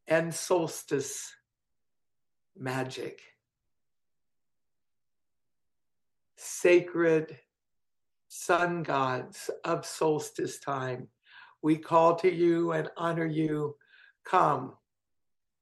and 0.07 0.33
solstice 0.33 1.35
magic. 2.57 3.21
Sacred 6.35 7.37
sun 8.27 8.81
gods 8.81 9.51
of 9.63 9.85
solstice 9.85 10.57
time, 10.57 11.09
we 11.61 11.77
call 11.77 12.15
to 12.15 12.33
you 12.33 12.71
and 12.71 12.89
honor 12.97 13.27
you. 13.27 13.75
Come, 14.25 14.73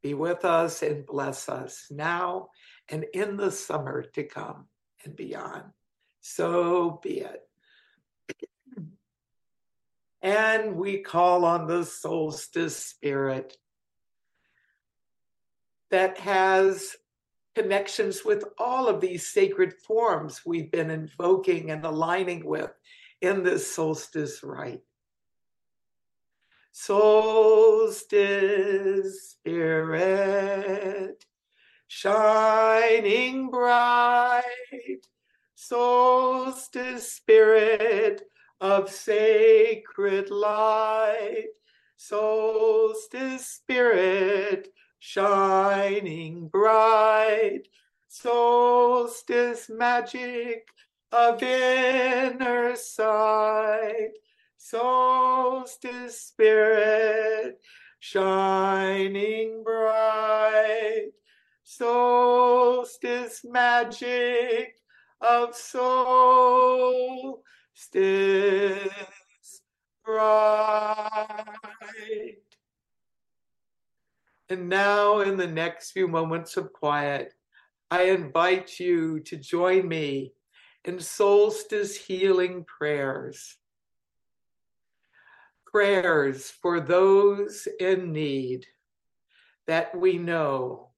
be 0.01 0.13
with 0.13 0.45
us 0.45 0.81
and 0.81 1.05
bless 1.05 1.49
us 1.49 1.87
now 1.91 2.47
and 2.87 3.05
in 3.13 3.35
the 3.35 3.51
summer 3.51 4.01
to 4.13 4.23
come 4.23 4.67
and 5.03 5.13
beyond. 5.13 5.65
So 6.21 7.01
be 7.03 7.19
it 7.19 7.44
and 10.25 10.75
we 10.75 10.97
call 10.97 11.45
on 11.45 11.67
the 11.67 11.85
solstice 11.85 12.75
spirit 12.75 13.55
that 15.91 16.17
has 16.17 16.95
connections 17.53 18.25
with 18.25 18.43
all 18.57 18.87
of 18.87 18.99
these 18.99 19.27
sacred 19.27 19.71
forms 19.71 20.41
we've 20.43 20.71
been 20.71 20.89
invoking 20.89 21.69
and 21.69 21.85
aligning 21.85 22.43
with 22.43 22.71
in 23.21 23.43
this 23.43 23.71
solstice 23.71 24.41
rite. 24.43 24.81
Solstice 26.71 28.09
spirit, 29.29 31.23
shining 31.87 33.51
bright, 33.51 34.41
solstice 35.53 37.13
spirit 37.13 38.23
of 38.65 38.89
sacred 38.89 40.31
light, 40.31 41.49
solstice 41.97 43.45
spirit 43.45 44.73
shining 44.97 46.47
bright, 46.47 47.61
solstice 48.07 49.69
magic 49.69 50.67
of 51.11 51.43
inner 51.43 52.75
sight, 52.75 54.13
solstice 54.57 56.19
spirit 56.19 57.61
shining 57.99 59.61
bright, 59.63 61.11
solstice 61.63 63.41
magic 63.45 64.75
of 65.21 65.55
soul 65.55 67.43
still 67.75 68.77
bright. 70.03 71.55
And 74.49 74.69
now, 74.69 75.19
in 75.19 75.37
the 75.37 75.47
next 75.47 75.91
few 75.91 76.07
moments 76.07 76.55
of 76.55 76.71
quiet, 76.71 77.33
I 77.91 78.03
invite 78.03 78.79
you 78.79 79.19
to 79.21 79.37
join 79.37 79.87
me 79.87 80.33
in 80.85 80.99
solstice 80.99 81.97
healing 81.97 82.63
prayers. 82.65 83.57
Prayers 85.65 86.49
for 86.49 86.79
those 86.79 87.67
in 87.79 88.13
need 88.13 88.65
that 89.67 89.97
we 89.97 90.17
know 90.17 90.89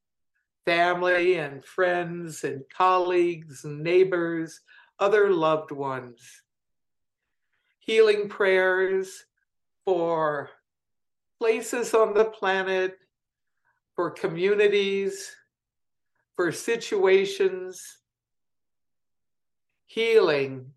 family 0.66 1.36
and 1.36 1.64
friends 1.64 2.44
and 2.44 2.64
colleagues 2.70 3.64
and 3.64 3.82
neighbors, 3.82 4.60
other 5.00 5.32
loved 5.32 5.72
ones. 5.72 6.42
Healing 7.88 8.28
prayers 8.28 9.24
for 9.86 10.50
places 11.40 11.94
on 11.94 12.14
the 12.14 12.26
planet, 12.26 12.98
for 13.96 14.12
communities, 14.12 15.34
for 16.36 16.52
situations. 16.52 17.82
Healing 19.86 20.74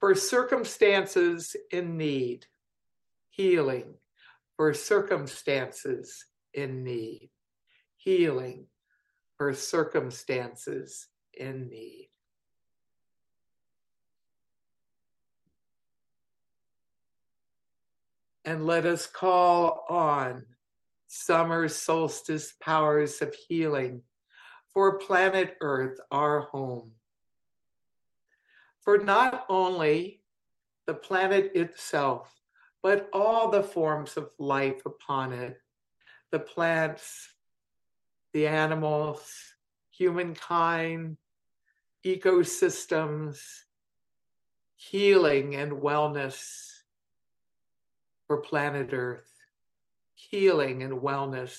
for 0.00 0.14
circumstances 0.14 1.54
in 1.70 1.98
need. 1.98 2.46
Healing 3.28 3.92
for 4.56 4.72
circumstances 4.72 6.24
in 6.54 6.82
need. 6.82 7.28
Healing 7.98 8.64
for 9.36 9.52
circumstances 9.52 11.06
in 11.34 11.68
need. 11.68 12.08
And 18.44 18.66
let 18.66 18.84
us 18.84 19.06
call 19.06 19.86
on 19.88 20.44
summer 21.06 21.68
solstice 21.68 22.52
powers 22.60 23.22
of 23.22 23.34
healing 23.34 24.02
for 24.72 24.98
planet 24.98 25.56
Earth, 25.60 25.98
our 26.10 26.40
home. 26.40 26.92
For 28.80 28.98
not 28.98 29.46
only 29.48 30.20
the 30.86 30.94
planet 30.94 31.52
itself, 31.54 32.30
but 32.82 33.08
all 33.12 33.50
the 33.50 33.62
forms 33.62 34.16
of 34.18 34.30
life 34.38 34.84
upon 34.84 35.32
it 35.32 35.58
the 36.30 36.40
plants, 36.40 37.32
the 38.32 38.48
animals, 38.48 39.54
humankind, 39.90 41.16
ecosystems, 42.04 43.38
healing 44.74 45.54
and 45.54 45.70
wellness 45.72 46.73
for 48.26 48.38
planet 48.38 48.90
Earth, 48.92 49.30
healing 50.14 50.82
and 50.82 51.00
wellness 51.00 51.58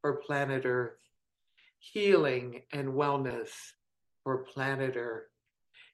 for 0.00 0.14
planet 0.14 0.64
Earth, 0.64 0.98
healing 1.78 2.62
and 2.72 2.88
wellness 2.88 3.50
for 4.22 4.38
planet 4.38 4.96
Earth, 4.96 5.28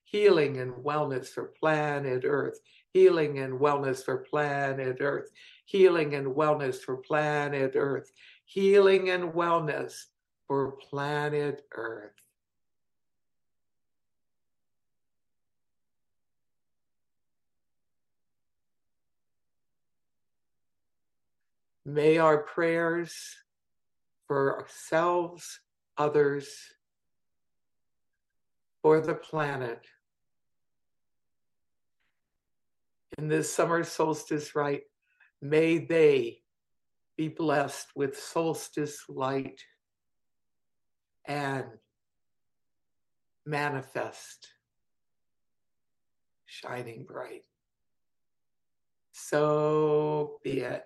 healing 0.04 0.58
and 0.58 0.72
wellness 0.72 1.28
for 1.28 1.52
planet 1.60 2.24
Earth, 2.24 2.58
healing 2.92 3.38
and 3.38 3.54
wellness 3.54 4.04
for 4.04 4.18
planet 4.18 4.98
Earth, 5.00 5.30
healing 5.66 6.14
and 6.14 6.28
wellness 6.28 6.76
for 6.80 6.96
planet 6.96 7.72
Earth, 7.74 8.10
healing 8.46 9.10
and 9.10 9.32
wellness 9.32 10.04
for 10.46 10.72
planet 10.72 11.66
Earth. 11.74 12.12
May 21.88 22.18
our 22.18 22.38
prayers 22.38 23.14
for 24.26 24.60
ourselves, 24.60 25.60
others, 25.96 26.48
for 28.82 29.00
the 29.00 29.14
planet 29.14 29.86
in 33.16 33.28
this 33.28 33.54
summer 33.54 33.84
solstice 33.84 34.56
rite, 34.56 34.82
may 35.40 35.78
they 35.78 36.40
be 37.16 37.28
blessed 37.28 37.86
with 37.94 38.18
solstice 38.18 39.04
light 39.08 39.62
and 41.24 41.66
manifest 43.44 44.48
shining 46.46 47.04
bright. 47.04 47.44
So 49.12 50.40
be 50.42 50.62
it. 50.62 50.84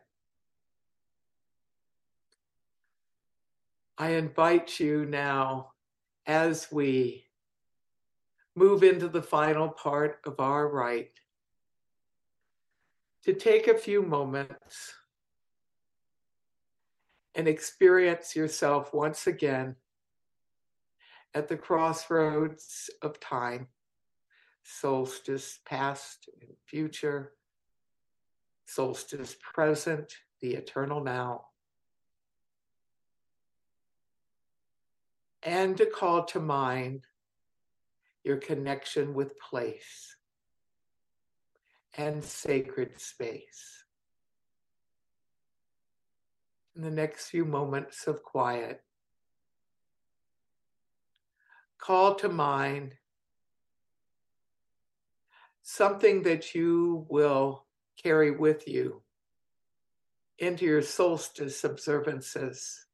I 4.01 4.13
invite 4.13 4.81
you 4.81 5.05
now 5.05 5.73
as 6.27 6.73
we 6.73 7.27
move 8.57 8.83
into 8.83 9.09
the 9.09 9.21
final 9.21 9.69
part 9.69 10.21
of 10.25 10.41
our 10.41 10.67
rite 10.69 11.21
to 13.25 13.35
take 13.35 13.69
a 13.69 13.77
few 13.77 14.01
moments 14.01 14.95
and 17.35 17.47
experience 17.47 18.35
yourself 18.35 18.95
once 18.95 19.27
again 19.27 19.77
at 21.35 21.49
the 21.49 21.59
crossroads 21.59 22.89
of 23.03 23.21
time, 23.21 23.69
solstice 24.63 25.59
past 25.67 26.27
and 26.41 26.53
future, 26.65 27.35
solstice 28.65 29.37
present, 29.43 30.15
the 30.41 30.55
eternal 30.55 31.05
now. 31.05 31.50
And 35.43 35.77
to 35.79 35.87
call 35.87 36.25
to 36.27 36.41
mind 36.41 37.03
your 38.25 38.37
connection 38.37 39.15
with 39.15 39.39
place 39.39 40.17
and 41.97 42.23
sacred 42.23 43.01
space. 43.01 43.85
In 46.77 46.83
the 46.83 46.91
next 46.91 47.29
few 47.29 47.45
moments 47.45 48.07
of 48.07 48.23
quiet, 48.23 48.83
call 51.79 52.15
to 52.17 52.29
mind 52.29 52.95
something 55.63 56.23
that 56.23 56.55
you 56.55 57.07
will 57.09 57.65
carry 58.03 58.31
with 58.31 58.69
you 58.69 59.03
into 60.39 60.65
your 60.65 60.83
solstice 60.83 61.65
observances. 61.65 62.87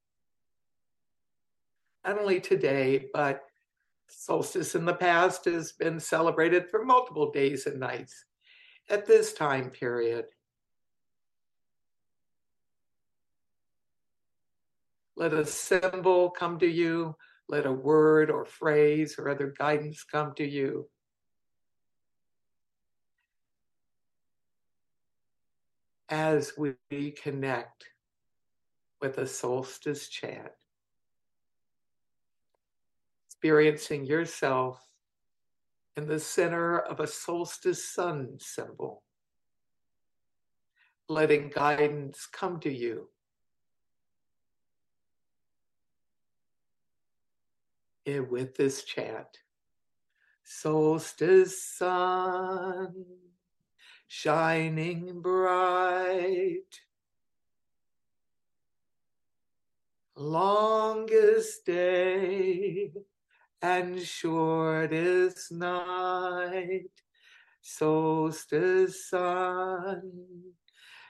Not 2.06 2.18
only 2.18 2.40
today, 2.40 3.06
but 3.12 3.42
solstice 4.08 4.74
in 4.74 4.84
the 4.84 4.94
past 4.94 5.46
has 5.46 5.72
been 5.72 5.98
celebrated 5.98 6.70
for 6.70 6.84
multiple 6.84 7.32
days 7.32 7.66
and 7.66 7.80
nights 7.80 8.24
at 8.88 9.06
this 9.06 9.32
time 9.32 9.70
period. 9.70 10.26
Let 15.16 15.32
a 15.32 15.44
symbol 15.44 16.30
come 16.30 16.58
to 16.60 16.66
you 16.66 17.16
let 17.48 17.66
a 17.66 17.72
word 17.72 18.30
or 18.30 18.44
phrase 18.44 19.16
or 19.18 19.28
other 19.28 19.54
guidance 19.56 20.02
come 20.02 20.34
to 20.34 20.44
you. 20.44 20.88
As 26.08 26.52
we 26.56 27.10
connect 27.10 27.84
with 29.00 29.18
a 29.18 29.26
solstice 29.26 30.08
chant, 30.08 30.50
experiencing 33.46 34.04
yourself 34.04 34.84
in 35.96 36.08
the 36.08 36.18
center 36.18 36.80
of 36.80 36.98
a 36.98 37.06
solstice 37.06 37.88
sun 37.88 38.36
symbol, 38.40 39.04
letting 41.08 41.48
guidance 41.48 42.26
come 42.26 42.58
to 42.58 42.72
you 42.72 43.08
And 48.04 48.28
with 48.28 48.56
this 48.56 48.82
chant 48.82 49.26
solstice 50.42 51.62
sun, 51.62 53.04
shining 54.08 55.20
bright. 55.20 56.80
Longest 60.16 61.64
day 61.66 62.90
and 63.66 64.00
shortest 64.00 65.50
night, 65.50 66.94
solstice 67.60 69.10
sun, 69.10 70.12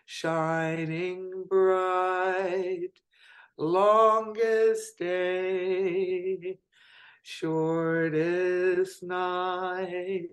shining 0.06 1.44
bright. 1.46 2.94
Longest 3.58 4.98
day 4.98 6.58
shortest 7.22 9.02
night, 9.02 10.28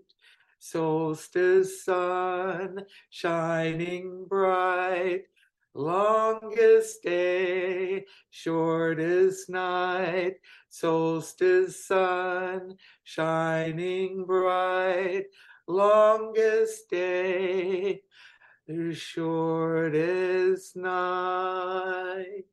solstice 0.59 1.83
sun 1.83 2.85
shining 3.09 4.25
bright, 4.29 5.23
longest 5.75 7.01
day, 7.03 8.05
shortest 8.29 9.49
night, 9.49 10.35
solstice 10.69 11.85
sun 11.85 12.75
shining 13.03 14.25
bright, 14.25 15.25
longest 15.67 16.89
day, 16.89 18.01
shortest 18.91 20.75
night, 20.75 22.43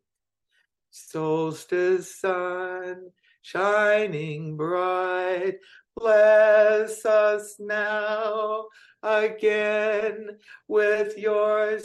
solstice 0.91 2.21
sun 2.21 3.11
shining 3.43 4.57
bright. 4.57 5.59
Bless 5.97 7.05
us 7.05 7.57
now 7.59 8.67
again 9.03 10.39
with 10.69 11.19
your 11.19 11.79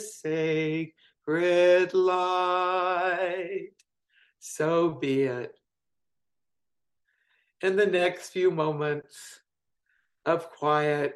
sacred 1.26 1.92
light. 1.94 3.70
So 4.38 4.90
be 4.90 5.24
it. 5.24 5.54
In 7.62 7.76
the 7.76 7.86
next 7.86 8.30
few 8.30 8.50
moments 8.50 9.40
of 10.24 10.50
quiet, 10.50 11.14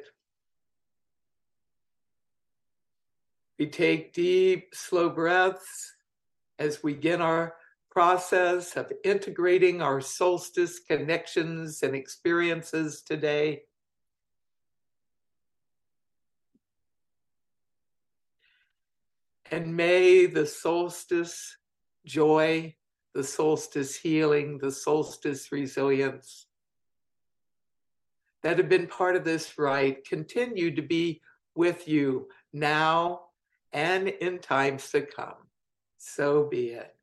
we 3.57 3.67
take 3.67 4.13
deep, 4.13 4.73
slow 4.73 5.09
breaths 5.09 5.95
as 6.59 6.83
we 6.83 6.93
begin 6.93 7.21
our 7.21 7.55
process 7.89 8.75
of 8.75 8.91
integrating 9.03 9.81
our 9.81 10.01
solstice 10.01 10.79
connections 10.79 11.83
and 11.83 11.95
experiences 11.95 13.01
today. 13.01 13.61
And 19.51 19.75
may 19.75 20.25
the 20.25 20.45
solstice 20.45 21.57
joy, 22.05 22.75
the 23.13 23.23
solstice 23.23 23.95
healing, 23.95 24.57
the 24.57 24.71
solstice 24.71 25.51
resilience 25.51 26.47
that 28.43 28.57
have 28.57 28.69
been 28.69 28.87
part 28.87 29.15
of 29.15 29.23
this 29.23 29.57
rite 29.57 30.07
continue 30.07 30.73
to 30.75 30.81
be 30.81 31.21
with 31.53 31.87
you 31.87 32.27
now 32.53 33.21
and 33.73 34.07
in 34.07 34.39
times 34.39 34.89
to 34.91 35.01
come. 35.01 35.35
So 35.97 36.47
be 36.49 36.69
it. 36.69 36.95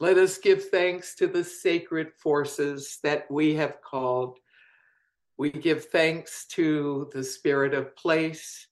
Let 0.00 0.18
us 0.18 0.38
give 0.38 0.68
thanks 0.68 1.16
to 1.16 1.26
the 1.26 1.42
sacred 1.42 2.12
forces 2.18 2.98
that 3.02 3.28
we 3.30 3.54
have 3.54 3.80
called. 3.80 4.38
We 5.36 5.50
give 5.50 5.86
thanks 5.86 6.46
to 6.48 7.10
the 7.12 7.24
spirit 7.24 7.74
of 7.74 7.96
place, 7.96 8.68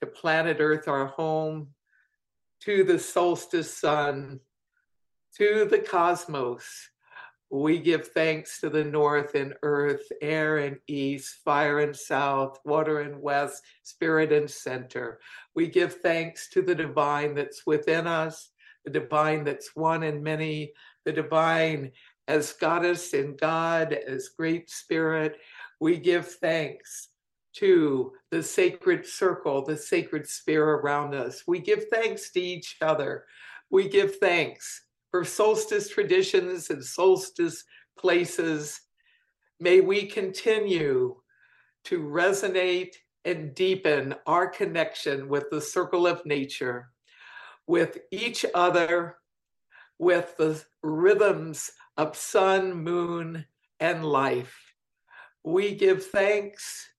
to 0.00 0.06
planet 0.06 0.58
Earth, 0.60 0.88
our 0.88 1.06
home, 1.06 1.68
to 2.60 2.84
the 2.84 2.98
solstice 2.98 3.72
sun, 3.72 4.40
to 5.36 5.66
the 5.70 5.78
cosmos. 5.78 6.90
We 7.52 7.78
give 7.78 8.08
thanks 8.08 8.60
to 8.60 8.70
the 8.70 8.84
north 8.84 9.34
and 9.34 9.54
earth, 9.64 10.06
air 10.22 10.58
and 10.58 10.78
east, 10.86 11.38
fire 11.44 11.80
and 11.80 11.96
south, 11.96 12.60
water 12.64 13.00
and 13.00 13.20
west, 13.20 13.64
spirit 13.82 14.30
and 14.30 14.48
center. 14.48 15.18
We 15.56 15.66
give 15.66 15.94
thanks 15.94 16.48
to 16.50 16.62
the 16.62 16.76
divine 16.76 17.34
that's 17.34 17.66
within 17.66 18.06
us 18.06 18.50
the 18.84 18.90
divine 18.90 19.44
that's 19.44 19.74
one 19.74 20.02
and 20.02 20.22
many, 20.22 20.72
the 21.04 21.12
divine 21.12 21.92
as 22.28 22.52
goddess 22.52 23.12
and 23.12 23.38
God, 23.38 23.92
as 23.92 24.28
great 24.28 24.70
spirit. 24.70 25.38
We 25.80 25.98
give 25.98 26.26
thanks 26.26 27.08
to 27.54 28.12
the 28.30 28.42
sacred 28.42 29.06
circle, 29.06 29.64
the 29.64 29.76
sacred 29.76 30.28
sphere 30.28 30.64
around 30.64 31.14
us. 31.14 31.44
We 31.46 31.58
give 31.58 31.86
thanks 31.88 32.30
to 32.32 32.40
each 32.40 32.76
other. 32.80 33.24
We 33.70 33.88
give 33.88 34.16
thanks 34.16 34.84
for 35.10 35.24
solstice 35.24 35.88
traditions 35.88 36.70
and 36.70 36.84
solstice 36.84 37.64
places. 37.98 38.80
May 39.58 39.80
we 39.80 40.06
continue 40.06 41.16
to 41.84 42.00
resonate 42.00 42.94
and 43.24 43.54
deepen 43.54 44.14
our 44.26 44.46
connection 44.46 45.28
with 45.28 45.50
the 45.50 45.60
circle 45.60 46.06
of 46.06 46.24
nature 46.24 46.90
with 47.70 47.98
each 48.10 48.44
other, 48.52 49.14
with 49.96 50.36
the 50.36 50.60
rhythms 50.82 51.70
of 51.96 52.16
sun, 52.16 52.74
moon, 52.74 53.44
and 53.78 54.04
life. 54.04 54.74
We 55.44 55.76
give 55.76 56.04
thanks, 56.06 56.89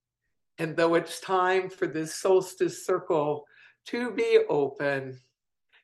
and 0.57 0.75
though 0.75 0.95
it's 0.95 1.19
time 1.19 1.69
for 1.69 1.87
this 1.87 2.15
solstice 2.15 2.85
circle 2.85 3.45
to 3.87 4.11
be 4.11 4.39
open, 4.49 5.19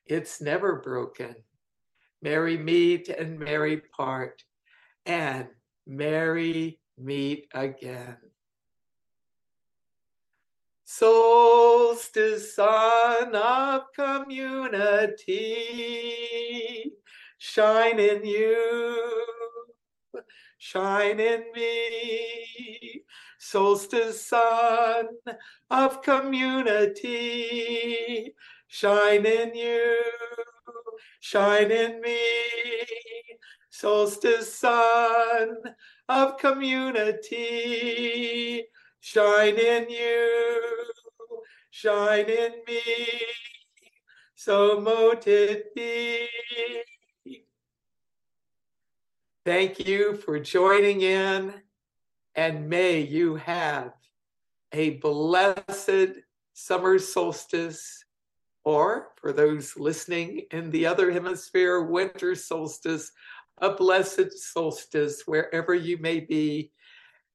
it's 0.05 0.41
never 0.41 0.81
broken. 0.81 1.35
Merry 2.21 2.57
meet 2.57 3.09
and 3.09 3.39
merry 3.39 3.77
part, 3.77 4.43
and 5.05 5.47
merry 5.85 6.79
meet 6.97 7.47
again. 7.53 8.17
Solstice 10.83 12.55
sun 12.55 13.35
of 13.35 13.83
community, 13.93 15.33
shine 17.37 17.99
in 17.99 18.25
you, 18.25 19.25
shine 20.57 21.19
in 21.19 21.43
me. 21.55 23.03
Solstice 23.39 24.25
sun 24.25 25.07
of 25.69 26.01
community, 26.01 27.13
shine 28.67 29.25
in 29.25 29.55
you, 29.55 30.01
shine 31.19 31.71
in 31.71 32.01
me. 32.01 32.19
Solstice 33.69 34.53
sun 34.55 35.55
of 36.09 36.37
community, 36.37 37.35
shine 38.99 39.55
in 39.55 39.89
you, 39.89 40.61
shine 41.69 42.25
in 42.25 42.53
me, 42.67 42.81
so 44.33 44.81
mote 44.81 45.27
it 45.27 45.75
be. 45.75 46.27
Thank 49.47 49.87
you 49.87 50.17
for 50.17 50.41
joining 50.41 50.99
in, 50.99 51.53
and 52.35 52.67
may 52.67 52.99
you 52.99 53.35
have 53.35 53.93
a 54.73 54.97
blessed 54.97 56.19
summer 56.51 56.99
solstice, 56.99 58.03
or 58.65 59.13
for 59.15 59.31
those 59.31 59.77
listening 59.77 60.41
in 60.51 60.69
the 60.69 60.85
other 60.85 61.11
hemisphere, 61.11 61.81
winter 61.81 62.35
solstice, 62.35 63.09
a 63.59 63.73
blessed 63.73 64.37
solstice 64.37 65.23
wherever 65.25 65.73
you 65.73 65.97
may 65.99 66.19
be. 66.19 66.73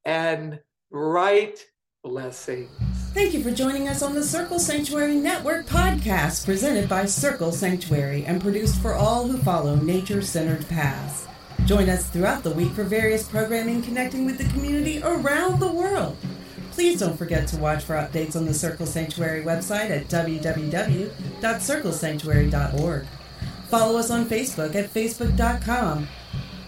And 0.05 0.61
right 0.91 1.59
blessings. 2.05 2.71
Thank 3.15 3.33
you 3.33 3.43
for 3.43 3.53
joining 3.53 3.89
us 3.89 4.03
on 4.03 4.15
the 4.15 4.23
Circle 4.23 4.59
Sanctuary 4.59 5.15
Network 5.15 5.65
podcast, 5.65 6.45
presented 6.45 6.91
by 6.91 7.07
Circle 7.07 7.53
Sanctuary 7.53 8.27
and 8.27 8.43
produced 8.43 8.83
for 8.83 8.93
all 8.93 9.27
who 9.27 9.39
follow 9.39 9.77
nature 9.77 10.21
centered 10.21 10.69
paths. 10.69 11.27
Join 11.67 11.89
us 11.89 12.09
throughout 12.09 12.43
the 12.43 12.51
week 12.51 12.73
for 12.73 12.83
various 12.83 13.29
programming 13.29 13.83
connecting 13.83 14.27
with 14.27 14.37
the 14.37 14.49
community 14.53 15.01
around 15.03 15.61
the 15.61 15.71
world. 15.71 16.17
Please 16.73 16.99
don't 16.99 17.17
forget 17.17 17.47
to 17.49 17.57
watch 17.57 17.85
for 17.85 17.95
updates 17.95 18.35
on 18.35 18.47
the 18.47 18.55
Circle 18.55 18.87
Sanctuary 18.87 19.45
website 19.45 19.91
at 19.91 20.09
www.circlesanctuary.org. 20.09 23.07
Follow 23.69 23.99
us 23.99 24.11
on 24.11 24.27
Facebook 24.27 24.75
at 24.75 24.93
facebook.com 24.93 26.09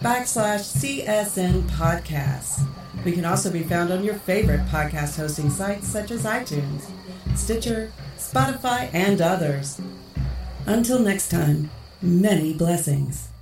backslash 0.00 1.04
CSN 1.04 1.62
podcasts. 1.70 2.64
We 3.04 3.10
can 3.12 3.24
also 3.24 3.50
be 3.50 3.64
found 3.64 3.92
on 3.92 4.04
your 4.04 4.14
favorite 4.14 4.64
podcast 4.66 5.16
hosting 5.16 5.50
sites 5.50 5.88
such 5.88 6.12
as 6.12 6.22
iTunes, 6.22 6.88
Stitcher, 7.34 7.90
Spotify, 8.16 8.88
and 8.94 9.20
others. 9.20 9.80
Until 10.66 11.00
next 11.00 11.30
time, 11.30 11.70
many 12.00 12.54
blessings. 12.54 13.33